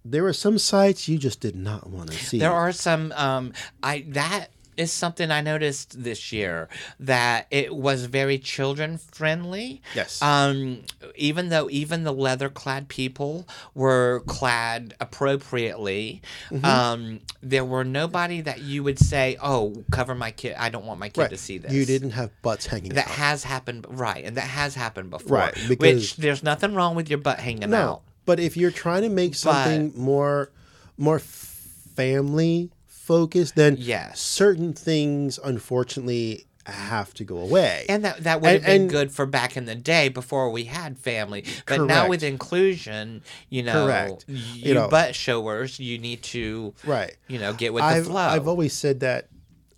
there 0.04 0.22
were 0.22 0.32
some 0.32 0.58
sites 0.58 1.08
you 1.08 1.18
just 1.18 1.40
did 1.40 1.56
not 1.56 1.90
want 1.90 2.10
to 2.12 2.16
see. 2.16 2.38
There 2.38 2.52
are 2.52 2.72
some 2.72 3.12
um 3.16 3.52
I 3.82 4.04
that 4.08 4.50
is 4.76 4.92
something 4.92 5.30
I 5.30 5.40
noticed 5.40 6.02
this 6.02 6.32
year 6.32 6.68
that 7.00 7.46
it 7.50 7.74
was 7.74 8.06
very 8.06 8.38
children 8.38 8.98
friendly. 8.98 9.82
Yes. 9.94 10.20
Um 10.22 10.82
even 11.16 11.48
though 11.48 11.68
even 11.70 12.04
the 12.04 12.12
leather 12.12 12.48
clad 12.48 12.88
people 12.88 13.46
were 13.74 14.22
clad 14.26 14.94
appropriately, 15.00 16.22
Mm-hmm. 16.50 16.64
um 16.64 17.20
there 17.42 17.64
were 17.64 17.84
nobody 17.84 18.40
that 18.40 18.60
you 18.62 18.82
would 18.82 18.98
say, 18.98 19.36
"Oh, 19.42 19.84
cover 19.90 20.14
my 20.14 20.30
kid. 20.30 20.54
I 20.58 20.68
don't 20.68 20.84
want 20.86 20.98
my 21.00 21.08
kid 21.08 21.20
right. 21.22 21.30
to 21.30 21.36
see 21.36 21.58
this." 21.58 21.72
You 21.72 21.84
didn't 21.84 22.10
have 22.12 22.30
butts 22.42 22.66
hanging 22.66 22.92
out. 22.92 22.96
That 22.96 23.08
out. 23.08 23.14
has 23.14 23.44
happened, 23.44 23.86
right? 23.88 24.24
And 24.24 24.36
that 24.36 24.48
has 24.48 24.74
happened 24.74 25.10
before. 25.10 25.38
Right, 25.38 25.56
which 25.78 26.16
there's 26.16 26.42
nothing 26.42 26.74
wrong 26.74 26.94
with 26.94 27.08
your 27.08 27.18
butt 27.18 27.38
hanging 27.38 27.70
no, 27.70 27.76
out. 27.78 28.02
but 28.26 28.40
if 28.40 28.56
you're 28.56 28.70
trying 28.70 29.02
to 29.02 29.08
make 29.08 29.34
something 29.34 29.92
more 29.96 30.50
more 30.96 31.18
family 31.18 32.70
focused, 33.04 33.54
then 33.56 33.76
Yes. 33.78 34.20
certain 34.20 34.72
things 34.72 35.38
unfortunately 35.44 36.46
have 36.66 37.12
to 37.12 37.24
go 37.24 37.36
away. 37.36 37.84
And 37.90 38.02
that 38.06 38.24
that 38.24 38.40
would 38.40 38.50
have 38.52 38.62
been 38.62 38.82
and- 38.82 38.90
good 38.90 39.12
for 39.12 39.26
back 39.26 39.54
in 39.56 39.66
the 39.66 39.74
day 39.74 40.08
before 40.08 40.48
we 40.50 40.64
had 40.64 40.98
family. 40.98 41.44
But 41.66 41.82
now 41.84 42.08
with 42.08 42.22
inclusion, 42.22 43.22
you 43.50 43.62
know, 43.62 43.84
Correct. 43.86 44.24
you, 44.26 44.68
You 44.68 44.74
know- 44.74 44.88
butt 44.88 45.14
showers, 45.14 45.78
you 45.78 45.98
need 45.98 46.22
to, 46.22 46.72
right. 46.84 47.14
you 47.28 47.38
know, 47.38 47.52
get 47.52 47.74
with 47.74 47.82
I've 47.84 48.04
the 48.04 48.10
flow. 48.10 48.20
I've 48.20 48.48
always 48.48 48.72
said 48.72 49.00
that 49.00 49.28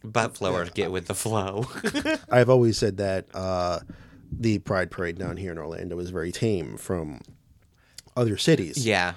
butt 0.05 0.37
flowers 0.37 0.71
get 0.71 0.93
with 0.93 1.07
the 1.09 1.15
flow. 1.17 1.67
I've 2.31 2.49
always 2.49 2.79
said 2.79 2.99
that 2.99 3.27
uh, 3.35 3.81
the 4.31 4.59
Pride 4.61 4.93
Parade 4.93 5.19
down 5.19 5.37
here 5.39 5.51
in 5.51 5.59
Orlando 5.59 5.99
is 5.99 6.11
very 6.11 6.31
tame 6.31 6.77
from 6.77 7.21
other 8.17 8.37
cities. 8.37 8.87
yeah. 8.87 9.15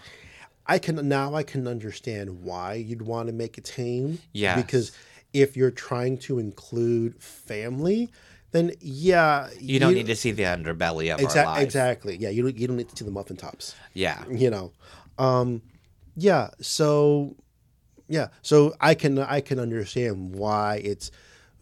I 0.76 0.78
can 0.80 1.08
now 1.08 1.34
I 1.36 1.44
can 1.44 1.68
understand 1.68 2.44
why 2.44 2.76
you'd 2.76 3.02
want 3.02 3.28
to 3.28 3.34
make 3.34 3.58
it 3.58 3.66
tame. 3.66 4.20
Yeah. 4.34 4.56
Because 4.56 4.92
if 5.34 5.58
you're 5.58 5.72
trying 5.72 6.18
to 6.20 6.40
include 6.40 7.22
family, 7.22 8.10
then 8.52 8.72
yeah, 8.82 9.50
You 9.60 9.80
don't 9.80 9.94
need 9.94 10.08
to 10.08 10.16
see 10.16 10.32
the 10.32 10.44
underbelly 10.44 11.14
of 11.14 11.20
our 11.20 11.26
Exactly. 11.26 11.54
life. 11.54 11.64
Exactly. 11.64 12.18
Yeah, 12.18 12.30
you 12.30 12.42
don't. 12.44 12.58
You 12.58 12.68
don't 12.68 12.78
need 12.78 12.90
to 12.90 12.96
see 12.98 13.06
the 13.06 13.12
muffin 13.12 13.38
tops. 13.38 13.76
Yeah. 13.94 14.24
You 14.32 14.50
know. 14.50 14.72
Um, 15.18 15.62
yeah. 16.16 16.50
So, 16.62 17.36
yeah. 18.08 18.28
So 18.42 18.74
I 18.82 18.94
can 18.96 19.20
I 19.20 19.42
can 19.42 19.60
understand 19.60 20.36
why 20.36 20.78
it's 20.84 21.12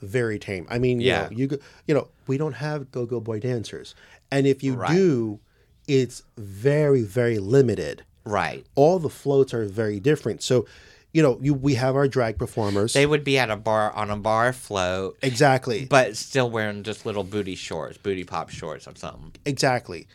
very 0.01 0.39
tame. 0.39 0.65
I 0.69 0.77
mean, 0.79 1.01
Yeah. 1.01 1.23
you 1.25 1.29
know, 1.31 1.37
you 1.41 1.47
go- 1.47 1.57
you 1.87 1.93
know, 1.95 2.07
we 2.27 2.37
don't 2.37 2.53
have 2.53 2.89
go 2.91 3.05
go 3.05 3.19
boy 3.19 3.39
dancers, 3.39 3.95
and 4.31 4.45
if 4.47 4.63
you 4.63 4.73
Right. 4.75 4.95
do, 4.95 5.39
it's 5.87 6.23
very 6.37 7.01
very 7.01 7.39
limited. 7.39 8.03
Right. 8.27 8.65
All 8.75 8.99
the 8.99 9.09
floats 9.09 9.53
are 9.53 9.65
very 9.65 9.99
different. 9.99 10.43
So, 10.43 10.65
you 11.13 11.23
know, 11.23 11.39
you 11.41 11.53
we 11.53 11.75
have 11.75 11.95
our 11.95 12.07
drag 12.07 12.37
performers. 12.37 12.93
They 12.93 13.05
would 13.05 13.23
be 13.23 13.37
at 13.39 13.49
a 13.49 13.55
bar 13.55 13.91
on 13.93 14.09
a 14.11 14.17
bar 14.17 14.53
float, 14.53 15.17
exactly. 15.21 15.85
but 15.85 16.15
still 16.17 16.49
wearing 16.49 16.83
just 16.83 17.05
little 17.05 17.23
booty 17.23 17.55
shorts, 17.55 17.97
booty 17.97 18.23
pop 18.23 18.49
shorts 18.49 18.87
or 18.87 18.95
something. 18.95 19.33
exactly 19.45 20.07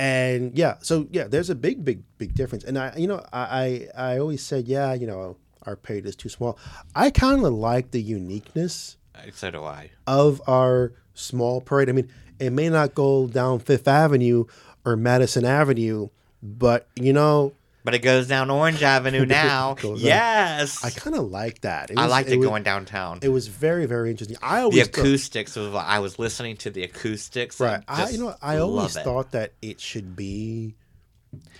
and 0.00 0.56
yeah 0.56 0.76
so 0.80 1.08
yeah 1.10 1.24
there's 1.26 1.50
a 1.50 1.54
big 1.56 1.84
big 1.84 2.04
big 2.18 2.32
difference 2.32 2.62
and 2.62 2.78
i 2.78 2.94
you 2.96 3.08
know 3.08 3.20
i 3.32 3.88
i, 3.96 4.12
I 4.12 4.18
always 4.18 4.44
said 4.44 4.68
yeah 4.68 4.94
you 4.94 5.08
know 5.08 5.36
our 5.66 5.74
parade 5.74 6.06
is 6.06 6.14
too 6.14 6.28
small 6.28 6.56
i 6.94 7.10
kind 7.10 7.44
of 7.44 7.52
like 7.52 7.90
the 7.90 8.00
uniqueness 8.00 8.96
Uh, 9.14 9.22
So 9.34 9.50
do 9.50 9.64
I. 9.64 9.90
of 10.06 10.40
our 10.46 10.92
small 11.14 11.60
parade 11.60 11.88
i 11.88 11.92
mean 11.92 12.08
it 12.38 12.50
may 12.50 12.68
not 12.68 12.94
go 12.94 13.26
down 13.26 13.58
fifth 13.58 13.88
avenue 13.88 14.44
or 14.84 14.94
madison 14.96 15.44
avenue 15.44 16.10
but 16.42 16.86
you 16.94 17.12
know 17.12 17.52
But 17.84 17.94
it 17.94 18.00
goes 18.00 18.28
down 18.28 18.50
Orange 18.50 18.82
Avenue 18.82 19.24
now. 19.42 19.74
Goes 19.74 20.00
down. 20.00 20.06
yes. 20.06 20.84
i 20.84 20.90
kind 20.90 21.16
of 21.16 21.30
like 21.30 21.62
that 21.62 21.90
I 21.96 22.06
liked 22.06 22.28
it, 22.28 22.36
was, 22.38 22.46
going 22.46 22.62
downtown. 22.62 23.18
it 23.22 23.28
was 23.28 23.48
very 23.48 23.86
very 23.86 24.10
interesting 24.10 24.36
i 24.42 24.58
the 24.58 24.62
always 24.64 24.88
thought- 24.88 24.98
acoustics 25.04 25.56
was 25.56 25.74
I 25.74 25.98
was 26.00 26.18
listening 26.18 26.56
to 26.58 26.70
the 26.70 26.82
acoustics. 26.84 27.58
right 27.60 27.82
i 27.88 28.08
you 28.10 28.18
know 28.18 28.34
i 28.42 28.58
always 28.58 28.96
it. 28.96 29.04
thought 29.04 29.32
that 29.32 29.52
it 29.62 29.80
should 29.80 30.14
be 30.16 30.74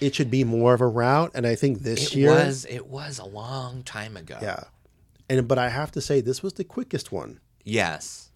it 0.00 0.14
should 0.14 0.30
be 0.30 0.44
more 0.44 0.74
of 0.74 0.80
a 0.80 0.86
route 0.86 1.32
and 1.34 1.46
i 1.46 1.54
think 1.54 1.80
this 1.80 2.08
it 2.08 2.14
year 2.16 2.30
was 2.30 2.64
it 2.66 2.86
was 2.86 3.18
a 3.18 3.24
long 3.26 3.82
time 3.82 4.16
ago. 4.16 4.38
Yeah. 4.40 4.64
And 5.30 5.46
but 5.46 5.58
I 5.58 5.68
have 5.68 5.90
to 5.92 6.00
say 6.00 6.22
this 6.22 6.42
was 6.42 6.54
the 6.54 6.64
quickest 6.64 7.12
one. 7.12 7.40
Yes. 7.62 8.27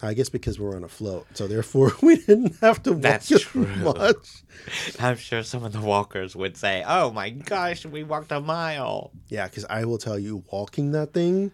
I 0.00 0.14
guess 0.14 0.28
because 0.28 0.60
we're 0.60 0.76
on 0.76 0.84
a 0.84 0.88
float, 0.88 1.26
so 1.34 1.48
therefore 1.48 1.92
we 2.02 2.16
didn't 2.16 2.56
have 2.60 2.82
to 2.84 2.92
walk 2.92 3.02
That's 3.02 3.32
as 3.32 3.42
true. 3.42 3.66
much. 3.66 4.44
I'm 5.00 5.16
sure 5.16 5.42
some 5.42 5.64
of 5.64 5.72
the 5.72 5.80
walkers 5.80 6.36
would 6.36 6.56
say, 6.56 6.84
"Oh 6.86 7.10
my 7.10 7.30
gosh, 7.30 7.84
we 7.84 8.04
walked 8.04 8.30
a 8.32 8.40
mile." 8.40 9.10
Yeah, 9.28 9.46
because 9.48 9.64
I 9.68 9.84
will 9.84 9.98
tell 9.98 10.18
you, 10.18 10.44
walking 10.52 10.92
that 10.92 11.12
thing, 11.12 11.50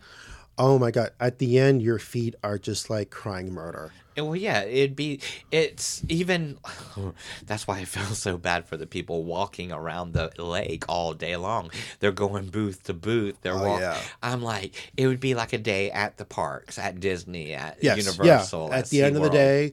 oh 0.58 0.78
my 0.78 0.90
god! 0.90 1.10
At 1.20 1.38
the 1.38 1.58
end, 1.58 1.82
your 1.82 1.98
feet 1.98 2.34
are 2.42 2.58
just 2.58 2.90
like 2.90 3.10
crying 3.10 3.52
murder. 3.52 3.92
And, 4.16 4.26
Well, 4.26 4.36
yeah, 4.36 4.62
it'd 4.62 4.94
be. 4.94 5.20
It's 5.50 6.02
even. 6.08 6.58
That's 7.46 7.66
why 7.66 7.78
I 7.78 7.84
feel 7.84 8.04
so 8.14 8.36
bad 8.38 8.64
for 8.66 8.76
the 8.76 8.86
people 8.86 9.24
walking 9.24 9.72
around 9.72 10.12
the 10.12 10.30
lake 10.38 10.84
all 10.88 11.14
day 11.14 11.36
long. 11.36 11.70
They're 12.00 12.12
going 12.12 12.46
booth 12.46 12.84
to 12.84 12.94
booth. 12.94 13.36
They're 13.42 13.54
Oh, 13.54 13.62
walking. 13.64 13.82
yeah. 13.82 14.00
I'm 14.22 14.42
like, 14.42 14.92
it 14.96 15.06
would 15.08 15.20
be 15.20 15.34
like 15.34 15.52
a 15.52 15.58
day 15.58 15.90
at 15.90 16.16
the 16.16 16.24
parks, 16.24 16.78
at 16.78 17.00
Disney, 17.00 17.54
at 17.54 17.78
Yes, 17.82 17.98
Universal. 17.98 18.68
yeah. 18.70 18.76
At 18.78 18.86
the 18.90 19.02
end 19.02 19.16
of 19.16 19.22
the 19.22 19.30
day, 19.30 19.72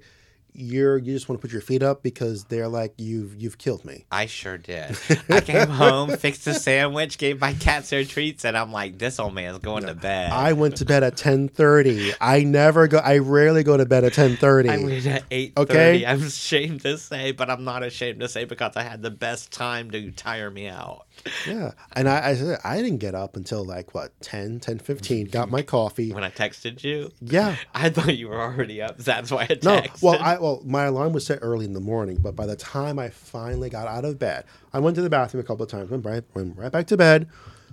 you're 0.54 0.98
you 0.98 1.14
just 1.14 1.30
want 1.30 1.40
to 1.40 1.42
put 1.42 1.52
your 1.52 1.62
feet 1.62 1.84
up 1.84 2.04
because 2.04 2.46
they're 2.46 2.68
like 2.68 2.94
you've 2.98 3.42
you've 3.42 3.58
killed 3.58 3.86
me. 3.86 4.06
I 4.12 4.26
sure 4.26 4.58
did. 4.58 4.98
I 5.30 5.42
came 5.46 5.68
home, 5.68 6.16
fixed 6.18 6.46
a 6.48 6.54
sandwich, 6.54 7.18
gave 7.18 7.40
my 7.40 7.54
cats 7.54 7.90
their 7.90 8.04
treats, 8.04 8.46
and 8.46 8.58
I'm 8.58 8.72
like, 8.72 8.98
this 8.98 9.20
old 9.20 9.34
man's 9.34 9.60
going 9.60 9.86
to 9.86 9.94
bed. 9.94 10.32
I 10.32 10.54
went 10.54 10.78
to 10.78 10.86
bed 10.86 11.04
at 11.04 11.18
ten 11.18 11.48
thirty. 11.48 12.12
I 12.20 12.44
never 12.44 12.88
go. 12.88 12.98
I 12.98 13.20
rarely 13.20 13.64
go 13.64 13.78
to 13.78 13.86
bed 13.86 14.04
at 14.04 14.14
ten 14.14 14.36
thirty. 14.38 14.70
I 14.70 14.78
went 14.78 15.06
at 15.06 15.24
eight 15.32 15.54
Okay. 15.58 16.06
I'm 16.06 16.24
ashamed 16.24 16.82
to 16.82 16.98
say, 16.98 17.32
but 17.32 17.50
I'm 17.50 17.64
not 17.64 17.84
ashamed 17.84 18.20
to 18.22 18.30
say 18.30 18.46
because 18.46 18.76
I 18.76 18.84
had 18.84 19.02
the 19.02 19.12
best 19.12 19.52
time 19.52 19.92
to 19.92 20.12
tire 20.12 20.50
me 20.50 20.68
out. 20.68 21.06
Yeah, 21.48 21.72
and 21.94 22.08
I, 22.10 22.30
I 22.30 22.36
said 22.36 22.60
I 22.64 22.78
didn't 22.82 22.98
get 22.98 23.16
up 23.16 23.36
until 23.36 23.64
like 23.64 23.94
what 23.94 24.12
10, 24.22 24.60
10, 24.60 24.80
15, 24.80 25.28
Got 25.28 25.50
my 25.50 25.62
coffee. 25.62 26.12
When 26.12 26.24
I 26.24 26.30
texted 26.30 26.84
you, 26.84 27.12
Yeah. 27.22 27.56
I 27.74 27.90
thought 27.90 28.18
you 28.18 28.30
were 28.30 28.42
already 28.42 28.82
up. 28.82 28.98
That's 28.98 29.32
why 29.32 29.44
I 29.44 29.48
texted. 29.48 29.64
No, 29.64 29.84
well, 30.02 30.22
I 30.22 30.38
well 30.40 30.62
my 30.66 30.86
alarm 30.86 31.14
was 31.14 31.26
set 31.26 31.40
early 31.42 31.66
in 31.66 31.74
the 31.74 31.80
morning, 31.80 32.18
but 32.22 32.36
by 32.36 32.46
the 32.46 32.56
time 32.56 33.00
I 33.00 33.10
finally 33.10 33.70
got 33.70 33.88
out 33.88 34.06
of 34.06 34.20
bed, 34.20 34.46
I 34.74 34.80
went 34.80 34.96
to 34.96 35.02
the 35.02 35.10
bathroom 35.10 35.44
a 35.44 35.48
couple 35.48 35.64
of 35.64 35.70
times, 35.70 35.90
went 35.90 36.06
right, 36.06 36.24
went 36.34 36.58
right 36.58 36.72
back 36.72 36.88
to 36.88 36.98
bed, 36.98 37.28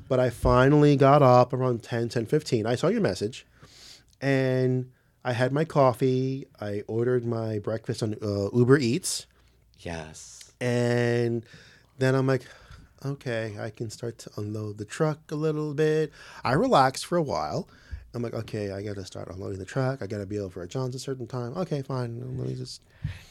but 0.09 0.19
I 0.21 0.31
finally 0.31 0.97
got 0.97 1.23
up 1.23 1.53
around 1.53 1.83
10, 1.83 2.09
10, 2.09 2.27
15. 2.27 2.67
I 2.67 2.75
saw 2.75 2.89
your 2.89 3.01
message, 3.01 3.47
and 4.21 4.91
I 5.25 5.33
had 5.33 5.53
my 5.53 5.65
coffee. 5.65 6.47
I 6.61 6.83
ordered 6.87 7.25
my 7.25 7.59
breakfast 7.59 8.03
on 8.03 8.15
uh, 8.23 8.51
Uber 8.57 8.79
Eats, 8.79 9.27
yes. 9.81 10.53
and 10.61 11.45
then 11.99 12.15
I'm 12.15 12.27
like, 12.27 12.43
okay, 13.05 13.57
I 13.61 13.71
can 13.71 13.91
start 13.91 14.19
to 14.19 14.31
unload 14.37 14.79
the 14.79 14.85
truck 14.85 15.19
a 15.31 15.35
little 15.35 15.75
bit. 15.75 16.13
I 16.45 16.53
relaxed 16.53 17.07
for 17.07 17.17
a 17.17 17.23
while. 17.23 17.69
I'm 18.15 18.23
like, 18.23 18.35
okay, 18.35 18.73
I 18.73 18.83
got 18.83 18.95
to 18.97 19.05
start 19.05 19.29
unloading 19.29 19.59
the 19.59 19.67
truck. 19.67 20.03
I 20.03 20.07
got 20.07 20.19
to 20.19 20.27
be 20.27 20.39
over 20.39 20.63
at 20.63 20.71
John's 20.71 20.95
a 20.95 20.99
certain 20.99 21.27
time. 21.27 21.57
Okay, 21.57 21.83
fine. 21.83 22.19
Let 22.39 22.49
me 22.49 22.55
just. 22.55 22.81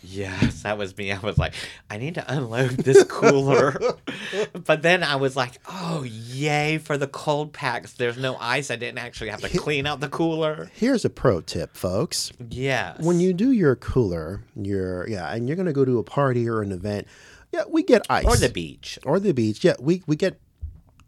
Yes, 0.03 0.61
that 0.61 0.78
was 0.78 0.95
me. 0.95 1.11
I 1.11 1.20
was 1.20 1.38
like, 1.38 1.55
I 1.89 1.97
need 1.97 2.15
to 2.15 2.34
unload 2.34 2.72
this 2.72 3.03
cooler. 3.03 3.78
but 4.65 4.84
then 4.84 5.03
I 5.03 5.15
was 5.15 5.36
like, 5.36 5.59
oh, 5.68 6.03
yay 6.03 6.78
for 6.78 6.97
the 6.97 7.07
cold 7.07 7.53
packs. 7.53 7.93
There's 7.93 8.18
no 8.18 8.38
ice. 8.39 8.70
I 8.70 8.76
didn't 8.76 8.99
actually 8.99 9.32
have 9.32 9.41
to 9.41 9.57
clean 9.57 9.88
out 9.88 9.99
the 9.99 10.09
cooler. 10.09 10.70
Here's 10.74 11.03
a 11.03 11.09
pro 11.09 11.41
tip, 11.41 11.76
folks. 11.76 12.32
Yes. 12.49 13.01
When 13.01 13.20
you 13.20 13.34
do 13.34 13.51
your 13.51 13.76
cooler, 13.76 14.43
your 14.55 15.09
yeah, 15.09 15.34
and 15.34 15.47
you're 15.47 15.57
gonna 15.57 15.74
go 15.74 15.86
to 15.86 15.97
a 15.97 16.03
party 16.03 16.47
or 16.47 16.61
an 16.61 16.72
event, 16.72 17.07
yeah, 17.52 17.64
we 17.70 17.84
get 17.84 18.06
ice. 18.10 18.26
Or 18.26 18.36
the 18.36 18.50
beach. 18.50 19.00
Or 19.06 19.20
the 19.20 19.34
beach. 19.34 19.64
Yeah, 19.64 19.76
we, 19.80 20.04
we 20.08 20.16
get 20.16 20.39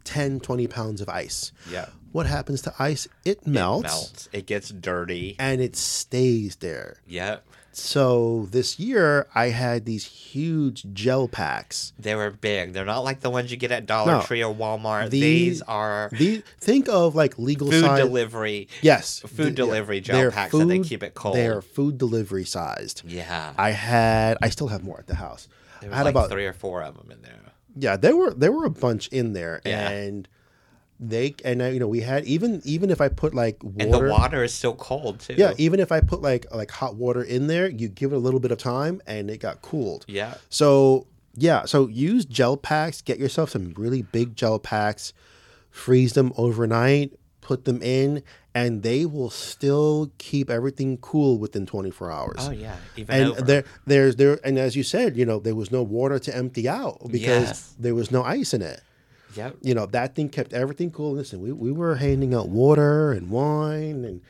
10, 0.05 0.39
20 0.39 0.67
pounds 0.67 1.01
of 1.01 1.09
ice. 1.09 1.51
Yeah. 1.71 1.87
What 2.11 2.25
happens 2.25 2.61
to 2.63 2.73
ice? 2.79 3.07
It 3.25 3.45
melts, 3.45 3.83
Melts. 3.83 4.29
It 4.33 4.47
gets 4.47 4.69
dirty. 4.69 5.35
and 5.37 5.61
it 5.61 5.75
stays 5.75 6.55
there. 6.57 6.97
Yep. 7.07 7.45
So 7.71 8.47
this 8.51 8.79
year 8.79 9.27
I 9.35 9.49
had 9.49 9.85
these 9.85 10.03
huge 10.03 10.85
gel 10.91 11.27
packs. 11.27 11.93
They 11.99 12.15
were 12.15 12.31
big. 12.31 12.73
They're 12.73 12.83
not 12.83 13.01
like 13.03 13.19
the 13.19 13.29
ones 13.29 13.51
you 13.51 13.57
get 13.57 13.71
at 13.71 13.85
Dollar 13.85 14.13
No. 14.13 14.21
Tree 14.21 14.43
or 14.43 14.53
Walmart. 14.53 15.11
These- 15.11 15.21
These 15.21 15.61
are 15.61 16.09
These 16.11 16.41
think 16.59 16.89
of 16.89 17.13
like 17.15 17.37
legal 17.37 17.69
food 17.69 17.81
size. 17.85 17.99
delivery. 17.99 18.67
yes, 18.81 19.19
food 19.19 19.35
th- 19.37 19.49
yeah. 19.49 19.55
delivery 19.55 20.01
gel 20.01 20.17
They're 20.17 20.31
packs 20.31 20.51
that 20.57 20.65
they 20.65 20.79
keep 20.79 21.03
it 21.03 21.13
cold. 21.13 21.35
They're 21.35 21.61
food 21.61 21.99
delivery 21.99 22.43
sized. 22.43 23.03
Yeah. 23.05 23.53
I 23.57 23.69
had. 23.69 24.37
I 24.41 24.49
still 24.49 24.67
have 24.69 24.83
more 24.83 24.97
at 24.97 25.05
the 25.07 25.15
house. 25.15 25.47
There 25.81 25.93
I 25.93 25.97
had 25.97 26.03
like 26.05 26.13
about 26.13 26.29
three 26.29 26.45
or 26.45 26.53
four 26.53 26.81
of 26.83 26.95
them 26.97 27.11
in 27.11 27.21
there. 27.21 27.39
yeah. 27.75 27.97
There 27.97 28.15
were 28.15 28.33
there 28.33 28.51
were 28.51 28.65
a 28.65 28.69
bunch 28.69 29.07
in 29.09 29.33
there, 29.33 29.61
Yeah. 29.65 29.89
and 29.89 30.27
they 30.99 31.33
and 31.45 31.61
uh, 31.61 31.65
you 31.65 31.79
know 31.79 31.87
we 31.87 32.01
had 32.01 32.25
even 32.25 32.61
even 32.65 32.89
if 32.89 32.99
I 32.99 33.07
put 33.07 33.33
like 33.33 33.63
water. 33.63 33.75
And 33.79 33.93
the 33.93 34.09
water 34.11 34.43
is 34.43 34.53
still 34.53 34.75
cold 34.75 35.21
too. 35.21 35.35
Yeah, 35.37 35.53
even 35.57 35.79
if 35.79 35.91
I 35.91 36.01
put 36.01 36.21
like 36.21 36.45
like 36.53 36.71
hot 36.71 36.95
water 36.95 37.23
in 37.23 37.47
there, 37.47 37.69
you 37.69 37.87
give 37.87 38.11
it 38.11 38.15
a 38.15 38.19
little 38.19 38.39
bit 38.41 38.51
of 38.51 38.57
time 38.57 39.01
and 39.07 39.29
it 39.29 39.37
got 39.39 39.61
cooled. 39.61 40.05
Yeah. 40.07 40.33
So 40.49 41.07
yeah, 41.35 41.63
so 41.65 41.87
use 41.87 42.25
gel 42.25 42.57
packs. 42.57 43.01
Get 43.01 43.17
yourself 43.17 43.51
some 43.51 43.73
really 43.77 44.01
big 44.01 44.35
gel 44.35 44.59
packs. 44.59 45.13
Freeze 45.71 46.13
them 46.13 46.33
overnight. 46.35 47.13
Put 47.41 47.63
them 47.65 47.81
in, 47.81 48.21
and 48.55 48.81
they 48.83 49.05
will 49.05 49.29
still 49.29 50.11
keep 50.17 50.49
everything 50.49 50.97
cool 50.97 51.37
within 51.37 51.65
24 51.65 52.11
hours. 52.11 52.35
Oh 52.39 52.51
yeah. 52.51 52.75
Even 52.97 53.15
and 53.15 53.29
over. 53.31 53.41
there, 53.41 53.63
there's 53.85 54.15
there, 54.15 54.39
and 54.43 54.57
as 54.57 54.75
you 54.75 54.83
said, 54.83 55.15
you 55.15 55.25
know, 55.25 55.39
there 55.39 55.55
was 55.55 55.71
no 55.71 55.83
water 55.83 56.17
to 56.19 56.35
empty 56.35 56.67
out 56.67 56.99
because 57.11 57.21
Yes. 57.47 57.75
there 57.79 57.95
was 57.95 58.11
no 58.11 58.23
ice 58.23 58.53
in 58.53 58.61
it. 58.61 58.81
Yep. 59.35 59.57
You 59.61 59.75
know, 59.75 59.85
that 59.87 60.15
thing 60.15 60.29
kept 60.29 60.53
everything 60.53 60.89
cool. 60.89 61.13
Listen, 61.13 61.39
we, 61.41 61.51
we 61.51 61.71
were 61.71 61.95
handing 61.95 62.33
out 62.33 62.49
water 62.49 63.11
and 63.11 63.29
wine 63.29 64.03
and 64.03 64.21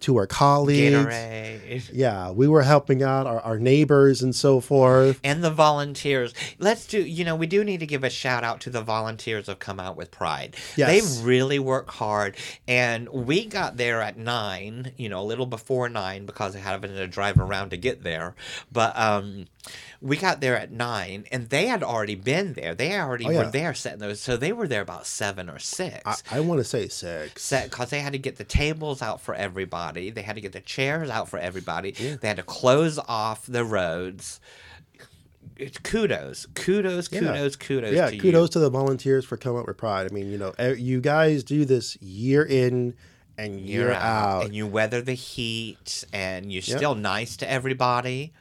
to 0.00 0.16
our 0.16 0.26
colleagues. 0.26 0.94
Gatorade. 0.94 1.90
Yeah, 1.92 2.30
we 2.30 2.48
were 2.48 2.62
helping 2.62 3.02
out 3.02 3.26
our, 3.26 3.40
our 3.40 3.58
neighbors 3.58 4.22
and 4.22 4.34
so 4.34 4.60
forth. 4.60 5.20
And 5.24 5.42
the 5.42 5.50
volunteers. 5.50 6.34
Let's 6.58 6.86
do, 6.86 7.00
you 7.00 7.24
know, 7.24 7.36
we 7.36 7.46
do 7.46 7.64
need 7.64 7.80
to 7.80 7.86
give 7.86 8.04
a 8.04 8.10
shout 8.10 8.44
out 8.44 8.60
to 8.62 8.70
the 8.70 8.82
volunteers 8.82 9.48
of 9.48 9.58
Come 9.58 9.80
Out 9.80 9.96
with 9.96 10.10
Pride. 10.10 10.56
Yes. 10.76 11.18
They 11.18 11.24
really 11.24 11.58
work 11.58 11.90
hard. 11.90 12.36
And 12.66 13.08
we 13.08 13.46
got 13.46 13.76
there 13.76 14.00
at 14.00 14.16
nine, 14.16 14.92
you 14.96 15.08
know, 15.08 15.20
a 15.20 15.24
little 15.24 15.46
before 15.46 15.88
nine 15.88 16.26
because 16.26 16.56
I 16.56 16.58
had 16.58 16.82
to 16.82 17.06
drive 17.06 17.38
around 17.38 17.70
to 17.70 17.76
get 17.76 18.02
there. 18.02 18.34
But 18.70 18.98
um, 18.98 19.46
we 20.00 20.16
got 20.16 20.40
there 20.40 20.56
at 20.58 20.72
nine 20.72 21.24
and 21.30 21.48
they 21.48 21.66
had 21.68 21.82
already 21.82 22.14
been 22.16 22.54
there. 22.54 22.74
They 22.74 22.98
already 22.98 23.26
Oh, 23.26 23.30
yeah. 23.30 23.38
were 23.44 23.50
there 23.50 23.74
setting 23.74 24.00
those. 24.00 24.20
So 24.20 24.36
they 24.36 24.52
were 24.52 24.66
there 24.66 24.80
about 24.80 25.06
seven 25.06 25.48
or 25.48 25.58
six. 25.60 26.02
I, 26.04 26.38
I 26.38 26.40
want 26.40 26.58
to 26.58 26.64
say 26.64 26.88
six. 26.88 27.50
because 27.50 27.90
they 27.90 28.00
had 28.00 28.12
to 28.12 28.18
get 28.18 28.36
the 28.36 28.44
tables 28.44 29.02
out 29.02 29.20
for 29.20 29.34
everybody. 29.34 30.10
They 30.10 30.22
had 30.22 30.34
to 30.36 30.42
get 30.42 30.52
the 30.52 30.60
chairs 30.60 31.08
out 31.10 31.28
for 31.28 31.38
everybody. 31.38 31.92
They 31.92 32.26
had 32.28 32.38
to 32.38 32.42
close 32.42 32.98
off 32.98 33.46
the 33.46 33.64
roads. 33.64 34.40
It's 35.56 35.78
kudos, 35.78 36.46
kudos, 36.54 37.12
Yeah. 37.12 37.20
kudos, 37.20 37.56
kudos. 37.56 37.92
yeah, 37.94 38.10
to 38.10 38.16
kudos 38.18 38.48
You. 38.48 38.52
to 38.52 38.58
the 38.58 38.70
volunteers 38.70 39.24
for 39.24 39.36
coming 39.36 39.60
up 39.60 39.66
with 39.66 39.76
pride. 39.76 40.10
I 40.10 40.14
mean, 40.14 40.30
you 40.30 40.38
know, 40.38 40.54
you 40.76 41.00
guys 41.00 41.44
do 41.44 41.64
this 41.64 41.96
year 42.00 42.42
in 42.44 42.94
and 43.38 43.60
you're, 43.60 43.92
out. 43.92 44.44
and 44.46 44.54
you 44.54 44.66
weather 44.66 45.00
the 45.02 45.14
heat 45.14 46.04
and 46.12 46.52
you're 46.52 46.62
still 46.62 46.94
nice 46.94 47.36
to 47.38 47.50
everybody 47.50 48.32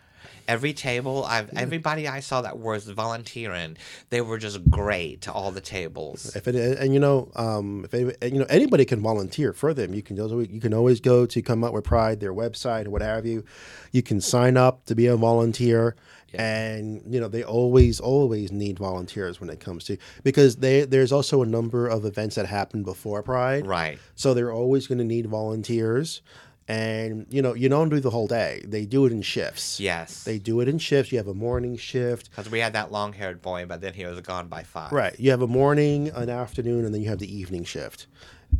every 0.51 0.73
table 0.73 1.23
i've 1.25 1.49
everybody 1.55 2.07
i 2.07 2.19
saw 2.19 2.41
that 2.41 2.57
was 2.57 2.85
volunteering 2.85 3.77
they 4.09 4.21
were 4.21 4.37
just 4.37 4.69
great 4.69 5.21
to 5.21 5.31
all 5.31 5.51
the 5.51 5.61
tables. 5.61 6.35
If 6.35 6.47
it, 6.47 6.55
and 6.55 6.93
you 6.93 6.99
know, 6.99 7.31
um, 7.35 7.85
if 7.85 7.93
and, 7.93 8.33
you 8.33 8.39
know 8.39 8.45
anybody 8.49 8.85
can 8.85 9.01
volunteer 9.01 9.53
for 9.53 9.73
them. 9.73 9.93
You 9.93 10.01
can 10.01 10.19
always, 10.19 10.49
you 10.49 10.59
can 10.59 10.73
always 10.73 10.99
go 10.99 11.25
to 11.25 11.41
Come 11.41 11.63
Out 11.63 11.73
with 11.73 11.83
Pride, 11.83 12.19
their 12.19 12.33
website 12.33 12.87
or 12.87 12.89
what 12.89 13.01
have 13.01 13.25
you. 13.25 13.43
You 13.91 14.03
can 14.03 14.21
sign 14.21 14.57
up 14.57 14.85
to 14.85 14.95
be 14.95 15.07
a 15.07 15.15
volunteer, 15.15 15.95
and 16.33 17.01
you 17.07 17.19
know 17.19 17.27
they 17.27 17.43
always 17.43 17.99
always 17.99 18.51
need 18.51 18.79
volunteers 18.79 19.39
when 19.39 19.49
it 19.49 19.59
comes 19.59 19.85
to 19.85 19.97
because 20.23 20.57
they 20.57 20.85
there's 20.85 21.11
also 21.11 21.41
a 21.41 21.45
number 21.45 21.87
of 21.87 22.05
events 22.05 22.35
that 22.35 22.45
happen 22.45 22.83
before 22.83 23.23
Pride, 23.23 23.65
right. 23.65 23.99
So 24.15 24.33
they're 24.33 24.53
always 24.53 24.87
going 24.87 24.99
to 24.99 25.05
need 25.05 25.27
volunteers, 25.27 26.21
and 26.67 27.25
you 27.29 27.41
know 27.41 27.53
you 27.53 27.69
don't 27.69 27.89
do 27.89 27.99
the 27.99 28.09
whole 28.09 28.27
day. 28.27 28.63
They 28.67 28.85
do 28.85 29.05
it 29.05 29.11
in 29.11 29.21
shifts. 29.21 29.79
yes 29.79 30.23
They 30.23 30.37
do 30.39 30.61
it 30.61 30.67
in 30.67 30.77
shifts. 30.77 31.11
You 31.11 31.17
have 31.17 31.27
a 31.27 31.33
morning 31.33 31.75
shift, 31.77 32.29
because 32.29 32.49
we 32.49 32.59
had 32.59 32.73
that 32.73 32.91
long-haired 32.91 33.41
boy 33.41 33.65
but 33.65 33.81
then 33.81 33.93
he 33.93 34.05
was 34.05 34.19
gone 34.21 34.47
by 34.47 34.63
five 34.63 34.91
Right. 34.91 35.19
You 35.19 35.31
have 35.31 35.41
a 35.41 35.47
morning, 35.47 36.09
an 36.09 36.29
afternoon, 36.29 36.85
and 36.85 36.93
then 36.93 37.01
you 37.01 37.09
have 37.09 37.19
the 37.19 37.33
evening 37.35 37.63
shift. 37.63 38.07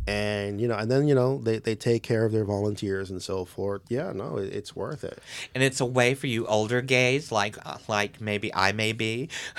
And 0.06 0.60
you 0.60 0.66
know, 0.66 0.76
and 0.76 0.90
then 0.90 1.06
you 1.06 1.14
know 1.14 1.38
they, 1.38 1.58
they 1.58 1.74
take 1.76 2.02
care 2.02 2.24
of 2.24 2.32
their 2.32 2.44
volunteers 2.44 3.10
and 3.10 3.22
so 3.22 3.44
forth. 3.44 3.82
Yeah, 3.88 4.12
no, 4.12 4.36
it, 4.38 4.52
it's 4.52 4.74
worth 4.74 5.04
it. 5.04 5.20
and 5.54 5.62
it's 5.62 5.80
a 5.80 5.84
way 5.86 6.14
for 6.14 6.26
you 6.26 6.44
older 6.46 6.80
gays 6.82 7.30
like 7.30 7.56
uh, 7.64 7.78
like 7.86 8.20
maybe 8.20 8.52
I 8.52 8.72
may 8.72 8.92
be. 8.92 9.28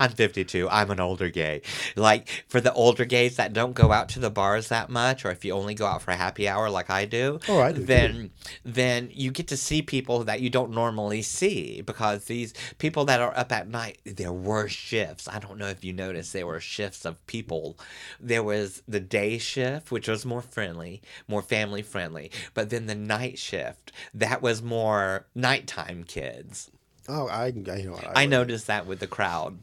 I'm 0.00 0.10
52. 0.10 0.68
I'm 0.68 0.90
an 0.90 1.00
older 1.00 1.28
gay. 1.30 1.62
Like 1.96 2.28
for 2.48 2.60
the 2.60 2.72
older 2.72 3.04
gays 3.04 3.36
that 3.36 3.52
don't 3.52 3.72
go 3.74 3.92
out 3.92 4.08
to 4.10 4.18
the 4.18 4.30
bars 4.30 4.68
that 4.68 4.90
much, 4.90 5.24
or 5.24 5.30
if 5.30 5.44
you 5.44 5.52
only 5.54 5.74
go 5.74 5.86
out 5.86 6.02
for 6.02 6.10
a 6.10 6.16
happy 6.16 6.48
hour 6.48 6.68
like 6.70 6.90
I 6.90 7.04
do, 7.04 7.40
Oh, 7.48 7.60
I 7.60 7.72
do, 7.72 7.80
too. 7.80 7.86
then 7.86 8.30
then 8.64 9.10
you 9.12 9.30
get 9.30 9.48
to 9.48 9.56
see 9.56 9.82
people 9.82 10.24
that 10.24 10.40
you 10.40 10.50
don't 10.50 10.72
normally 10.72 11.22
see 11.22 11.82
because 11.82 12.24
these 12.26 12.52
people 12.78 13.04
that 13.06 13.20
are 13.20 13.36
up 13.36 13.52
at 13.52 13.68
night, 13.68 13.98
there 14.04 14.32
were 14.32 14.68
shifts. 14.68 15.28
I 15.28 15.38
don't 15.38 15.58
know 15.58 15.68
if 15.68 15.84
you 15.84 15.92
noticed 15.92 16.32
there 16.32 16.46
were 16.46 16.60
shifts 16.60 17.04
of 17.04 17.24
people. 17.26 17.78
There 18.20 18.42
was 18.42 18.79
the 18.86 19.00
day 19.00 19.38
shift, 19.38 19.90
which 19.90 20.08
was 20.08 20.24
more 20.24 20.42
friendly, 20.42 21.02
more 21.28 21.42
family 21.42 21.82
friendly, 21.82 22.30
but 22.54 22.70
then 22.70 22.86
the 22.86 22.94
night 22.94 23.38
shift 23.38 23.92
that 24.14 24.42
was 24.42 24.62
more 24.62 25.26
nighttime 25.34 26.04
kids. 26.04 26.70
Oh, 27.08 27.28
I, 27.28 27.46
I 27.46 27.76
you 27.76 27.90
know 27.90 28.00
I 28.14 28.26
noticed 28.26 28.66
that 28.68 28.86
with 28.86 29.00
the 29.00 29.06
crowd. 29.06 29.58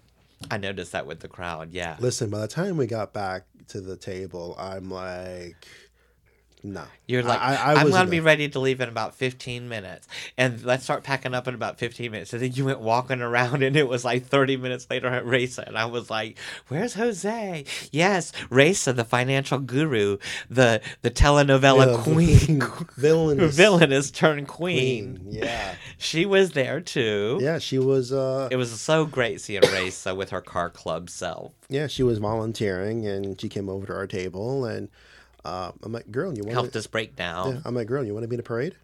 I 0.51 0.57
noticed 0.57 0.91
that 0.91 1.07
with 1.07 1.21
the 1.21 1.27
crowd. 1.27 1.71
Yeah. 1.71 1.97
Listen, 1.99 2.29
by 2.29 2.39
the 2.39 2.47
time 2.47 2.77
we 2.77 2.85
got 2.85 3.13
back 3.13 3.45
to 3.69 3.81
the 3.81 3.95
table, 3.95 4.55
I'm 4.57 4.89
like, 4.89 5.67
no. 6.63 6.83
You're 7.05 7.23
like, 7.23 7.39
I, 7.39 7.79
am 7.81 7.89
gonna 7.91 8.09
be 8.09 8.19
ready 8.19 8.49
to 8.49 8.59
leave 8.59 8.81
in 8.81 8.89
about 8.89 9.15
15 9.15 9.69
minutes, 9.69 10.07
and 10.37 10.61
let's 10.65 10.83
start 10.83 11.03
packing 11.03 11.33
up 11.33 11.47
in 11.47 11.53
about 11.53 11.77
15 11.79 12.11
minutes. 12.11 12.33
And 12.33 12.41
then 12.41 12.51
you 12.51 12.65
went 12.65 12.79
walking 12.81 13.21
around, 13.21 13.63
and 13.67 13.77
it 13.77 13.87
was 13.87 14.03
like 14.03 14.25
30 14.25 14.57
minutes 14.57 14.87
later 14.89 15.07
at 15.07 15.25
Raisa, 15.25 15.63
and 15.65 15.77
I 15.77 15.85
was 15.85 16.09
like, 16.09 16.37
"Where's 16.67 16.95
Jose?" 16.95 17.63
Yes, 17.91 18.33
Raisa, 18.49 18.91
the 18.91 19.05
financial 19.05 19.59
guru, 19.59 20.17
the 20.49 20.81
the 21.01 21.11
telenovela 21.11 21.95
Yeah, 21.95 22.03
queen, 22.03 22.61
villainous 22.97 23.55
villainous 23.63 24.11
turned 24.11 24.47
queen. 24.47 25.17
queen. 25.19 25.27
Yeah, 25.31 25.75
She 25.97 26.25
was 26.25 26.51
there 26.51 26.81
too. 26.81 27.37
yeah. 27.41 27.59
She 27.59 27.79
was. 27.79 28.11
Uh, 28.11 28.49
It 28.51 28.57
was 28.57 28.71
so 28.81 29.05
great 29.05 29.39
seeing 29.41 29.61
Raisa 29.71 30.13
with 30.13 30.31
her 30.31 30.41
car 30.41 30.69
club 30.69 31.09
self. 31.09 31.53
yeah, 31.69 31.87
she 31.87 32.03
was 32.03 32.17
volunteering, 32.17 33.05
and 33.07 33.39
she 33.39 33.47
came 33.47 33.69
over 33.69 33.85
to 33.87 33.93
our 33.93 34.07
table, 34.07 34.65
and 34.65 34.89
uh, 35.47 35.71
I'm 35.81 35.91
like, 35.93 36.11
girl, 36.11 36.35
you 36.35 36.43
want 36.43 36.53
Helped 36.53 36.75
us 36.75 36.87
break 36.87 37.15
down. 37.15 37.55
Yeah, 37.55 37.61
I'm 37.65 37.73
like, 37.73 37.87
girl, 37.87 38.03
you 38.03 38.13
want 38.13 38.23
to 38.23 38.27
be 38.27 38.35
in 38.35 38.39
a 38.41 38.43
parade? 38.43 38.75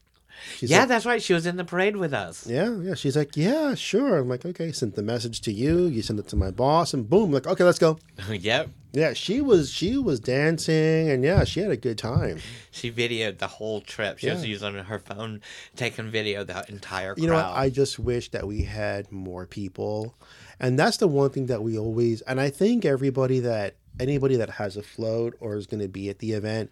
She's 0.57 0.71
Yeah, 0.71 0.79
like, 0.79 0.87
that's 0.87 1.05
right. 1.05 1.21
She 1.21 1.33
was 1.33 1.45
in 1.45 1.57
the 1.57 1.65
parade 1.65 1.95
with 1.95 2.13
us. 2.13 2.47
Yeah, 2.47 2.75
yeah. 2.77 2.95
She's 2.95 3.15
like, 3.15 3.35
yeah, 3.37 3.75
sure. 3.75 4.17
I'm 4.17 4.29
like, 4.29 4.45
okay. 4.45 4.71
Sent 4.71 4.95
the 4.95 5.03
message 5.03 5.41
to 5.41 5.51
you. 5.51 5.85
You 5.85 6.01
send 6.01 6.19
it 6.19 6.27
to 6.29 6.35
my 6.35 6.51
boss, 6.51 6.93
and 6.93 7.07
boom, 7.07 7.31
like, 7.31 7.45
okay, 7.45 7.63
let's 7.63 7.79
go. 7.79 7.99
yep. 8.29 8.69
Yeah, 8.93 9.13
she 9.13 9.41
was 9.41 9.71
she 9.71 9.97
was 9.97 10.19
dancing, 10.19 11.09
and 11.09 11.23
yeah, 11.23 11.43
she 11.45 11.61
had 11.61 11.71
a 11.71 11.77
good 11.77 11.97
time. 11.97 12.39
She 12.69 12.91
videoed 12.91 13.39
the 13.39 13.47
whole 13.47 13.81
trip. 13.81 14.19
She 14.19 14.29
was 14.29 14.45
using 14.45 14.75
her 14.75 14.99
phone, 14.99 15.41
taking 15.75 16.11
video 16.11 16.43
the 16.43 16.63
entire 16.69 17.15
crowd. 17.15 17.23
You 17.23 17.29
know 17.29 17.35
what? 17.35 17.45
I 17.45 17.69
just 17.71 17.97
wish 17.97 18.29
that 18.31 18.45
we 18.45 18.63
had 18.63 19.11
more 19.11 19.47
people, 19.47 20.15
and 20.59 20.77
that's 20.77 20.97
the 20.97 21.07
one 21.07 21.31
thing 21.31 21.47
that 21.47 21.63
we 21.63 21.77
always. 21.77 22.21
And 22.21 22.39
I 22.39 22.51
think 22.51 22.85
everybody 22.85 23.39
that 23.39 23.77
anybody 23.99 24.35
that 24.37 24.49
has 24.51 24.77
a 24.77 24.83
float 24.83 25.35
or 25.39 25.55
is 25.55 25.67
going 25.67 25.81
to 25.81 25.87
be 25.87 26.09
at 26.09 26.19
the 26.19 26.31
event, 26.33 26.71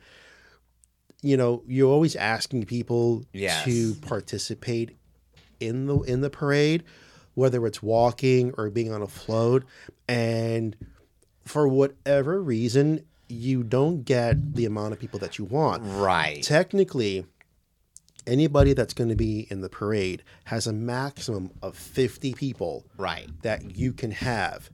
you 1.22 1.38
know, 1.38 1.64
you're 1.68 1.90
always 1.92 2.16
asking 2.16 2.66
people 2.66 3.24
Yes. 3.34 3.66
to 3.66 3.96
participate 3.96 4.98
in 5.60 5.86
the 5.86 6.00
in 6.02 6.22
the 6.22 6.30
parade, 6.30 6.84
whether 7.36 7.66
it's 7.68 7.84
walking 7.84 8.54
or 8.58 8.70
being 8.70 8.92
on 8.92 9.02
a 9.02 9.08
float, 9.08 9.64
and 10.08 10.76
for 11.46 11.68
whatever 11.68 12.42
reason, 12.42 13.06
you 13.28 13.64
don't 13.64 14.04
get 14.04 14.56
the 14.56 14.66
amount 14.66 14.94
of 14.94 15.00
people 15.00 15.20
that 15.20 15.38
you 15.38 15.46
want 15.46 15.82
right. 15.86 16.44
technically 16.44 17.26
anybody 18.28 18.74
that's 18.74 18.94
going 18.94 19.10
to 19.10 19.16
be 19.16 19.48
in 19.50 19.62
the 19.62 19.70
parade 19.70 20.22
has 20.46 20.68
a 20.68 20.74
maximum 20.74 21.50
of 21.62 21.76
50 21.78 22.34
people 22.34 22.86
right. 22.98 23.30
that 23.42 23.78
you 23.78 23.94
can 23.94 24.12
have 24.12 24.70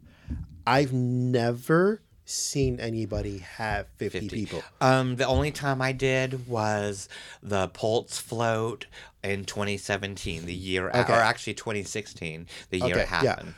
i've 0.66 0.92
never 0.92 2.02
seen 2.30 2.80
anybody 2.80 3.38
have 3.40 3.88
50, 3.98 4.20
50. 4.20 4.30
people 4.36 4.64
Um, 4.82 5.16
the 5.16 5.26
only 5.26 5.50
time 5.52 5.82
I 5.82 5.92
did 5.94 6.48
was 6.48 7.08
the 7.42 7.70
Pulse 7.70 8.18
float 8.20 8.86
in 9.24 9.46
2017, 9.46 10.46
the 10.46 10.54
year, 10.54 10.90
Okay. 10.90 11.02
or 11.14 11.16
actually 11.16 11.54
2016, 11.56 12.48
the 12.70 12.78
year 12.80 12.86
Okay, 12.88 12.94
it 13.02 13.10
yeah. 13.12 13.30
happened. 13.30 13.54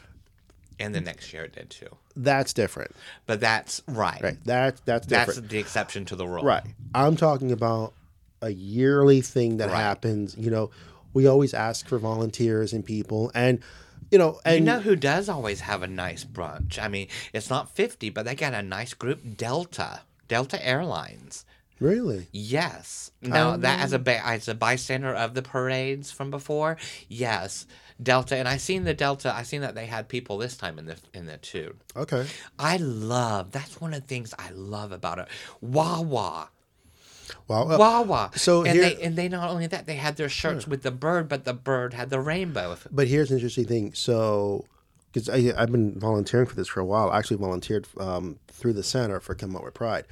And 0.80 0.94
the 0.96 1.02
next 1.02 1.34
year 1.34 1.44
it 1.44 1.54
did 1.56 1.70
too. 1.70 1.90
that's 2.16 2.54
different 2.54 2.92
But 3.26 3.40
that's 3.42 3.82
right. 3.88 4.22
right 4.22 4.44
that 4.46 4.82
that's 4.86 5.08
That's 5.08 5.36
the 5.38 5.58
exception 5.58 6.06
to 6.06 6.16
the 6.16 6.28
rule. 6.28 6.44
right 6.44 6.64
i'm 6.96 7.16
talking 7.18 7.52
about 7.52 7.94
a 8.42 8.50
yearly 8.52 9.20
thing 9.22 9.58
that 9.58 9.70
Right. 9.70 9.78
happens 9.82 10.36
you 10.38 10.50
know 10.52 10.70
we 11.14 11.28
always 11.28 11.54
ask 11.54 11.88
for 11.88 11.98
volunteers 11.98 12.72
and 12.74 12.86
people 12.86 13.32
and 13.36 13.60
you 14.12 14.18
know 14.18 14.40
and 14.46 14.56
you 14.60 14.62
know 14.62 14.80
who 14.80 14.96
does 14.96 15.30
always 15.30 15.62
have 15.62 15.84
a 15.84 15.88
nice 15.88 16.24
brunch? 16.26 16.80
I 16.80 16.88
mean, 16.88 17.08
it's 17.34 17.50
not 17.50 17.76
50, 17.76 18.10
but 18.10 18.26
they 18.26 18.36
got 18.36 18.54
a 18.54 18.62
nice 18.62 18.94
group, 18.94 19.38
Delta. 19.38 20.02
Delta 20.28 20.64
Airlines. 20.66 21.46
really 21.80 22.28
Yes. 22.32 23.12
Now 23.22 23.52
Um, 23.52 23.62
that 23.62 23.80
as 23.82 23.94
a 23.94 24.00
ba- 24.00 24.26
as 24.26 24.48
a 24.48 24.54
bystander 24.56 25.14
of 25.14 25.34
the 25.34 25.42
parades 25.42 26.12
from 26.12 26.30
before, 26.30 26.78
yes, 27.08 27.66
Delta, 28.02 28.36
and 28.38 28.48
I 28.48 28.58
seen 28.58 28.84
the 28.86 28.94
Delta. 28.94 29.34
I 29.36 29.44
seen 29.44 29.62
that 29.62 29.76
they 29.76 29.86
had 29.88 30.08
people 30.08 30.38
this 30.38 30.56
time 30.56 30.78
in 30.80 30.86
the 30.86 30.98
in 31.14 31.26
the 31.26 31.38
too. 31.38 31.76
okay 31.96 32.28
I 32.58 32.78
love 32.78 33.52
that's 33.52 33.82
one 33.82 33.94
of 33.94 34.02
the 34.02 34.08
things 34.08 34.34
I 34.38 34.52
love 34.52 34.92
about 34.92 35.20
it. 35.20 35.28
Wawa, 35.62 36.50
well 37.48 37.72
uh, 37.72 37.78
Wawa. 37.78 38.32
so 38.36 38.64
and 38.64 38.74
here- 38.74 38.82
they 38.84 39.02
and 39.02 39.16
they 39.16 39.28
not 39.30 39.50
only 39.50 39.68
that 39.68 39.86
they 39.86 39.96
had 39.96 40.18
their 40.18 40.30
shirts 40.30 40.68
with 40.68 40.84
the 40.84 40.92
bird, 40.92 41.28
but 41.30 41.46
the 41.46 41.54
bird 41.54 41.94
had 41.94 42.10
the 42.10 42.20
rainbow. 42.20 42.78
But 42.92 43.08
here's 43.08 43.32
an 43.32 43.38
interesting 43.38 43.66
thing. 43.66 43.94
So, 43.94 44.66
because 45.12 45.30
I've 45.30 45.72
been 45.72 46.00
volunteering 46.00 46.46
for 46.46 46.56
this 46.56 46.68
for 46.68 46.80
a 46.80 46.86
while, 46.86 47.10
I 47.10 47.18
actually 47.18 47.38
volunteered 47.38 47.88
um, 48.00 48.38
through 48.48 48.74
the 48.74 48.84
center 48.84 49.20
for 49.20 49.36
Come 49.36 49.56
Out 49.56 49.64
with 49.64 49.74
Pride. 49.74 50.06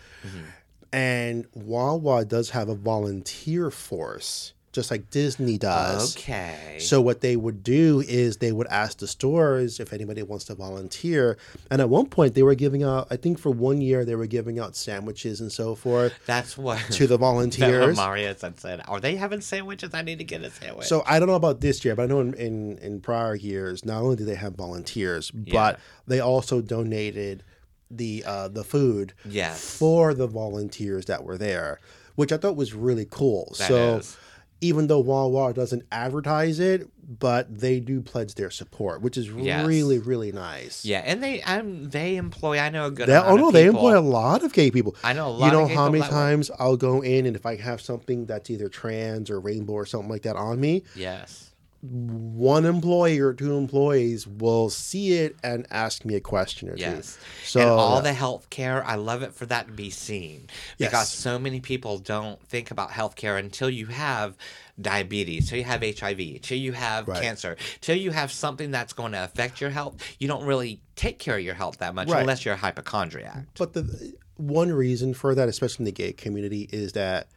And 0.93 1.45
Wawa 1.53 2.23
does 2.25 2.51
have 2.51 2.69
a 2.69 2.75
volunteer 2.75 3.69
force, 3.69 4.53
just 4.77 4.91
like 4.91 5.09
Disney 5.09 5.57
does. 5.57 6.15
Okay. 6.15 6.77
So 6.79 7.01
what 7.01 7.21
they 7.21 7.35
would 7.35 7.63
do 7.63 8.01
is 8.07 8.37
they 8.37 8.51
would 8.51 8.67
ask 8.67 8.99
the 8.99 9.07
stores 9.07 9.79
if 9.79 9.91
anybody 9.91 10.21
wants 10.21 10.45
to 10.45 10.55
volunteer. 10.55 11.37
And 11.71 11.81
at 11.81 11.89
one 11.89 12.05
point 12.05 12.35
they 12.35 12.43
were 12.43 12.53
giving 12.55 12.83
out, 12.83 13.07
I 13.09 13.17
think 13.17 13.39
for 13.39 13.49
one 13.49 13.81
year 13.81 14.05
they 14.05 14.13
were 14.15 14.27
giving 14.27 14.59
out 14.59 14.75
sandwiches 14.75 15.41
and 15.41 15.51
so 15.51 15.73
forth 15.73 16.13
that's 16.27 16.57
what 16.57 16.79
to 16.91 17.07
the 17.07 17.17
volunteers. 17.27 17.97
Mario 17.97 18.33
said. 18.35 18.59
Said, 18.59 18.81
are 18.87 18.99
they 18.99 19.15
having 19.15 19.41
sandwiches? 19.41 19.93
I 19.93 20.03
need 20.03 20.19
to 20.19 20.23
get 20.23 20.41
a 20.43 20.51
sandwich. 20.51 20.85
So 20.87 21.03
I 21.07 21.17
don't 21.19 21.27
know 21.27 21.35
about 21.35 21.59
this 21.61 21.83
year, 21.83 21.95
but 21.95 22.03
I 22.03 22.05
know 22.05 22.19
in, 22.21 22.33
in, 22.35 22.77
in 22.77 23.01
prior 23.01 23.35
years, 23.35 23.83
not 23.83 24.01
only 24.03 24.15
do 24.15 24.25
they 24.25 24.35
have 24.35 24.53
volunteers, 24.55 25.31
Yeah. 25.33 25.53
but 25.53 25.79
they 26.05 26.19
also 26.19 26.61
donated 26.61 27.43
the 27.89 28.23
uh, 28.27 28.47
the 28.49 28.63
food 28.63 29.13
Yes. 29.25 29.77
for 29.77 30.13
the 30.13 30.27
volunteers 30.27 31.05
that 31.05 31.23
were 31.23 31.37
there, 31.37 31.79
which 32.15 32.31
I 32.31 32.37
thought 32.37 32.55
was 32.55 32.73
really 32.73 33.07
cool. 33.09 33.55
That 33.57 33.67
so 33.69 33.95
is. 33.97 34.17
Even 34.61 34.87
though 34.87 34.99
Wawa 34.99 35.53
doesn't 35.53 35.83
advertise 35.91 36.59
it, 36.59 36.87
but 37.19 37.59
they 37.59 37.79
do 37.79 38.01
pledge 38.01 38.35
their 38.35 38.49
support, 38.49 39.01
which 39.01 39.17
is 39.17 39.29
Yes. 39.29 39.65
really 39.65 39.97
really 39.99 40.31
nice. 40.31 40.83
yeah, 40.83 41.01
and 41.05 41.21
they 41.23 41.41
um 41.43 41.89
they 41.89 42.15
employ. 42.17 42.59
I 42.59 42.69
know 42.69 42.87
a 42.87 42.91
good. 42.91 43.07
They, 43.07 43.15
oh 43.15 43.35
no, 43.37 43.51
they 43.51 43.65
employ 43.67 43.97
a 43.97 44.01
lot 44.01 44.43
of 44.43 44.51
gay 44.53 44.71
people. 44.71 44.95
I 45.03 45.13
know 45.13 45.27
a 45.27 45.29
lot 45.29 45.45
You 45.45 45.51
know 45.53 45.63
of 45.63 45.69
gay 45.69 45.75
how 45.75 45.89
many 45.89 46.03
times 46.03 46.51
I'll 46.59 46.75
go 46.77 47.01
in 47.01 47.25
and 47.25 47.35
if 47.35 47.45
I 47.45 47.55
have 47.57 47.79
something 47.81 48.25
that's 48.25 48.49
either 48.49 48.67
trans 48.69 49.29
or 49.29 49.39
rainbow 49.39 49.73
or 49.73 49.85
something 49.85 50.09
like 50.09 50.23
that 50.23 50.35
on 50.35 50.59
me, 50.59 50.83
Yes. 50.95 51.46
One 51.81 52.65
employee 52.65 53.19
or 53.19 53.33
two 53.33 53.55
employees 53.55 54.25
will 54.25 54.69
see 54.69 55.13
it 55.13 55.37
and 55.43 55.67
ask 55.69 56.03
me 56.05 56.15
a 56.15 56.19
question 56.19 56.69
or 56.69 56.75
Yes. 56.75 57.17
two. 57.17 57.25
So 57.45 57.61
and 57.61 57.69
all 57.69 58.01
the 58.01 58.11
healthcare, 58.11 58.83
I 58.83 58.95
love 58.95 59.21
it 59.21 59.33
for 59.33 59.45
that 59.45 59.67
to 59.67 59.73
be 59.73 59.91
seen 59.91 60.47
because 60.79 61.11
Yes. 61.11 61.13
so 61.13 61.37
many 61.37 61.59
people 61.59 61.99
don't 61.99 62.41
think 62.47 62.71
about 62.71 62.91
healthcare 62.91 63.37
until 63.37 63.69
you 63.69 63.87
have 63.87 64.35
diabetes, 64.81 65.49
till 65.49 65.59
you 65.59 65.63
have 65.65 65.83
HIV, 65.83 66.41
till 66.41 66.57
you 66.57 66.71
have 66.73 67.07
Right. 67.07 67.21
cancer, 67.21 67.57
till 67.79 67.95
you 67.95 68.09
have 68.11 68.31
something 68.31 68.71
that's 68.71 68.93
going 68.93 69.11
to 69.11 69.23
affect 69.23 69.61
your 69.61 69.69
health. 69.69 69.95
You 70.19 70.27
don't 70.27 70.45
really 70.45 70.81
take 70.95 71.19
care 71.19 71.37
of 71.37 71.43
your 71.43 71.55
health 71.55 71.77
that 71.77 71.93
much 71.93 72.09
Right. 72.09 72.21
unless 72.21 72.43
you're 72.43 72.55
a 72.55 72.57
hypochondriac. 72.57 73.45
But 73.57 73.73
the 73.73 74.15
one 74.35 74.71
reason 74.71 75.13
for 75.13 75.35
that, 75.35 75.47
especially 75.47 75.83
in 75.83 75.85
the 75.85 75.91
gay 75.91 76.13
community, 76.13 76.67
is 76.71 76.93
that 76.93 77.27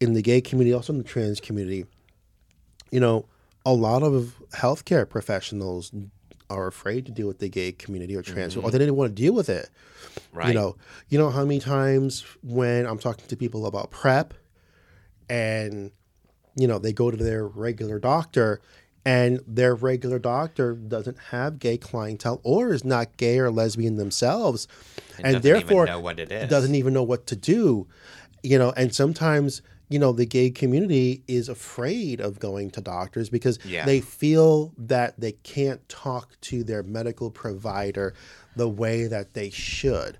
in 0.00 0.14
the 0.14 0.22
gay 0.22 0.40
community, 0.40 0.72
also 0.72 0.94
in 0.94 0.98
the 0.98 1.04
trans 1.04 1.40
community, 1.40 1.84
you 2.90 3.00
know, 3.00 3.26
a 3.70 3.72
lot 3.72 4.02
of 4.02 4.34
healthcare 4.52 5.08
professionals 5.08 5.92
are 6.50 6.66
afraid 6.66 7.06
to 7.06 7.12
deal 7.12 7.28
with 7.28 7.38
the 7.38 7.48
gay 7.48 7.70
community 7.70 8.16
or 8.16 8.22
trans, 8.22 8.56
or 8.56 8.60
mm-hmm. 8.60 8.70
they 8.70 8.78
didn't 8.78 8.96
want 8.96 9.14
to 9.14 9.22
deal 9.22 9.32
with 9.32 9.48
it. 9.48 9.70
Right. 10.32 10.48
You 10.48 10.54
know, 10.54 10.76
you 11.08 11.18
know 11.18 11.30
how 11.30 11.44
many 11.44 11.60
times 11.60 12.24
when 12.42 12.84
I'm 12.84 12.98
talking 12.98 13.26
to 13.28 13.36
people 13.36 13.66
about 13.66 13.92
PrEP, 13.92 14.34
and 15.28 15.92
you 16.56 16.66
know 16.66 16.80
they 16.80 16.92
go 16.92 17.12
to 17.12 17.16
their 17.16 17.46
regular 17.46 18.00
doctor, 18.00 18.60
and 19.04 19.40
their 19.46 19.76
regular 19.76 20.18
doctor 20.18 20.74
doesn't 20.74 21.18
have 21.30 21.60
gay 21.60 21.78
clientele 21.78 22.40
or 22.42 22.74
is 22.74 22.84
not 22.84 23.16
gay 23.16 23.38
or 23.38 23.52
lesbian 23.52 23.96
themselves, 23.96 24.66
And 25.18 25.36
and, 25.36 25.44
therefore 25.44 25.86
know 25.86 26.00
what 26.00 26.18
it 26.18 26.32
is. 26.32 26.50
doesn't 26.50 26.74
even 26.74 26.92
know 26.92 27.04
what 27.04 27.28
to 27.28 27.36
do. 27.36 27.86
You 28.42 28.58
know, 28.58 28.72
and 28.76 28.92
sometimes 28.92 29.62
you 29.90 29.98
know 29.98 30.12
the 30.12 30.24
gay 30.24 30.48
community 30.50 31.22
is 31.28 31.50
afraid 31.50 32.20
of 32.20 32.38
going 32.38 32.70
to 32.70 32.80
doctors 32.80 33.28
because 33.28 33.58
Yeah. 33.66 33.84
they 33.84 34.00
feel 34.00 34.72
that 34.78 35.20
they 35.20 35.32
can't 35.32 35.86
talk 35.90 36.40
to 36.42 36.64
their 36.64 36.82
medical 36.82 37.30
provider 37.30 38.14
the 38.56 38.68
way 38.68 39.06
that 39.08 39.34
they 39.34 39.50
should. 39.50 40.16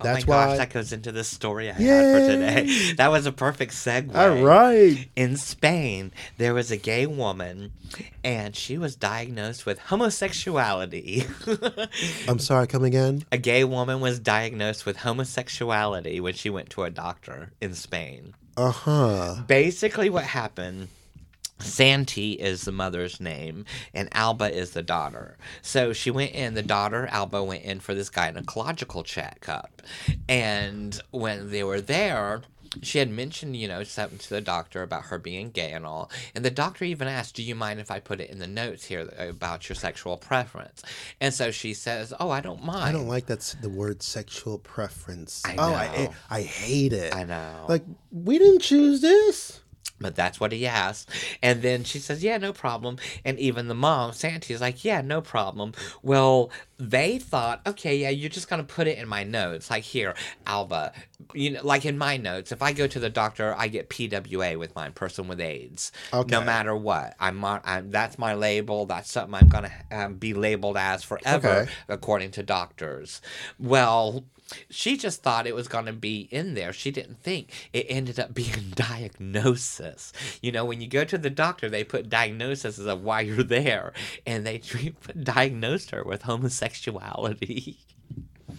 That's 0.00 0.24
oh 0.24 0.26
my 0.26 0.36
why. 0.36 0.46
gosh, 0.48 0.58
that 0.58 0.70
goes 0.70 0.92
into 0.92 1.12
the 1.12 1.22
story 1.24 1.70
I 1.70 1.72
had 1.74 1.80
for 1.80 2.28
today. 2.28 2.92
That 2.96 3.10
was 3.12 3.26
a 3.26 3.32
perfect 3.32 3.72
segue. 3.72 4.14
All 4.14 4.42
right. 4.44 5.08
In 5.16 5.36
Spain, 5.36 6.12
there 6.36 6.52
was 6.52 6.70
a 6.72 6.76
gay 6.76 7.06
woman, 7.06 7.72
and 8.24 8.54
she 8.56 8.76
was 8.76 8.96
diagnosed 8.96 9.64
with 9.64 9.78
homosexuality. 9.78 11.24
I'm 12.28 12.40
sorry. 12.40 12.66
Come 12.66 12.84
again. 12.84 13.24
a 13.32 13.38
gay 13.38 13.64
woman 13.64 14.00
was 14.00 14.18
diagnosed 14.18 14.84
with 14.84 14.98
homosexuality 14.98 16.20
when 16.20 16.34
she 16.34 16.50
went 16.50 16.70
to 16.70 16.82
a 16.82 16.90
doctor 16.90 17.52
in 17.60 17.74
Spain. 17.74 18.34
Uh 18.56 18.70
huh. 18.70 19.36
Basically, 19.46 20.10
what 20.10 20.24
happened. 20.24 20.88
Santi 21.60 22.32
is 22.32 22.62
the 22.62 22.72
mother's 22.72 23.20
name, 23.20 23.64
and 23.94 24.08
Alba 24.12 24.54
is 24.54 24.72
the 24.72 24.82
daughter. 24.82 25.36
So 25.62 25.92
she 25.92 26.10
went 26.10 26.32
in, 26.32 26.54
the 26.54 26.62
daughter, 26.62 27.08
Alba, 27.10 27.42
went 27.42 27.62
in 27.62 27.80
for 27.80 27.94
this 27.94 28.10
gynecological 28.10 29.04
checkup. 29.04 29.82
And 30.28 31.00
when 31.10 31.50
they 31.50 31.64
were 31.64 31.80
there, 31.80 32.42
she 32.82 32.98
had 32.98 33.10
mentioned, 33.10 33.56
you 33.56 33.68
know, 33.68 33.84
something 33.84 34.18
to 34.18 34.30
the 34.30 34.40
doctor 34.40 34.82
about 34.82 35.04
her 35.06 35.18
being 35.18 35.50
gay 35.50 35.72
and 35.72 35.86
all. 35.86 36.10
And 36.34 36.44
the 36.44 36.50
doctor 36.50 36.84
even 36.84 37.08
asked, 37.08 37.36
Do 37.36 37.42
you 37.42 37.54
mind 37.54 37.80
if 37.80 37.90
I 37.90 38.00
put 38.00 38.20
it 38.20 38.30
in 38.30 38.38
the 38.38 38.46
notes 38.46 38.84
here 38.84 39.08
about 39.18 39.68
your 39.68 39.76
sexual 39.76 40.16
preference? 40.16 40.82
And 41.20 41.32
so 41.32 41.50
she 41.50 41.74
says, 41.74 42.12
Oh, 42.18 42.30
I 42.30 42.40
don't 42.40 42.64
mind. 42.64 42.84
I 42.84 42.92
don't 42.92 43.08
like 43.08 43.26
that's 43.26 43.54
the 43.54 43.68
word 43.68 44.02
sexual 44.02 44.58
preference. 44.58 45.42
I 45.44 45.56
Oh, 45.58 45.74
I. 45.74 46.10
I 46.30 46.42
hate 46.42 46.92
it. 46.92 47.14
I 47.14 47.24
know. 47.24 47.66
Like 47.68 47.84
we 48.10 48.38
didn't 48.38 48.60
choose 48.60 49.00
this. 49.00 49.60
But 50.04 50.16
that's 50.16 50.38
what 50.38 50.52
he 50.52 50.66
asked. 50.66 51.08
And 51.42 51.62
then 51.62 51.82
she 51.82 51.98
says, 51.98 52.22
Yeah, 52.22 52.36
no 52.36 52.52
problem. 52.52 52.98
And 53.24 53.38
even 53.38 53.68
the 53.68 53.74
mom, 53.74 54.12
Santi, 54.12 54.52
is 54.52 54.60
like, 54.60 54.84
Yeah, 54.84 55.00
no 55.00 55.22
problem. 55.22 55.72
Well, 56.02 56.50
they 56.76 57.18
thought, 57.18 57.62
Okay, 57.66 57.96
yeah, 57.96 58.10
you're 58.10 58.28
just 58.28 58.50
going 58.50 58.60
to 58.64 58.74
put 58.74 58.86
it 58.86 58.98
in 58.98 59.08
my 59.08 59.24
notes. 59.24 59.70
Like, 59.70 59.82
here, 59.84 60.14
Alba, 60.46 60.92
you 61.32 61.52
know, 61.52 61.60
like 61.64 61.86
in 61.86 61.96
my 61.96 62.18
notes, 62.18 62.52
if 62.52 62.60
I 62.60 62.74
go 62.74 62.86
to 62.86 63.00
the 63.00 63.08
doctor, 63.08 63.54
I 63.56 63.68
get 63.68 63.88
PWA 63.88 64.58
with 64.58 64.74
my 64.74 64.90
person 64.90 65.26
with 65.26 65.40
AIDS. 65.40 65.90
No 66.12 66.44
matter 66.44 66.76
what. 66.76 67.14
I'm, 67.18 67.42
I'm 67.42 67.90
That's 67.90 68.18
my 68.18 68.34
label. 68.34 68.84
That's 68.84 69.10
something 69.10 69.34
I'm 69.34 69.48
going 69.48 69.64
to 69.64 69.96
um, 69.98 70.14
be 70.16 70.34
labeled 70.34 70.76
as 70.76 71.02
forever, 71.02 71.48
Okay. 71.48 71.70
according 71.88 72.32
to 72.32 72.42
doctors. 72.42 73.22
Well, 73.58 74.26
she 74.70 74.96
just 74.96 75.22
thought 75.22 75.46
it 75.46 75.54
was 75.54 75.68
going 75.68 75.86
to 75.86 75.92
be 75.92 76.28
in 76.30 76.54
there. 76.54 76.72
She 76.72 76.90
didn't 76.90 77.22
think 77.22 77.50
it 77.72 77.86
ended 77.88 78.18
up 78.18 78.34
being 78.34 78.72
diagnosis. 78.74 80.12
You 80.42 80.52
know, 80.52 80.64
when 80.64 80.80
you 80.80 80.88
go 80.88 81.04
to 81.04 81.18
the 81.18 81.30
doctor, 81.30 81.68
they 81.68 81.84
put 81.84 82.08
diagnosis 82.08 82.78
of 82.78 83.02
why 83.02 83.22
you're 83.22 83.42
there, 83.42 83.92
and 84.26 84.46
they 84.46 84.58
treat- 84.58 85.24
diagnosed 85.24 85.90
her 85.90 86.04
with 86.04 86.22
homosexuality. 86.22 87.78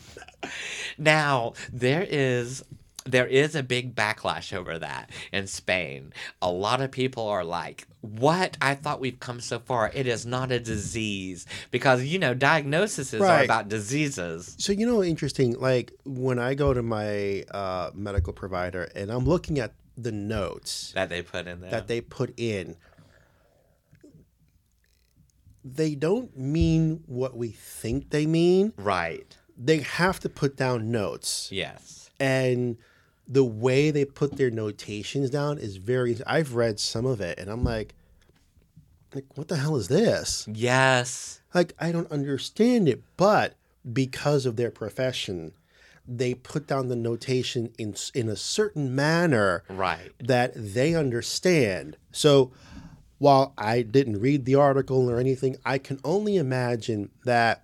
now, 0.97 1.53
there 1.71 2.05
is 2.07 2.63
there 3.05 3.27
is 3.27 3.53
a 3.55 3.61
big 3.61 3.93
backlash 3.95 4.51
over 4.51 4.79
that 4.79 5.11
in 5.31 5.45
Spain. 5.45 6.11
A 6.41 6.49
lot 6.51 6.81
of 6.81 6.89
people 6.91 7.27
are 7.27 7.43
like, 7.43 7.87
"What? 8.01 8.57
I 8.61 8.73
thought 8.75 8.99
we've 8.99 9.19
come 9.19 9.39
so 9.41 9.59
far. 9.59 9.91
It 9.93 10.07
is 10.07 10.25
not 10.25 10.51
a 10.51 10.59
disease 10.59 11.45
because 11.69 12.03
you 12.03 12.17
know 12.17 12.33
diagnoses 12.33 13.13
are 13.13 13.43
about 13.43 13.69
diseases." 13.69 14.55
So 14.57 14.71
you 14.73 14.85
know, 14.87 15.03
interesting. 15.03 15.53
Like 15.59 15.93
when 16.03 16.39
I 16.39 16.55
go 16.55 16.73
to 16.73 16.81
my 16.81 17.43
uh, 17.51 17.91
medical 17.93 18.33
provider 18.33 18.89
and 18.95 19.11
I'm 19.11 19.25
looking 19.25 19.59
at 19.59 19.73
the 19.97 20.11
notes 20.11 20.91
that 20.93 21.09
they 21.09 21.21
put 21.21 21.47
in 21.47 21.61
there. 21.61 21.71
that 21.71 21.87
they 21.87 22.01
put 22.01 22.33
in, 22.37 22.75
they 25.63 25.95
don't 25.95 26.35
mean 26.37 27.03
what 27.05 27.37
we 27.37 27.49
think 27.49 28.09
they 28.09 28.25
mean. 28.25 28.73
right. 28.77 29.37
They 29.57 29.77
have 29.79 30.19
to 30.19 30.27
put 30.29 30.57
down 30.57 30.91
notes, 30.91 31.47
Yes. 31.49 32.09
and 32.19 32.75
the 33.27 33.43
way 33.43 33.91
they 33.91 34.05
put 34.05 34.37
their 34.37 34.51
notations 34.51 35.29
down 35.29 35.57
is 35.57 35.77
very. 35.77 36.17
I've 36.27 36.53
read 36.55 36.79
some 36.79 37.05
of 37.05 37.21
it, 37.21 37.39
and 37.39 37.49
I'm 37.49 37.63
like, 37.63 37.93
like 39.13 39.25
what 39.35 39.47
the 39.47 39.57
hell 39.57 39.75
is 39.75 39.87
this? 39.87 40.47
Yes. 40.51 41.41
like 41.53 41.73
I 41.79 41.91
don't 41.91 42.11
understand 42.11 42.87
it, 42.89 43.01
but 43.17 43.55
because 43.91 44.45
of 44.45 44.55
their 44.57 44.71
profession, 44.71 45.53
they 46.07 46.33
put 46.33 46.67
down 46.67 46.87
the 46.89 46.95
notation 46.95 47.71
in 47.77 47.95
in 48.13 48.29
a 48.29 48.35
certain 48.35 48.93
manner 48.95 49.63
Right. 49.69 50.11
that 50.19 50.51
they 50.55 50.93
understand. 50.95 51.97
So 52.11 52.51
while 53.17 53.53
I 53.57 53.81
didn't 53.81 54.19
read 54.19 54.45
the 54.45 54.55
article 54.55 55.09
or 55.09 55.17
anything, 55.19 55.55
I 55.65 55.77
can 55.77 55.99
only 56.03 56.35
imagine 56.35 57.09
that 57.23 57.63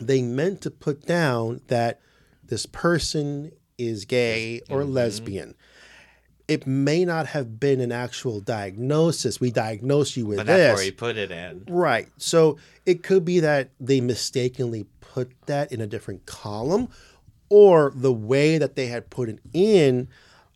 they 0.00 0.22
meant 0.22 0.60
to 0.62 0.70
put 0.70 1.04
down 1.06 1.60
that 1.66 2.00
this 2.44 2.64
person 2.66 3.50
is 3.78 4.04
gay 4.04 4.60
or 4.70 4.82
Mm-hmm. 4.82 4.92
lesbian. 4.92 5.54
It 6.46 6.66
may 6.66 7.04
not 7.06 7.26
have 7.28 7.58
been 7.58 7.80
an 7.80 7.90
actual 7.90 8.40
diagnosis. 8.40 9.40
We 9.40 9.50
diagnose 9.50 10.14
you 10.16 10.26
with 10.26 10.36
But 10.38 10.46
this. 10.46 10.56
that's 10.58 10.76
where 10.76 10.84
he 10.84 10.90
put 10.90 11.16
it 11.16 11.30
in. 11.30 11.64
Right. 11.68 12.08
So 12.18 12.58
it 12.84 13.02
could 13.02 13.24
be 13.24 13.40
that 13.40 13.70
they 13.80 14.00
mistakenly 14.02 14.84
put 15.00 15.30
that 15.46 15.72
in 15.72 15.80
a 15.80 15.86
different 15.86 16.26
column, 16.26 16.88
or 17.48 17.92
the 17.94 18.12
way 18.12 18.58
that 18.58 18.74
they 18.76 18.88
had 18.88 19.08
put 19.08 19.28
it 19.30 19.38
in, 19.54 20.08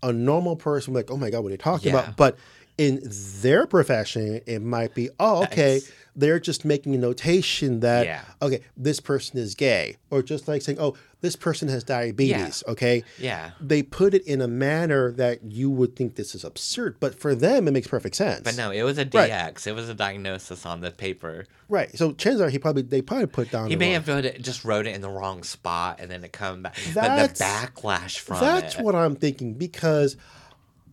a 0.02 0.12
normal 0.12 0.56
person 0.56 0.92
would 0.92 1.06
be 1.06 1.12
like, 1.12 1.16
oh 1.16 1.18
my 1.18 1.30
God, 1.30 1.40
what 1.42 1.48
are 1.48 1.52
you 1.52 1.58
talking 1.58 1.92
Yeah. 1.92 2.00
about? 2.02 2.16
But 2.16 2.36
in 2.78 3.00
their 3.42 3.66
profession, 3.66 4.40
it 4.46 4.62
might 4.62 4.94
be, 4.94 5.10
oh, 5.18 5.42
okay, 5.44 5.74
Nice. 5.74 5.92
they're 6.14 6.38
just 6.38 6.64
making 6.64 6.94
a 6.94 6.98
notation 6.98 7.80
that, 7.80 8.06
Yeah. 8.06 8.20
okay, 8.40 8.60
this 8.76 9.00
person 9.00 9.38
is 9.38 9.56
gay. 9.56 9.96
Or 10.10 10.22
just 10.22 10.46
like 10.46 10.62
saying, 10.62 10.78
oh, 10.80 10.94
this 11.20 11.34
person 11.34 11.66
has 11.68 11.82
diabetes. 11.82 12.62
Okay. 12.68 13.02
Yeah. 13.18 13.50
They 13.60 13.82
put 13.82 14.14
it 14.14 14.24
in 14.28 14.40
a 14.40 14.46
manner 14.46 15.10
that 15.12 15.42
you 15.42 15.68
would 15.68 15.96
think 15.96 16.14
this 16.14 16.32
is 16.36 16.44
absurd, 16.44 16.98
but 17.00 17.18
for 17.18 17.34
them, 17.34 17.66
it 17.66 17.72
makes 17.72 17.88
perfect 17.88 18.14
sense. 18.14 18.42
But 18.44 18.56
no, 18.56 18.70
it 18.70 18.84
was 18.84 18.96
a 18.98 19.02
Right. 19.12 19.28
DX. 19.28 19.66
It 19.66 19.74
was 19.74 19.88
a 19.88 19.94
diagnosis 19.94 20.64
on 20.64 20.80
the 20.80 20.92
paper. 20.92 21.46
Right. 21.68 21.90
So 21.98 22.12
chances 22.12 22.40
are 22.40 22.48
he 22.48 22.60
probably 22.60 22.82
they 22.82 23.02
probably 23.02 23.26
put 23.26 23.50
down. 23.50 23.68
He 23.68 23.74
may 23.74 23.86
wrong- 23.86 23.94
have 23.94 24.08
wrote 24.08 24.24
it, 24.24 24.40
just 24.40 24.64
wrote 24.64 24.86
it 24.86 24.94
in 24.94 25.00
the 25.00 25.10
wrong 25.10 25.42
spot, 25.42 25.98
and 26.00 26.08
then 26.08 26.22
it 26.22 26.32
come 26.32 26.62
back. 26.62 26.76
But 26.94 27.34
the 27.36 27.44
backlash 27.44 28.20
from 28.20 28.38
That's 28.38 28.76
it. 28.76 28.80
what 28.82 28.94
I'm 28.94 29.16
thinking 29.16 29.54
because, 29.54 30.16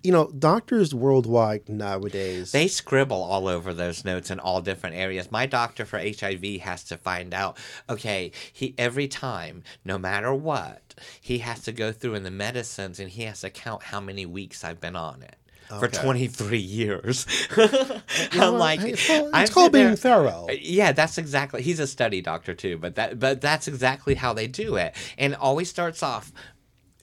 you 0.06 0.12
know, 0.12 0.28
doctors 0.38 0.94
worldwide 0.94 1.68
nowadays. 1.68 2.52
They 2.52 2.68
scribble 2.68 3.22
all 3.22 3.48
over 3.48 3.74
those 3.74 4.06
notes 4.06 4.30
in 4.30 4.40
all 4.40 4.62
different 4.62 4.96
areas. 4.96 5.32
My 5.32 5.48
doctor 5.48 5.84
for 5.84 5.98
HIV 6.00 6.62
has 6.62 6.84
to 6.86 6.98
find 6.98 7.34
out. 7.34 7.58
Okay, 7.90 8.32
he 8.54 8.76
every 8.78 9.08
time, 9.08 9.64
no 9.84 9.98
matter 9.98 10.34
what, 10.34 10.94
he 11.20 11.40
has 11.40 11.62
to 11.64 11.72
go 11.72 11.92
through 11.92 12.14
in 12.14 12.24
the 12.24 12.32
medicines 12.32 13.00
and 13.00 13.10
he 13.10 13.24
has 13.24 13.42
to 13.42 13.50
count 13.50 13.84
how 13.84 14.00
many 14.00 14.26
weeks 14.26 14.64
I've 14.64 14.80
been 14.80 14.96
on 14.96 15.24
it. 15.24 15.36
For 15.80 15.88
23 15.88 16.60
years. 16.60 17.26
I'm 18.34 18.54
like, 18.54 18.82
it's 18.82 19.08
called, 19.08 19.32
I'm 19.34 19.44
it's 19.44 19.52
called 19.52 19.72
being 19.72 19.88
there- 19.88 19.96
thorough. 19.96 20.46
Yeah, 20.52 20.92
that's 20.92 21.18
exactly. 21.18 21.64
He's 21.64 21.80
a 21.80 21.88
study 21.88 22.22
doctor 22.22 22.54
too, 22.54 22.78
but 22.78 22.94
that 22.96 23.18
but 23.18 23.42
that's 23.42 23.68
exactly 23.68 24.14
how 24.14 24.32
they 24.34 24.46
do 24.46 24.76
it. 24.76 24.96
And 25.18 25.34
always 25.34 25.68
starts 25.68 26.04
off 26.04 26.32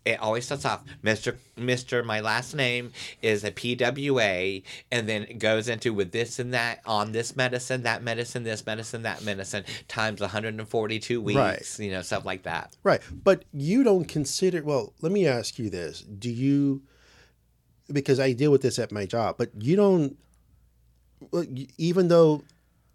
it 0.05 0.19
always 0.21 0.45
starts 0.47 0.65
off 0.65 0.83
Mr. 1.05 1.37
Mr. 1.57 2.05
My 2.05 2.21
last 2.21 2.55
name 2.55 2.93
is 3.23 3.45
a 3.45 3.53
PWA 3.53 4.63
and 4.91 5.09
then 5.09 5.23
it 5.23 5.39
goes 5.39 5.69
into 5.69 5.95
with 5.95 6.11
this 6.13 6.39
and 6.41 6.53
that 6.55 6.81
on 6.85 7.13
this 7.13 7.37
medicine, 7.37 7.85
that 7.85 8.03
medicine, 8.03 8.43
this 8.43 8.67
medicine, 8.67 9.03
that 9.03 9.25
medicine 9.25 9.65
times 9.87 10.21
142 10.21 11.21
weeks, 11.21 11.37
Right. 11.37 11.79
you 11.79 11.91
know, 11.93 12.03
stuff 12.03 12.25
like 12.25 12.43
that. 12.43 12.75
Right. 12.83 13.01
But 13.13 13.45
you 13.53 13.85
don't 13.85 14.07
consider, 14.07 14.63
well, 14.65 14.93
let 15.03 15.13
me 15.13 15.27
ask 15.27 15.59
you 15.59 15.71
this. 15.71 16.01
Do 16.01 16.31
you, 16.31 16.83
because 17.93 18.19
I 18.19 18.33
deal 18.33 18.51
with 18.51 18.63
this 18.63 18.79
at 18.81 18.91
my 18.91 19.07
job, 19.07 19.37
but 19.39 19.51
you 19.57 19.77
don't, 19.77 20.17
well, 21.31 21.45
even 21.79 22.09
though 22.09 22.43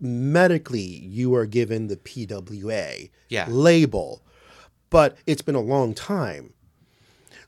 medically 0.01 0.81
you 0.81 1.33
are 1.35 1.45
given 1.45 1.87
the 1.87 1.95
PWA 1.97 3.09
Yeah. 3.29 3.47
label, 3.49 4.21
but 4.89 5.17
it's 5.25 5.41
been 5.41 5.55
a 5.55 5.61
long 5.61 5.93
time. 5.93 6.53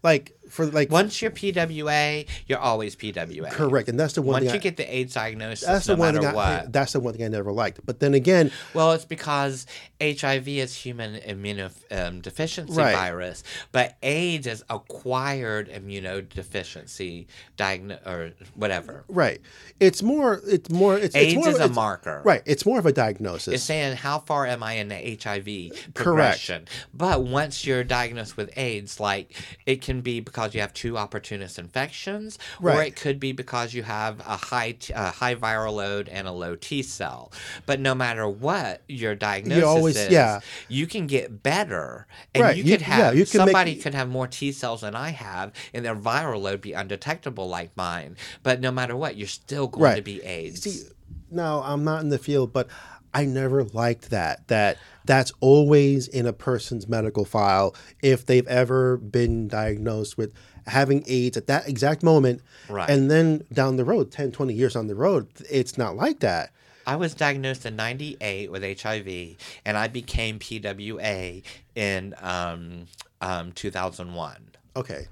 Like, 0.04 0.39
for 0.50 0.66
like, 0.66 0.91
Once 0.91 1.22
you're 1.22 1.32
PWA, 1.32 2.26
you're 2.47 2.60
always 2.60 2.95
PWA. 2.95 3.50
correct. 3.52 3.89
And 3.89 4.00
that's 4.00 4.14
the 4.14 4.22
one 4.22 4.41
Once 4.41 4.45
you 4.45 4.52
I- 4.52 4.58
get 4.58 4.78
the 4.78 4.93
AIDS 4.95 5.14
diagnosis, 5.14 5.66
that's 5.68 5.88
no 5.88 5.95
the 5.95 6.00
one 6.00 6.16
matter 6.16 6.28
thing 6.30 6.38
I, 6.39 6.66
that's 6.68 6.93
the 6.93 7.00
one 7.00 7.14
thing 7.14 7.26
I 7.26 7.30
never 7.30 7.52
liked. 7.52 7.80
But 7.86 8.00
then 8.00 8.14
again, 8.14 8.52
Well, 8.74 8.91
it's 8.93 9.06
because 9.06 9.66
HIV 10.02 10.47
is 10.47 10.76
human 10.76 11.20
immunodeficiency 11.22 12.70
um, 12.70 12.76
Right. 12.76 12.95
virus, 12.95 13.43
but 13.72 13.97
AIDS 14.02 14.47
is 14.47 14.64
acquired 14.70 15.70
immunodeficiency 15.70 17.28
diagno- 17.58 18.06
or 18.08 18.32
whatever. 18.56 19.04
right, 19.08 19.39
it's 19.80 20.02
more, 20.02 20.41
it's 20.47 20.70
more, 20.70 20.97
it's, 20.97 21.16
AIDS 21.16 21.34
it's 21.34 21.45
more, 21.45 21.50
is 21.50 21.60
a 21.60 21.68
marker. 21.70 22.22
Right, 22.24 22.41
it's 22.45 22.66
more 22.66 22.80
of 22.80 22.86
a 22.86 22.93
diagnosis. 22.93 23.54
It's 23.56 23.64
saying 23.64 23.97
how 23.97 24.20
far 24.20 24.45
am 24.45 24.64
I 24.64 24.74
in 24.74 24.88
the 24.89 25.18
HIV 25.22 25.93
progression. 25.93 26.68
But 26.93 27.24
once 27.24 27.66
you're 27.66 27.84
diagnosed 27.84 28.38
with 28.38 28.50
AIDS, 28.58 29.00
like 29.00 29.34
it 29.66 29.82
can 29.82 30.02
be 30.02 30.20
because 30.22 30.39
you 30.54 30.62
have 30.62 30.74
two 30.74 30.98
opportunist 30.98 31.60
infections, 31.60 32.40
right. 32.60 32.78
or 32.78 32.84
it 32.84 32.96
could 32.96 33.20
be 33.20 33.32
because 33.32 33.74
you 33.74 33.84
have 33.84 34.20
a 34.22 34.38
high 34.38 34.72
t- 34.74 34.94
a 34.94 35.12
high 35.12 35.36
viral 35.36 35.74
load 35.74 36.08
and 36.10 36.28
a 36.28 36.32
low 36.32 36.56
T 36.56 36.82
cell. 36.82 37.32
But 37.66 37.80
no 37.80 37.94
matter 37.94 38.28
what 38.28 38.82
your 38.88 39.16
diagnosis 39.16 39.64
always- 39.64 39.98
is, 39.98 40.12
yeah. 40.12 40.40
you 40.68 40.88
can 40.88 41.08
get 41.08 41.44
better, 41.44 42.08
and 42.34 42.44
Right, 42.44 42.58
you 42.58 42.64
you- 42.64 42.72
could 42.72 42.82
have 42.84 43.00
yeah, 43.00 43.12
you 43.12 43.26
can 43.26 43.40
make- 43.40 43.48
somebody 43.48 43.76
could 43.76 43.94
have 43.94 44.10
more 44.10 44.28
T 44.28 44.52
cells 44.52 44.82
than 44.82 44.96
I 44.96 45.10
have, 45.10 45.52
and 45.74 45.84
their 45.86 45.96
viral 45.96 46.42
load 46.42 46.62
be 46.62 46.74
undetectable 46.74 47.48
like 47.50 47.76
mine. 47.76 48.16
But 48.44 48.60
no 48.62 48.72
matter 48.72 48.96
what, 48.96 49.16
you're 49.18 49.28
still 49.28 49.68
going 49.68 49.84
Right. 49.84 49.96
to 49.96 50.02
be 50.02 50.24
AIDS. 50.24 50.62
See, 50.64 50.84
now 51.32 51.62
I'm 51.64 51.84
not 51.84 52.02
in 52.02 52.10
the 52.10 52.18
field, 52.18 52.52
but 52.54 52.68
I 53.14 53.26
never 53.26 53.64
liked 53.64 54.10
that. 54.12 54.47
That 54.47 54.78
that's 55.05 55.32
always 55.39 56.07
in 56.07 56.26
a 56.26 56.34
person's 56.34 56.88
medical 56.88 57.26
file 57.26 57.76
if 58.01 58.26
they've 58.26 58.47
ever 58.47 58.97
been 58.97 59.47
diagnosed 59.47 60.18
with 60.18 60.34
having 60.68 61.03
AIDS 61.07 61.36
at 61.36 61.47
that 61.47 61.68
exact 61.68 62.03
moment. 62.03 62.41
Right. 62.70 62.89
And 62.89 63.10
then 63.10 63.43
down 63.51 63.78
the 63.78 63.86
road, 63.86 64.12
10, 64.12 64.32
20 64.32 64.53
years 64.53 64.76
on 64.76 64.88
the 64.88 64.95
road, 64.95 65.28
it's 65.49 65.78
not 65.78 65.95
like 65.95 66.20
that. 66.20 66.51
I 66.86 66.95
was 66.95 67.14
diagnosed 67.14 67.68
in 67.68 67.76
'98 67.76 68.51
with 68.51 68.64
HIV, 68.82 69.36
and 69.64 69.78
I 69.78 69.88
became 69.88 70.39
PWA 70.39 71.43
in 71.76 72.16
um, 72.20 72.88
um, 73.22 73.51
2001. 73.51 74.49
Okay. 74.76 75.07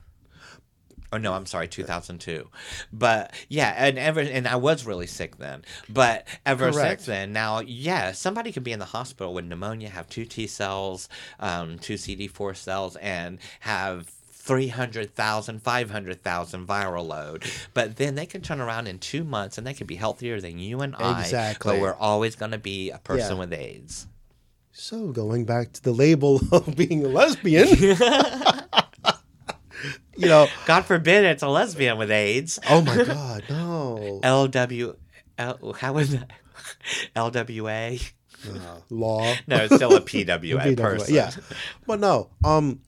Oh 1.14 1.18
no, 1.18 1.34
I'm 1.34 1.46
sorry, 1.46 1.68
2002. 1.68 2.50
But 2.92 3.34
yeah, 3.48 3.74
and 3.78 3.98
ever 3.98 4.20
and 4.20 4.48
I 4.48 4.58
was 4.58 4.86
really 4.86 5.08
sick 5.08 5.38
then. 5.38 5.64
But 5.88 6.28
ever 6.46 6.72
Correct. 6.72 7.02
since 7.02 7.06
then, 7.06 7.34
now 7.34 7.60
yeah, 7.62 8.12
somebody 8.12 8.52
could 8.52 8.64
be 8.64 8.74
in 8.74 8.80
the 8.80 8.86
hospital 8.86 9.34
with 9.34 9.46
pneumonia, 9.46 9.90
have 9.90 10.10
two 10.10 10.26
T 10.26 10.48
cells, 10.48 11.08
um, 11.40 11.80
two 11.80 11.94
CD4 11.96 12.56
cells, 12.58 12.96
and 12.98 13.40
have 13.62 14.10
300,000, 14.32 15.62
500,000 15.62 16.68
viral 16.68 17.08
load. 17.08 17.44
But 17.74 17.98
then 17.98 18.16
they 18.16 18.26
can 18.26 18.42
turn 18.42 18.62
around 18.62 18.88
in 18.88 18.98
two 19.00 19.24
months 19.26 19.58
and 19.58 19.68
they 19.68 19.74
could 19.74 19.88
be 19.88 19.96
healthier 19.96 20.40
than 20.40 20.58
you 20.58 20.80
and 20.82 20.96
I. 20.96 21.22
Exactly. 21.22 21.74
But 21.74 21.82
we're 21.82 21.94
always 21.96 22.36
going 22.38 22.52
to 22.52 22.58
be 22.58 22.90
a 22.90 22.98
person 22.98 23.36
Yeah. 23.36 23.40
with 23.40 23.54
AIDS. 23.54 24.08
So 24.72 25.08
going 25.08 25.44
back 25.44 25.74
to 25.74 25.84
the 25.84 25.92
label 25.92 26.40
of 26.52 26.76
being 26.78 27.04
a 27.04 27.10
lesbian, 27.10 27.68
you 30.18 30.28
know, 30.28 30.50
God 30.66 30.86
forbid 30.86 31.24
it's 31.26 31.44
a 31.44 31.48
lesbian 31.48 31.98
with 31.98 32.12
AIDS. 32.12 32.60
oh 32.68 32.82
my 32.82 33.04
God, 33.04 33.44
no. 33.50 34.20
LW, 34.24 34.96
L, 35.38 35.74
how 35.80 35.94
was 35.94 36.12
that? 36.12 36.30
LWA? 37.16 38.12
Uh, 38.48 38.80
law. 38.90 39.36
No, 39.48 39.64
it's 39.64 39.76
still 39.76 39.96
a 39.96 40.02
PWA, 40.02 40.26
PWA, 40.76 40.78
person. 40.78 41.16
Yeah, 41.16 41.32
but 41.86 42.00
no. 42.00 42.30
Um, 42.44 42.82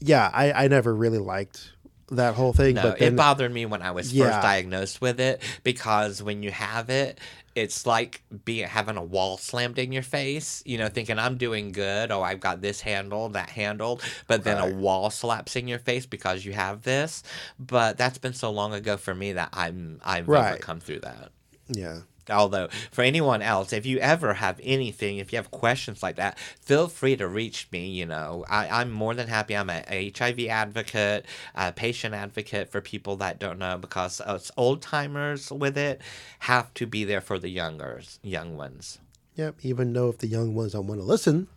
yeah, 0.00 0.30
I 0.32 0.52
I 0.64 0.68
never 0.68 0.94
really 0.94 1.18
liked 1.18 1.72
that 2.10 2.34
whole 2.34 2.52
thing. 2.52 2.74
No, 2.74 2.82
but 2.82 2.98
then, 2.98 3.14
it 3.14 3.16
bothered 3.16 3.52
me 3.52 3.66
when 3.66 3.82
I 3.82 3.90
was 3.92 4.12
Yeah. 4.12 4.26
first 4.26 4.42
diagnosed 4.42 5.00
with 5.00 5.20
it 5.20 5.42
because 5.62 6.22
when 6.22 6.42
you 6.42 6.50
have 6.50 6.90
it, 6.90 7.18
it's 7.54 7.86
like 7.86 8.22
being 8.44 8.66
having 8.66 8.96
a 8.96 9.02
wall 9.02 9.36
slammed 9.38 9.78
in 9.78 9.92
your 9.92 10.02
face. 10.02 10.62
You 10.66 10.78
know, 10.78 10.88
thinking 10.88 11.18
I'm 11.18 11.36
doing 11.36 11.72
good. 11.72 12.10
Oh, 12.10 12.22
I've 12.22 12.40
got 12.40 12.60
this 12.60 12.80
handled, 12.80 13.34
that 13.34 13.50
handled, 13.50 14.02
but 14.26 14.44
then 14.44 14.58
Right. 14.58 14.72
a 14.72 14.74
wall 14.74 15.10
slaps 15.10 15.54
in 15.56 15.68
your 15.68 15.78
face 15.78 16.06
because 16.06 16.44
you 16.44 16.52
have 16.52 16.82
this. 16.82 17.22
But 17.58 17.96
that's 17.96 18.18
been 18.18 18.34
so 18.34 18.50
long 18.50 18.72
ago 18.74 18.96
for 18.96 19.14
me 19.14 19.32
that 19.34 19.50
I'm 19.52 20.00
I've 20.04 20.28
Right. 20.28 20.52
overcome 20.52 20.80
through 20.80 21.00
that. 21.00 21.30
yeah, 21.68 22.00
Although, 22.30 22.68
for 22.90 23.02
anyone 23.02 23.42
else, 23.42 23.72
if 23.72 23.86
you 23.86 23.98
ever 23.98 24.34
have 24.34 24.60
anything, 24.62 25.18
if 25.18 25.32
you 25.32 25.36
have 25.36 25.50
questions 25.50 26.02
like 26.02 26.16
that, 26.16 26.38
feel 26.38 26.88
free 26.88 27.16
to 27.16 27.28
reach 27.28 27.68
me. 27.70 27.88
You 27.88 28.06
know, 28.06 28.44
I, 28.48 28.68
I'm 28.68 28.90
more 28.90 29.14
than 29.14 29.28
happy. 29.28 29.56
I'm 29.56 29.70
an 29.70 29.84
HIV 30.16 30.40
advocate, 30.48 31.26
a 31.54 31.72
patient 31.72 32.14
advocate 32.14 32.70
for 32.70 32.80
people 32.80 33.16
that 33.16 33.38
don't 33.38 33.58
know 33.58 33.78
because 33.78 34.20
us 34.20 34.50
old 34.56 34.82
timers 34.82 35.50
with 35.50 35.76
it 35.76 36.00
have 36.40 36.72
to 36.74 36.86
be 36.86 37.04
there 37.04 37.20
for 37.20 37.38
the 37.38 37.48
youngers, 37.50 38.18
young 38.22 38.56
ones. 38.56 38.98
yep. 39.36 39.56
Even 39.62 39.92
though 39.92 40.08
if 40.08 40.18
the 40.18 40.26
young 40.26 40.54
ones 40.54 40.72
don't 40.72 40.86
want 40.86 41.00
to 41.00 41.06
listen, 41.06 41.48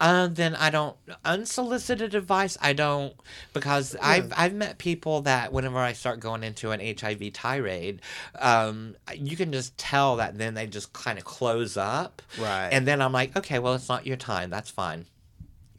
Uh, 0.00 0.28
then 0.28 0.54
I 0.54 0.70
don't 0.70 0.96
unsolicited 1.24 2.14
advice. 2.14 2.56
I 2.60 2.72
don't 2.72 3.14
because 3.52 3.96
I've 4.00 4.32
I've 4.36 4.54
met 4.54 4.78
people 4.78 5.22
that 5.22 5.52
whenever 5.52 5.78
I 5.78 5.92
start 5.92 6.20
going 6.20 6.42
into 6.42 6.70
an 6.70 6.80
HIV 6.80 7.32
tirade, 7.32 8.00
um, 8.38 8.96
you 9.14 9.36
can 9.36 9.52
just 9.52 9.76
tell 9.76 10.16
that 10.16 10.38
then 10.38 10.54
they 10.54 10.66
just 10.66 10.92
kind 10.92 11.18
of 11.18 11.24
close 11.24 11.76
up, 11.76 12.22
Right. 12.38 12.68
And 12.70 12.86
then 12.86 13.02
I'm 13.02 13.12
like, 13.12 13.36
okay, 13.36 13.58
well, 13.58 13.74
it's 13.74 13.88
not 13.88 14.06
your 14.06 14.16
time. 14.16 14.50
That's 14.50 14.70
fine. 14.70 15.06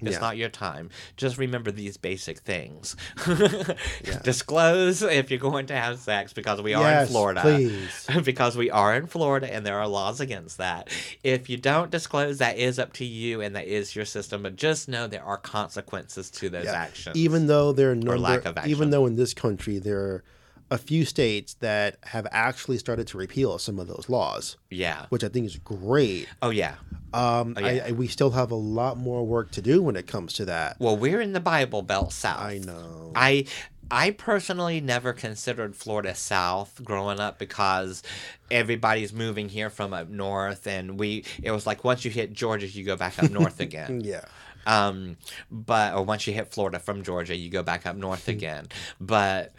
It's 0.02 0.14
Yeah. 0.14 0.20
not 0.20 0.38
your 0.38 0.49
time. 0.49 0.89
Just 1.18 1.38
remember 1.38 1.72
these 1.72 1.97
basic 1.97 2.39
things. 2.39 2.95
Disclose 4.24 5.02
if 5.02 5.30
you're 5.30 5.39
going 5.39 5.68
to 5.68 5.76
have 5.76 5.99
sex 5.99 6.34
because 6.34 6.62
we 6.62 6.74
are 6.74 6.84
in 6.86 6.91
Yes, 6.91 7.10
Florida. 7.12 7.41
please. 7.41 8.08
because 8.24 8.58
we 8.58 8.70
are 8.70 8.95
in 8.95 9.08
Florida 9.08 9.52
and 9.54 9.66
there 9.66 9.80
are 9.80 9.88
laws 9.88 10.20
against 10.20 10.58
that. 10.58 10.89
If 11.24 11.49
you 11.49 11.58
don't 11.58 11.91
disclose, 11.91 12.39
that 12.39 12.58
is 12.58 12.80
up 12.80 12.93
to 12.93 13.06
you 13.06 13.41
and 13.41 13.56
that 13.56 13.68
is 13.68 13.95
your 13.95 14.06
system. 14.06 14.43
But 14.43 14.56
just 14.56 14.88
know 14.89 15.08
there 15.08 15.24
are 15.24 15.38
consequences 15.38 16.30
to 16.32 16.49
those 16.49 16.66
Yeah. 16.66 16.74
actions. 16.74 17.16
even 17.16 17.47
though 17.47 17.72
there 17.72 17.91
are 17.91 17.95
number, 17.95 18.18
lack 18.18 18.45
of 18.45 18.58
action. 18.58 18.72
even 18.72 18.89
though 18.89 19.06
in 19.06 19.16
this 19.16 19.34
country 19.34 19.80
there 19.80 19.99
are 19.99 20.24
a 20.72 20.78
few 20.78 21.03
states 21.03 21.55
that 21.55 21.97
have 22.03 22.26
actually 22.32 22.78
started 22.78 23.05
to 23.05 23.17
repeal 23.17 23.59
some 23.59 23.78
of 23.78 23.88
those 23.88 24.05
laws, 24.07 24.55
yeah. 24.69 25.05
which 25.09 25.24
I 25.24 25.28
think 25.28 25.45
is 25.45 25.57
great. 25.57 26.28
Oh 26.41 26.49
yeah. 26.49 26.76
Um, 27.13 27.55
Oh, 27.57 27.59
yeah. 27.59 27.84
I, 27.86 27.88
I, 27.89 27.91
we 27.91 28.07
still 28.07 28.32
have 28.32 28.51
a 28.51 28.55
lot 28.55 28.97
more 28.97 29.26
work 29.26 29.51
to 29.51 29.61
do 29.61 29.84
when 29.84 29.97
it 29.97 30.07
comes 30.07 30.32
to 30.34 30.45
that. 30.45 30.78
Well, 30.80 30.95
we're 30.95 31.19
in 31.19 31.34
the 31.34 31.41
Bible 31.41 31.82
Belt 31.82 32.13
South. 32.13 32.39
I 32.39 32.59
know. 32.59 33.11
I 33.13 33.45
I 33.91 34.11
personally 34.11 34.80
never 34.80 35.11
considered 35.11 35.76
Florida 35.76 36.15
South 36.15 36.80
growing 36.82 37.19
up 37.19 37.38
because 37.38 38.01
everybody's 38.49 39.11
moving 39.11 39.49
here 39.49 39.69
from 39.69 39.93
up 39.93 40.07
north, 40.07 40.65
and 40.65 40.97
we 40.97 41.26
it 41.43 41.51
was 41.51 41.67
like 41.67 41.84
once 41.84 42.05
you 42.05 42.11
hit 42.11 42.32
Georgia, 42.32 42.67
you 42.67 42.86
go 42.86 42.95
back 42.95 43.22
up 43.22 43.30
north 43.30 43.59
again. 43.67 43.99
yeah. 44.01 44.24
Um, 44.65 45.17
but 45.49 45.93
or 45.93 46.03
once 46.03 46.28
you 46.28 46.34
hit 46.34 46.53
Florida 46.53 46.80
from 46.80 47.03
Georgia, 47.03 47.36
you 47.36 47.49
go 47.49 47.63
back 47.63 47.86
up 47.86 47.97
north 47.97 48.28
again. 48.30 48.67
But 49.01 49.53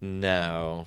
no, 0.00 0.86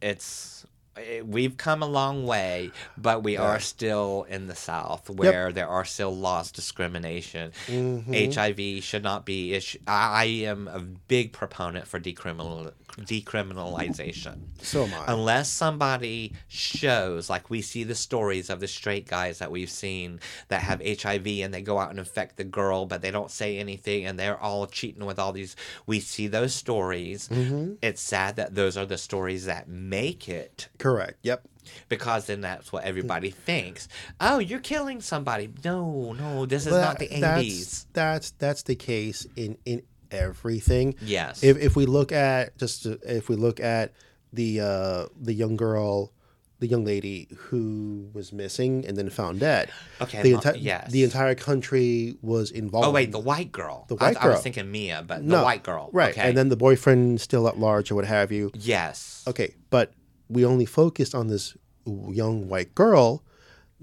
it's 0.00 0.66
it, 0.96 1.26
we've 1.26 1.56
come 1.56 1.82
a 1.82 1.86
long 1.86 2.26
way, 2.26 2.70
but 2.96 3.22
we 3.22 3.36
are 3.36 3.58
still 3.60 4.26
in 4.28 4.46
the 4.46 4.54
South 4.54 5.10
where 5.10 5.50
there 5.52 5.68
are 5.68 5.84
still 5.84 6.14
laws 6.14 6.52
discrimination. 6.52 7.52
Mm-hmm. 7.66 8.30
HIV 8.32 8.84
should 8.84 9.02
not 9.02 9.24
be. 9.24 9.54
It 9.54 9.62
sh- 9.62 9.76
I, 9.86 10.22
I 10.22 10.24
am 10.24 10.68
a 10.68 10.80
big 10.80 11.32
proponent 11.32 11.86
for 11.86 11.98
decriminal 11.98 12.72
decriminalization 13.00 14.38
So 14.62 14.84
am 14.84 14.94
I. 14.94 15.12
unless 15.12 15.48
somebody 15.48 16.32
shows 16.48 17.28
like 17.28 17.50
we 17.50 17.60
see 17.62 17.84
the 17.84 17.94
stories 17.94 18.50
of 18.50 18.60
the 18.60 18.68
straight 18.68 19.08
guys 19.08 19.38
that 19.38 19.50
we've 19.50 19.70
seen 19.70 20.20
that 20.48 20.62
have 20.62 20.80
hiv 20.80 21.26
and 21.26 21.52
they 21.52 21.62
go 21.62 21.78
out 21.78 21.90
and 21.90 21.98
infect 21.98 22.36
the 22.36 22.44
girl 22.44 22.86
but 22.86 23.02
they 23.02 23.10
don't 23.10 23.30
say 23.30 23.58
anything 23.58 24.04
and 24.04 24.18
they're 24.18 24.38
all 24.40 24.66
cheating 24.66 25.04
with 25.04 25.18
all 25.18 25.32
these 25.32 25.56
we 25.86 26.00
see 26.00 26.26
those 26.28 26.54
stories 26.54 27.28
Mm-hmm. 27.34 27.74
it's 27.82 28.00
sad 28.02 28.36
that 28.36 28.54
those 28.54 28.76
are 28.76 28.86
the 28.86 28.98
stories 28.98 29.46
that 29.46 29.68
make 29.68 30.28
it 30.28 30.68
Correct. 30.78 31.18
Yep. 31.22 31.42
because 31.88 32.26
then 32.26 32.40
that's 32.42 32.72
what 32.72 32.84
everybody 32.84 33.30
thinks 33.30 33.88
oh 34.20 34.38
you're 34.38 34.60
killing 34.60 35.00
somebody 35.00 35.48
no 35.64 36.12
no 36.12 36.46
this 36.46 36.66
is 36.66 36.72
Well, 36.72 36.82
not 36.82 36.98
the 36.98 37.08
that's, 37.20 37.86
That's 37.92 38.30
that's 38.32 38.62
the 38.62 38.74
case 38.76 39.26
in 39.36 39.56
in 39.64 39.82
everything. 40.14 40.94
Yes. 41.02 41.42
If 41.42 41.58
if 41.58 41.76
we 41.76 41.86
look 41.86 42.12
at 42.12 42.56
just 42.58 42.86
if 42.86 43.28
we 43.28 43.36
look 43.36 43.60
at 43.60 43.92
the 44.32 44.60
uh 44.60 45.06
the 45.20 45.32
young 45.32 45.56
girl, 45.56 46.12
the 46.60 46.66
young 46.66 46.84
lady 46.84 47.28
who 47.36 48.08
was 48.12 48.32
missing 48.32 48.84
and 48.86 48.96
then 48.96 49.10
found 49.10 49.40
dead. 49.40 49.70
Okay, 50.00 50.22
The 50.22 50.32
entire 50.34 50.56
yes. 50.56 50.90
the 50.90 51.04
entire 51.04 51.34
country 51.34 52.16
was 52.22 52.50
involved. 52.50 52.88
oh 52.88 52.90
wait, 52.90 53.12
the 53.12 53.18
white 53.18 53.52
girl. 53.52 53.84
The 53.88 53.96
I- 54.00 54.12
girl. 54.14 54.22
I, 54.22 54.28
was 54.28 54.42
thinking 54.42 54.70
Mia, 54.70 55.04
but 55.06 55.22
No, 55.22 55.38
the 55.38 55.42
white 55.44 55.62
girl. 55.62 55.90
Right. 55.92 56.10
Okay. 56.16 56.26
And 56.28 56.36
then 56.38 56.48
the 56.48 56.56
boyfriend 56.56 57.20
still 57.20 57.46
at 57.48 57.58
large 57.58 57.90
or 57.90 57.94
what 57.96 58.06
have 58.06 58.30
you. 58.32 58.50
yes. 58.54 59.22
Okay, 59.26 59.54
but 59.70 59.92
we 60.28 60.44
only 60.44 60.64
focused 60.66 61.14
on 61.14 61.28
this 61.28 61.56
young 61.86 62.48
white 62.48 62.74
girl, 62.74 63.22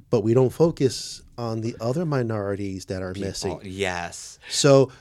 but 0.09 0.21
we 0.21 0.33
don't 0.33 0.49
focus 0.49 1.21
on 1.37 1.61
the 1.61 1.75
other 1.79 2.05
minorities 2.05 2.85
that 2.85 3.01
are 3.01 3.13
missing. 3.13 3.53
Oh, 3.53 3.61
yes. 3.63 4.37
So 4.49 4.91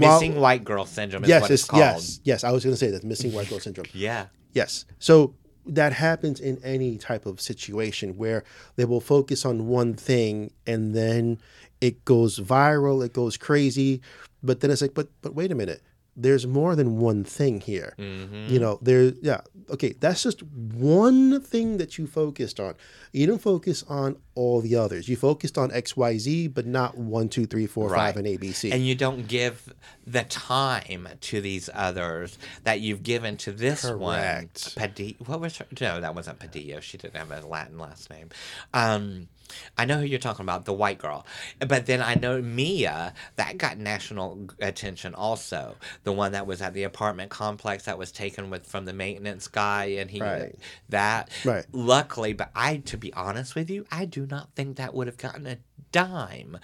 Missing 0.00 0.40
white 0.40 0.64
girl 0.64 0.86
syndrome 0.86 1.24
is 1.24 1.28
yes, 1.28 1.42
what 1.42 1.50
it's 1.50 1.62
it's, 1.62 1.70
called. 1.70 1.80
yes, 1.80 2.20
yes. 2.24 2.44
I 2.44 2.50
was 2.50 2.64
going 2.64 2.72
to 2.72 2.78
say 2.78 2.90
that 2.90 3.04
missing 3.04 3.32
white 3.32 3.48
girl 3.48 3.60
syndrome. 3.60 3.86
Yeah. 3.94 4.26
Yes. 4.54 4.84
So 4.98 5.34
that 5.66 5.92
happens 5.92 6.40
in 6.40 6.58
any 6.64 6.98
type 6.98 7.26
of 7.26 7.40
situation 7.40 8.16
where 8.16 8.44
they 8.76 8.84
will 8.84 9.00
focus 9.00 9.44
on 9.44 9.68
one 9.68 9.94
thing 9.94 10.50
and 10.66 10.94
then 10.94 11.38
it 11.80 12.04
goes 12.04 12.38
viral, 12.38 13.04
it 13.04 13.12
goes 13.12 13.36
crazy, 13.36 14.00
but 14.42 14.60
then 14.60 14.70
it's 14.70 14.82
like, 14.82 14.94
but 14.94 15.08
but 15.20 15.34
wait 15.34 15.52
a 15.52 15.54
minute. 15.54 15.82
There's 16.14 16.46
more 16.46 16.76
than 16.76 16.98
one 16.98 17.24
thing 17.24 17.60
here. 17.60 17.94
Mm-hmm. 17.98 18.52
You 18.52 18.60
know, 18.60 18.78
there 18.82 19.12
yeah, 19.22 19.40
okay, 19.70 19.94
that's 19.98 20.22
just 20.22 20.42
one 20.42 21.40
thing 21.40 21.78
that 21.78 21.96
you 21.96 22.06
focused 22.06 22.60
on. 22.60 22.74
You 23.12 23.26
didn't 23.26 23.40
focus 23.40 23.82
on 23.88 24.16
all 24.34 24.60
the 24.60 24.76
others. 24.76 25.08
You 25.08 25.16
focused 25.16 25.56
on 25.56 25.70
XYZ, 25.70 26.52
but 26.52 26.66
not 26.66 26.98
one, 26.98 27.28
two, 27.30 27.46
three, 27.46 27.66
four, 27.66 27.88
five, 27.88 28.16
Right. 28.16 28.26
and 28.26 28.26
ABC. 28.26 28.70
And 28.72 28.86
you 28.86 28.94
don't 28.94 29.26
give 29.26 29.72
the 30.06 30.24
time 30.24 31.08
to 31.22 31.40
these 31.40 31.70
others 31.72 32.38
that 32.64 32.80
you've 32.80 33.02
given 33.02 33.36
to 33.38 33.52
this 33.52 33.82
Correct. 33.82 33.98
one. 34.00 34.48
Padillo. 34.88 35.28
What 35.28 35.40
was 35.40 35.56
her? 35.58 35.66
No, 35.80 36.00
that 36.00 36.14
wasn't 36.14 36.38
Padillo. 36.38 36.80
She 36.82 36.98
didn't 36.98 37.16
have 37.16 37.30
a 37.30 37.46
Latin 37.46 37.78
last 37.78 38.10
name. 38.10 38.28
Um, 38.74 39.28
I 39.76 39.84
know 39.84 39.98
who 39.98 40.06
you're 40.06 40.18
talking 40.18 40.44
about, 40.44 40.64
the 40.64 40.72
white 40.72 40.98
girl. 40.98 41.26
But 41.66 41.86
then 41.86 42.00
I 42.02 42.14
know 42.14 42.40
Mia, 42.42 43.14
that 43.36 43.58
got 43.58 43.78
national 43.78 44.48
attention 44.60 45.14
also. 45.14 45.76
The 46.04 46.12
one 46.12 46.32
that 46.32 46.46
was 46.46 46.62
at 46.62 46.74
the 46.74 46.82
apartment 46.84 47.30
complex 47.30 47.84
that 47.84 47.98
was 47.98 48.12
taken 48.12 48.50
with 48.50 48.66
from 48.66 48.84
the 48.84 48.92
maintenance 48.92 49.48
guy, 49.48 49.84
and 49.98 50.10
he 50.10 50.20
Right. 50.20 50.54
that. 50.88 51.30
Right. 51.44 51.64
Luckily, 51.72 52.32
but 52.32 52.50
I, 52.54 52.76
to 52.78 52.96
be 52.96 53.12
honest 53.14 53.54
with 53.54 53.70
you, 53.70 53.86
I 53.90 54.04
do 54.04 54.26
not 54.26 54.50
think 54.54 54.76
that 54.76 54.94
would 54.94 55.06
have 55.06 55.16
gotten 55.18 55.46
a 55.46 55.58
dime 55.90 56.58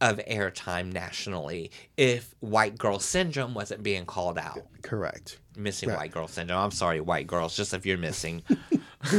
of 0.00 0.16
airtime 0.20 0.90
nationally 0.92 1.70
if 1.98 2.34
white 2.40 2.78
girl 2.78 2.98
syndrome 2.98 3.52
wasn't 3.52 3.82
being 3.82 4.06
called 4.06 4.38
out. 4.38 4.60
Correct. 4.82 5.38
Missing 5.56 5.90
Right. 5.90 5.98
white 5.98 6.10
girl 6.12 6.26
syndrome. 6.26 6.58
I'm 6.58 6.70
sorry, 6.70 7.00
white 7.02 7.26
girls, 7.26 7.54
just 7.54 7.74
if 7.74 7.84
you're 7.84 7.98
missing. 7.98 8.42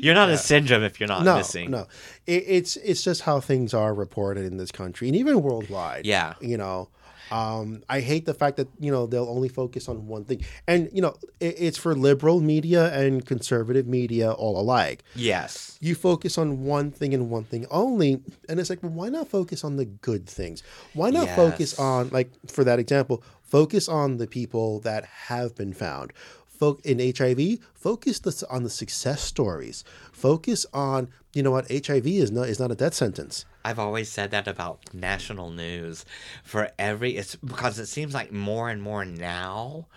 you're 0.00 0.14
not 0.14 0.30
a 0.30 0.38
syndrome 0.38 0.82
if 0.82 0.98
you're 0.98 1.08
not 1.08 1.22
no, 1.22 1.36
missing. 1.36 1.70
No, 1.70 1.86
it, 2.26 2.44
it's 2.46 2.76
it's 2.76 3.02
just 3.02 3.22
how 3.22 3.40
things 3.40 3.74
are 3.74 3.92
reported 3.92 4.44
in 4.44 4.56
this 4.56 4.72
country 4.72 5.08
and 5.08 5.16
even 5.16 5.42
worldwide. 5.42 6.06
Yeah. 6.06 6.34
you 6.40 6.56
know, 6.56 6.88
um, 7.30 7.82
I 7.88 8.00
hate 8.00 8.24
the 8.24 8.34
fact 8.34 8.56
that 8.56 8.68
you 8.78 8.90
know 8.90 9.06
they'll 9.06 9.28
only 9.28 9.48
focus 9.48 9.88
on 9.88 10.06
one 10.06 10.24
thing, 10.24 10.44
and 10.66 10.88
you 10.92 11.02
know 11.02 11.16
it, 11.40 11.56
it's 11.58 11.76
for 11.76 11.94
liberal 11.94 12.40
media 12.40 12.92
and 12.94 13.24
conservative 13.26 13.86
media 13.86 14.32
all 14.32 14.58
alike. 14.58 15.02
Yes. 15.14 15.76
You 15.80 15.94
focus 15.94 16.38
on 16.38 16.64
one 16.64 16.90
thing 16.90 17.12
and 17.12 17.28
one 17.28 17.44
thing 17.44 17.66
only, 17.70 18.22
and 18.48 18.60
it's 18.60 18.70
like, 18.70 18.82
well, 18.82 18.92
why 18.92 19.08
not 19.08 19.28
focus 19.28 19.64
on 19.64 19.76
the 19.76 19.84
good 19.84 20.26
things? 20.26 20.62
Why 20.94 21.10
not 21.10 21.28
focus 21.30 21.78
on 21.78 22.10
like 22.10 22.30
for 22.48 22.64
that 22.64 22.78
example, 22.78 23.22
focus 23.42 23.88
on 23.88 24.18
the 24.18 24.26
people 24.26 24.80
that 24.80 25.04
have 25.04 25.54
been 25.56 25.72
found. 25.72 26.12
Fo- 26.46 26.78
in 26.84 26.98
HIV, 26.98 27.58
focus 27.86 28.18
this 28.18 28.42
on 28.42 28.64
the 28.64 28.68
success 28.68 29.22
stories. 29.22 29.84
Focus 30.10 30.66
on 30.74 31.08
you 31.36 31.42
know 31.42 31.50
what 31.50 31.70
HIV 31.70 32.06
is 32.06 32.32
not 32.32 32.48
is 32.48 32.58
not 32.58 32.72
a 32.72 32.74
death 32.74 32.94
sentence. 32.94 33.44
I've 33.66 33.80
always 33.80 34.08
said 34.08 34.30
that 34.30 34.46
about 34.46 34.94
national 34.94 35.50
news. 35.50 36.04
For 36.44 36.70
every, 36.78 37.16
it's 37.16 37.34
because 37.34 37.80
it 37.80 37.86
seems 37.86 38.14
like 38.14 38.30
more 38.30 38.70
and 38.70 38.80
more 38.80 39.04
now, 39.04 39.88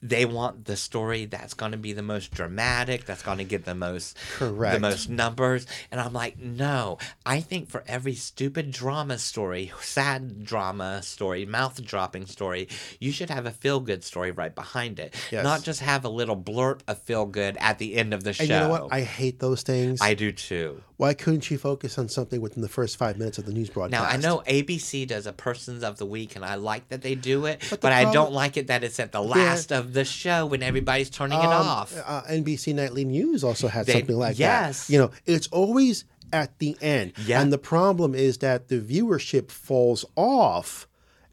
they 0.00 0.24
want 0.24 0.66
the 0.66 0.76
story 0.76 1.24
that's 1.24 1.54
going 1.54 1.72
to 1.72 1.78
be 1.78 1.92
the 1.92 2.04
most 2.04 2.30
dramatic, 2.30 3.06
that's 3.06 3.24
going 3.24 3.38
to 3.38 3.44
get 3.44 3.64
the 3.64 3.74
most, 3.74 4.16
correct, 4.34 4.74
the 4.74 4.80
most 4.80 5.10
numbers. 5.10 5.66
And 5.90 6.00
I'm 6.00 6.12
like, 6.12 6.38
no. 6.38 6.98
I 7.26 7.40
think 7.40 7.68
for 7.68 7.82
every 7.88 8.14
stupid 8.14 8.70
drama 8.70 9.18
story, 9.18 9.72
sad 9.80 10.44
drama 10.44 11.02
story, 11.02 11.44
mouth 11.46 11.84
dropping 11.84 12.26
story, 12.26 12.68
you 13.00 13.10
should 13.10 13.30
have 13.30 13.44
a 13.44 13.50
feel 13.50 13.80
good 13.80 14.04
story 14.04 14.30
right 14.30 14.54
behind 14.54 15.00
it. 15.00 15.14
Yes. 15.32 15.42
Not 15.42 15.64
just 15.64 15.80
have 15.80 16.04
a 16.04 16.08
little 16.08 16.36
blurt 16.36 16.84
of 16.86 17.02
feel 17.02 17.19
good 17.26 17.56
at 17.58 17.78
the 17.78 17.94
end 17.94 18.12
of 18.14 18.24
the 18.24 18.32
show. 18.32 18.42
And 18.42 18.50
you 18.50 18.56
know 18.58 18.68
what? 18.68 18.88
I 18.92 19.00
hate 19.02 19.38
those 19.40 19.62
things. 19.62 20.00
I 20.00 20.14
do 20.14 20.32
too. 20.32 20.82
Why 20.96 21.14
couldn't 21.14 21.50
you 21.50 21.56
focus 21.58 21.96
on 21.98 22.08
something 22.08 22.40
within 22.40 22.62
the 22.62 22.68
first 22.68 22.96
five 22.98 23.16
minutes 23.18 23.38
of 23.38 23.46
the 23.46 23.52
news 23.52 23.70
broadcast? 23.70 24.02
Now 24.02 24.08
I 24.08 24.16
know 24.16 24.42
ABC 24.46 25.06
does 25.06 25.26
a 25.26 25.32
Persons 25.32 25.82
of 25.82 25.96
the 25.98 26.04
Week, 26.06 26.36
and 26.36 26.44
I 26.44 26.56
like 26.56 26.88
that 26.88 27.00
they 27.02 27.14
do 27.14 27.46
it, 27.46 27.60
but, 27.70 27.80
But 27.80 27.88
the 27.90 27.94
I 27.94 28.12
don't 28.12 28.32
like 28.32 28.56
it 28.56 28.66
that 28.66 28.84
it's 28.84 29.00
at 29.00 29.12
the 29.12 29.22
last 29.22 29.72
of 29.72 29.92
the 29.94 30.04
show 30.04 30.44
when 30.46 30.62
everybody's 30.62 31.08
turning 31.10 31.38
it 31.38 31.44
Um, 31.44 31.50
off. 31.52 31.96
Uh, 32.04 32.22
NBC 32.28 32.74
Nightly 32.74 33.04
News 33.04 33.42
also 33.42 33.68
had 33.68 33.86
They- 33.86 33.94
something 33.94 34.16
like 34.18 34.38
yes. 34.38 34.86
that. 34.86 34.92
You 34.92 34.98
know, 34.98 35.10
it's 35.26 35.46
always 35.48 36.04
at 36.32 36.58
the 36.60 36.76
end. 36.80 37.12
Yeah. 37.26 37.40
And 37.40 37.52
the 37.52 37.58
problem 37.58 38.14
is 38.14 38.38
that 38.38 38.68
the 38.68 38.80
viewership 38.80 39.50
falls 39.50 40.04
off 40.16 40.86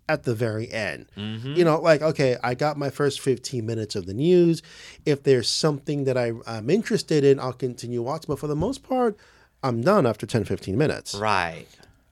at 0.10 0.24
the 0.24 0.34
very 0.34 0.72
end. 0.72 1.08
Mm-hmm. 1.18 1.54
You 1.54 1.66
know, 1.66 1.80
like, 1.82 2.02
okay, 2.02 2.38
I 2.44 2.54
got 2.56 2.78
my 2.78 2.90
first 2.90 3.20
15 3.20 3.66
minutes 3.66 3.96
of 3.96 4.06
the 4.06 4.14
news. 4.14 4.62
If 5.06 5.24
there's 5.24 5.50
something 5.50 6.06
that 6.06 6.18
I, 6.18 6.32
I'm 6.46 6.70
interested 6.70 7.24
in, 7.24 7.40
I'll 7.40 7.54
continue 7.54 8.02
watching. 8.02 8.28
But 8.28 8.40
for 8.40 8.48
the 8.48 8.56
most 8.56 8.84
part, 8.84 9.18
I'm 9.64 9.82
done 9.82 10.06
after 10.06 10.26
10, 10.26 10.46
15 10.46 10.78
minutes. 10.78 11.14
Right. 11.16 11.66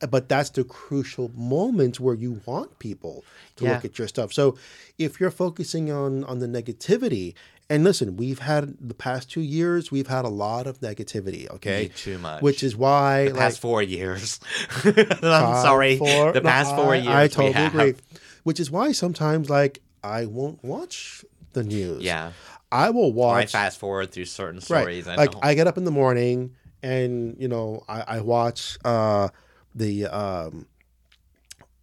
But 0.09 0.27
that's 0.27 0.49
the 0.49 0.65
crucial 0.65 1.31
moment 1.33 1.99
where 2.01 2.15
you 2.15 2.41
want 2.45 2.79
people 2.79 3.23
to 3.55 3.63
Yeah. 3.63 3.73
look 3.75 3.85
at 3.85 3.97
your 3.97 4.09
stuff. 4.09 4.33
So 4.33 4.57
if 4.97 5.19
you're 5.21 5.31
focusing 5.31 5.89
on 5.89 6.25
on 6.25 6.39
the 6.39 6.47
negativity, 6.47 7.33
and 7.69 7.83
listen, 7.83 8.15
we've 8.17 8.39
had 8.39 8.75
the 8.79 8.93
past 8.93 9.31
two 9.31 9.41
years, 9.41 9.91
we've 9.91 10.07
had 10.07 10.23
a 10.25 10.29
lot 10.29 10.67
of 10.67 10.79
negativity. 10.81 11.49
Okay, 11.49 11.83
Way 11.83 11.87
too 11.95 12.17
much. 12.19 12.41
Which 12.41 12.63
is 12.63 12.75
why, 12.75 13.25
The 13.25 13.31
like, 13.31 13.39
past 13.39 13.59
four 13.59 13.81
years. 13.81 14.39
I'm 14.83 15.21
sorry. 15.23 15.97
four- 15.97 16.31
the 16.33 16.41
no, 16.41 16.49
past 16.49 16.75
four 16.75 16.95
years. 16.95 17.07
I 17.07 17.27
totally 17.27 17.53
have. 17.53 17.73
agree. 17.75 17.95
Which 18.43 18.59
is 18.59 18.69
why 18.69 18.91
sometimes, 18.91 19.49
like, 19.49 19.81
I 20.03 20.25
won't 20.25 20.63
watch 20.63 21.25
the 21.53 21.63
news. 21.63 22.03
Yeah. 22.03 22.33
I 22.71 22.89
will 22.91 23.05
Or 23.17 23.35
I 23.35 23.39
watch. 23.39 23.51
fast 23.51 23.79
forward 23.79 24.11
through 24.11 24.25
certain 24.25 24.57
Right. 24.57 24.81
stories. 24.81 25.07
I 25.07 25.15
Like 25.15 25.33
I 25.41 25.53
get 25.55 25.65
up 25.67 25.77
in 25.77 25.85
the 25.85 25.91
morning 25.91 26.55
and 26.83 27.35
you 27.39 27.47
know 27.47 27.83
I, 27.87 28.01
I 28.17 28.21
watch 28.21 28.77
uh 28.83 29.29
the 29.73 30.05
um 30.07 30.67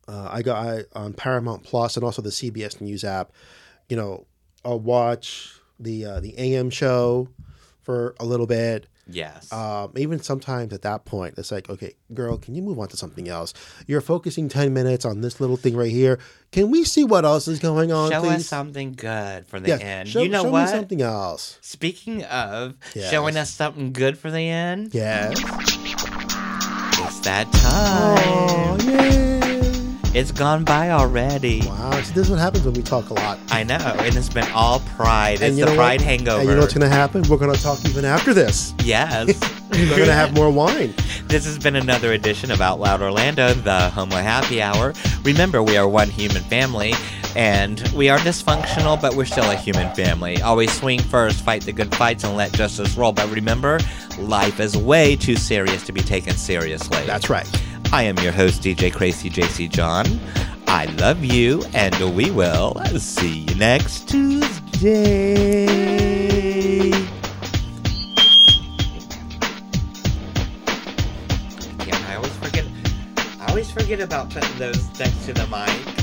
uh, 0.09 0.29
I 0.31 0.43
got 0.43 0.67
I, 0.67 0.85
on 0.95 1.15
Paramount 1.15 1.63
Plus 1.63 1.97
and 1.97 2.05
also 2.05 2.21
the 2.21 2.31
CBS 2.31 2.81
News 2.81 3.05
app. 3.05 3.33
You 3.89 3.97
know, 3.97 4.27
I'll 4.65 4.81
watch 4.81 5.55
the 5.81 6.05
uh, 6.07 6.21
the 6.21 6.35
AM 6.39 6.71
show 6.71 7.29
for 7.81 8.15
a 8.21 8.25
little 8.25 8.47
bit. 8.47 8.87
yes. 9.09 9.53
Um, 9.53 9.93
even 9.97 10.21
sometimes 10.23 10.73
at 10.73 10.83
that 10.83 11.05
point, 11.05 11.35
it's 11.37 11.51
like, 11.51 11.69
okay, 11.69 11.95
girl, 12.15 12.39
can 12.39 12.55
you 12.55 12.63
move 12.63 12.79
on 12.79 12.87
to 12.89 12.97
something 12.97 13.29
else? 13.29 13.53
You're 13.89 14.01
focusing 14.01 14.49
ten 14.49 14.73
minutes 14.73 15.05
on 15.05 15.21
this 15.21 15.41
little 15.41 15.57
thing 15.57 15.77
right 15.77 15.91
here. 15.91 16.21
Can 16.53 16.71
we 16.71 16.85
see 16.85 17.03
what 17.03 17.25
else 17.25 17.49
is 17.49 17.59
going 17.59 17.91
on, 17.91 18.11
show 18.13 18.21
please? 18.21 18.33
us 18.37 18.47
something 18.47 18.93
good 18.93 19.47
for 19.47 19.59
the 19.59 19.69
Yes, 19.69 19.81
end. 19.81 20.09
show, 20.09 20.23
you 20.23 20.29
know 20.29 20.45
show 20.45 20.51
what? 20.51 20.67
me 20.67 20.71
something 20.71 21.03
else. 21.03 21.59
Speaking 21.63 22.23
of 22.25 22.75
Yes. 22.95 23.11
showing 23.11 23.37
us 23.37 23.51
something 23.51 23.93
good 23.93 24.17
for 24.19 24.31
the 24.31 24.49
end, 24.49 24.95
Yes. 24.95 25.33
it's 27.05 27.21
that 27.21 27.51
time. 27.53 28.19
Oh, 28.25 28.79
yay. 28.85 29.52
It's 30.15 30.31
gone 30.31 30.63
by 30.63 30.91
already. 30.91 31.63
Wow, 31.65 31.93
see, 32.03 32.13
this 32.13 32.27
is 32.27 32.31
what 32.31 32.39
happens 32.39 32.65
when 32.67 32.75
we 32.75 32.83
talk 32.83 33.09
a 33.09 33.15
lot. 33.15 33.39
I 33.51 33.65
know, 33.65 33.77
and 33.77 34.15
it's 34.15 34.29
been 34.29 34.51
all 34.53 34.81
pride. 34.81 35.41
It's 35.41 35.57
you 35.57 35.65
the 35.65 35.71
know 35.71 35.77
pride 35.77 36.01
what? 36.01 36.07
hangover. 36.07 36.41
And 36.41 36.49
you 36.51 36.55
know 36.55 36.61
what's 36.61 36.75
going 36.75 36.89
to 36.89 36.95
happen? 36.95 37.23
We're 37.31 37.39
going 37.39 37.55
to 37.55 37.61
talk 37.63 37.83
even 37.87 38.05
after 38.05 38.35
this. 38.35 38.75
yes. 38.85 39.29
We're 39.73 39.89
going 39.89 40.05
to 40.09 40.13
have 40.13 40.35
more 40.35 40.51
wine. 40.51 40.93
This 41.29 41.47
has 41.47 41.59
been 41.59 41.77
another 41.77 42.13
edition 42.13 42.51
of 42.51 42.61
Out 42.61 42.79
Loud 42.79 43.01
Orlando, 43.01 43.55
the 43.55 43.89
Homo 43.89 44.17
Happy 44.17 44.61
Hour. 44.61 44.93
Remember, 45.23 45.63
we 45.63 45.79
are 45.79 45.89
one 45.89 46.11
human 46.11 46.43
family, 46.43 46.93
and 47.35 47.81
we 47.97 48.11
are 48.11 48.19
dysfunctional, 48.19 49.01
but 49.01 49.15
we're 49.15 49.25
still 49.25 49.51
a 49.51 49.57
human 49.57 49.95
family. 49.95 50.43
Always 50.43 50.71
swing 50.79 51.01
first, 51.01 51.43
fight 51.43 51.63
the 51.63 51.73
good 51.73 51.95
fights, 51.95 52.23
and 52.25 52.37
let 52.37 52.53
justice 52.53 52.99
roll. 52.99 53.13
But 53.13 53.31
remember, 53.31 53.81
life 54.19 54.61
is 54.61 54.77
way 54.77 55.17
too 55.17 55.37
serious 55.37 55.83
to 55.87 55.93
be 55.93 56.03
taken 56.03 56.37
seriously. 56.37 57.03
That's 57.07 57.31
right. 57.31 57.49
I 57.95 58.05
am 58.05 58.19
your 58.21 58.33
host, 58.33 58.63
DJ 58.63 58.91
Crazy 58.91 59.29
JC 59.29 59.71
John. 59.71 60.07
I 60.67 60.87
love 60.97 61.23
you, 61.23 61.63
and 61.75 61.95
we 62.17 62.31
will 62.31 62.75
see 62.97 63.41
you 63.41 63.55
next 63.57 64.09
Tuesday. 64.09 65.67
Yeah, 71.87 72.07
I 72.09 72.15
always 72.17 72.33
forget. 72.39 72.65
I 73.39 73.47
always 73.49 73.71
forget 73.71 74.01
about 74.01 74.31
putting 74.31 74.59
those 74.59 74.89
next 74.99 75.27
to 75.27 75.35
the 75.35 75.47
mic. 75.49 76.02